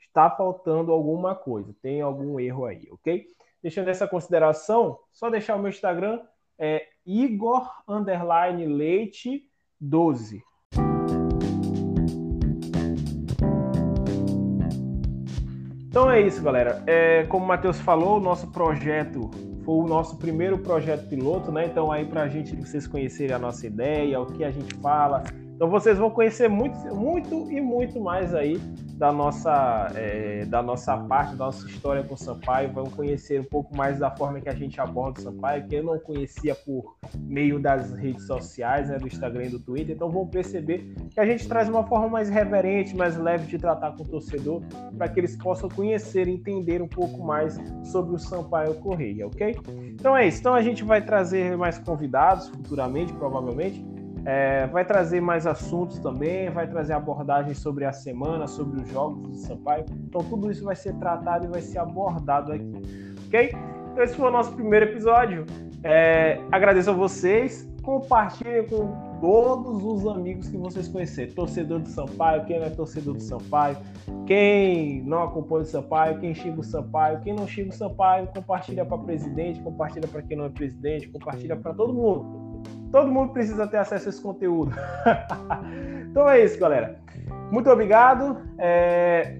está 0.00 0.28
faltando 0.30 0.90
alguma 0.90 1.34
coisa, 1.34 1.74
tem 1.80 2.00
algum 2.00 2.40
erro 2.40 2.64
aí, 2.64 2.88
ok? 2.90 3.26
Deixando 3.62 3.88
essa 3.88 4.08
consideração, 4.08 4.98
só 5.12 5.30
deixar 5.30 5.54
o 5.54 5.58
meu 5.60 5.68
Instagram, 5.68 6.20
é 6.58 6.88
Igor 7.06 7.70
Leite 8.66 9.48
12. 9.80 10.42
Então 15.98 16.12
é 16.12 16.20
isso, 16.20 16.40
galera. 16.40 16.80
É, 16.86 17.24
como 17.24 17.44
o 17.44 17.48
Matheus 17.48 17.80
falou, 17.80 18.18
o 18.18 18.20
nosso 18.20 18.46
projeto 18.52 19.28
foi 19.64 19.74
o 19.74 19.88
nosso 19.88 20.16
primeiro 20.16 20.56
projeto 20.56 21.08
piloto, 21.08 21.50
né? 21.50 21.66
Então 21.66 21.90
aí 21.90 22.04
para 22.04 22.22
a 22.22 22.28
gente 22.28 22.54
vocês 22.54 22.86
conhecerem 22.86 23.34
a 23.34 23.38
nossa 23.38 23.66
ideia, 23.66 24.20
o 24.20 24.26
que 24.26 24.44
a 24.44 24.50
gente 24.52 24.72
fala, 24.76 25.24
Então 25.58 25.68
vocês 25.68 25.98
vão 25.98 26.08
conhecer 26.08 26.48
muito, 26.48 26.78
muito 26.94 27.50
e 27.50 27.60
muito 27.60 28.00
mais 28.00 28.32
aí 28.32 28.58
da 28.94 29.10
nossa, 29.10 29.90
é, 29.96 30.44
da 30.44 30.62
nossa 30.62 30.96
parte, 30.96 31.34
da 31.34 31.46
nossa 31.46 31.66
história 31.66 32.04
com 32.04 32.14
o 32.14 32.16
Sampaio. 32.16 32.72
Vão 32.72 32.84
conhecer 32.84 33.40
um 33.40 33.44
pouco 33.44 33.76
mais 33.76 33.98
da 33.98 34.08
forma 34.08 34.40
que 34.40 34.48
a 34.48 34.54
gente 34.54 34.80
aborda 34.80 35.18
o 35.18 35.22
Sampaio, 35.24 35.66
que 35.66 35.74
eu 35.74 35.82
não 35.82 35.98
conhecia 35.98 36.54
por 36.54 36.94
meio 37.18 37.58
das 37.58 37.92
redes 37.94 38.24
sociais, 38.24 38.88
né, 38.88 38.98
do 38.98 39.08
Instagram 39.08 39.46
e 39.46 39.48
do 39.48 39.58
Twitter. 39.58 39.96
Então 39.96 40.08
vão 40.08 40.28
perceber 40.28 40.94
que 41.10 41.18
a 41.18 41.26
gente 41.26 41.48
traz 41.48 41.68
uma 41.68 41.84
forma 41.84 42.08
mais 42.08 42.28
reverente, 42.28 42.96
mais 42.96 43.16
leve 43.16 43.48
de 43.48 43.58
tratar 43.58 43.96
com 43.96 44.04
o 44.04 44.06
torcedor, 44.06 44.62
para 44.96 45.08
que 45.08 45.18
eles 45.18 45.34
possam 45.34 45.68
conhecer 45.68 46.28
entender 46.28 46.80
um 46.80 46.88
pouco 46.88 47.20
mais 47.20 47.58
sobre 47.82 48.14
o 48.14 48.18
Sampaio 48.20 48.74
Correia, 48.76 49.26
ok? 49.26 49.58
Então 49.92 50.16
é 50.16 50.28
isso. 50.28 50.38
Então 50.38 50.54
a 50.54 50.62
gente 50.62 50.84
vai 50.84 51.04
trazer 51.04 51.56
mais 51.56 51.78
convidados 51.78 52.48
futuramente, 52.48 53.12
provavelmente. 53.12 53.97
É, 54.24 54.66
vai 54.66 54.84
trazer 54.84 55.20
mais 55.20 55.46
assuntos 55.46 55.98
também, 55.98 56.50
vai 56.50 56.66
trazer 56.66 56.92
abordagens 56.92 57.58
sobre 57.58 57.84
a 57.84 57.92
semana, 57.92 58.46
sobre 58.46 58.80
os 58.80 58.88
jogos 58.88 59.22
do 59.28 59.34
Sampaio. 59.36 59.84
Então 60.06 60.22
tudo 60.22 60.50
isso 60.50 60.64
vai 60.64 60.76
ser 60.76 60.94
tratado 60.94 61.46
e 61.46 61.48
vai 61.48 61.60
ser 61.60 61.78
abordado 61.78 62.52
aqui, 62.52 62.82
ok? 63.26 63.54
Então 63.92 64.02
esse 64.02 64.14
foi 64.16 64.28
o 64.28 64.30
nosso 64.30 64.52
primeiro 64.52 64.86
episódio. 64.86 65.46
É, 65.82 66.40
agradeço 66.50 66.90
a 66.90 66.92
vocês, 66.92 67.68
compartilhem 67.82 68.66
com 68.66 69.18
todos 69.20 69.82
os 69.84 70.06
amigos 70.06 70.48
que 70.48 70.56
vocês 70.56 70.88
conhecerem. 70.88 71.32
Torcedor 71.32 71.80
do 71.80 71.88
Sampaio, 71.88 72.44
quem 72.44 72.58
não 72.58 72.66
é 72.66 72.70
torcedor 72.70 73.14
do 73.14 73.22
Sampaio, 73.22 73.76
quem 74.26 75.02
não 75.02 75.22
acompanha 75.22 75.62
o 75.62 75.66
Sampaio, 75.66 76.18
quem 76.18 76.34
xinga 76.34 76.60
o 76.60 76.64
Sampaio, 76.64 77.20
quem 77.20 77.32
não 77.34 77.46
xinga 77.46 77.70
o 77.70 77.72
Sampaio, 77.72 78.26
compartilha 78.28 78.84
para 78.84 78.98
presidente, 78.98 79.60
compartilha 79.60 80.08
para 80.08 80.22
quem 80.22 80.36
não 80.36 80.44
é 80.44 80.48
presidente, 80.48 81.08
compartilha 81.08 81.56
para 81.56 81.72
todo 81.72 81.92
mundo 81.94 82.47
Todo 82.90 83.10
mundo 83.10 83.32
precisa 83.32 83.66
ter 83.66 83.78
acesso 83.78 84.06
a 84.06 84.10
esse 84.10 84.22
conteúdo. 84.22 84.74
então 86.10 86.28
é 86.28 86.42
isso, 86.42 86.58
galera. 86.58 86.98
Muito 87.50 87.70
obrigado. 87.70 88.40
É... 88.58 89.38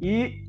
E 0.00 0.44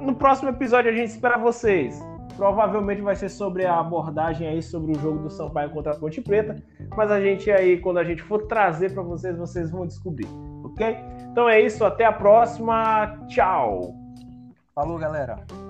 no 0.00 0.14
próximo 0.14 0.50
episódio 0.50 0.90
a 0.90 0.94
gente 0.94 1.10
espera 1.10 1.36
vocês. 1.36 2.00
Provavelmente 2.36 3.02
vai 3.02 3.16
ser 3.16 3.28
sobre 3.28 3.66
a 3.66 3.80
abordagem 3.80 4.46
aí 4.46 4.62
sobre 4.62 4.92
o 4.92 4.94
jogo 5.00 5.18
do 5.18 5.30
Sampaio 5.30 5.70
contra 5.70 5.92
a 5.92 5.96
Ponte 5.96 6.20
Preta, 6.20 6.54
mas 6.96 7.10
a 7.10 7.20
gente 7.20 7.50
aí, 7.50 7.80
quando 7.80 7.98
a 7.98 8.04
gente 8.04 8.22
for 8.22 8.46
trazer 8.46 8.94
para 8.94 9.02
vocês, 9.02 9.36
vocês 9.36 9.72
vão 9.72 9.84
descobrir, 9.84 10.28
ok? 10.62 10.96
Então 11.32 11.48
é 11.48 11.60
isso, 11.60 11.84
até 11.84 12.04
a 12.04 12.12
próxima, 12.12 13.26
tchau! 13.26 13.92
Falou, 14.72 14.98
galera! 14.98 15.67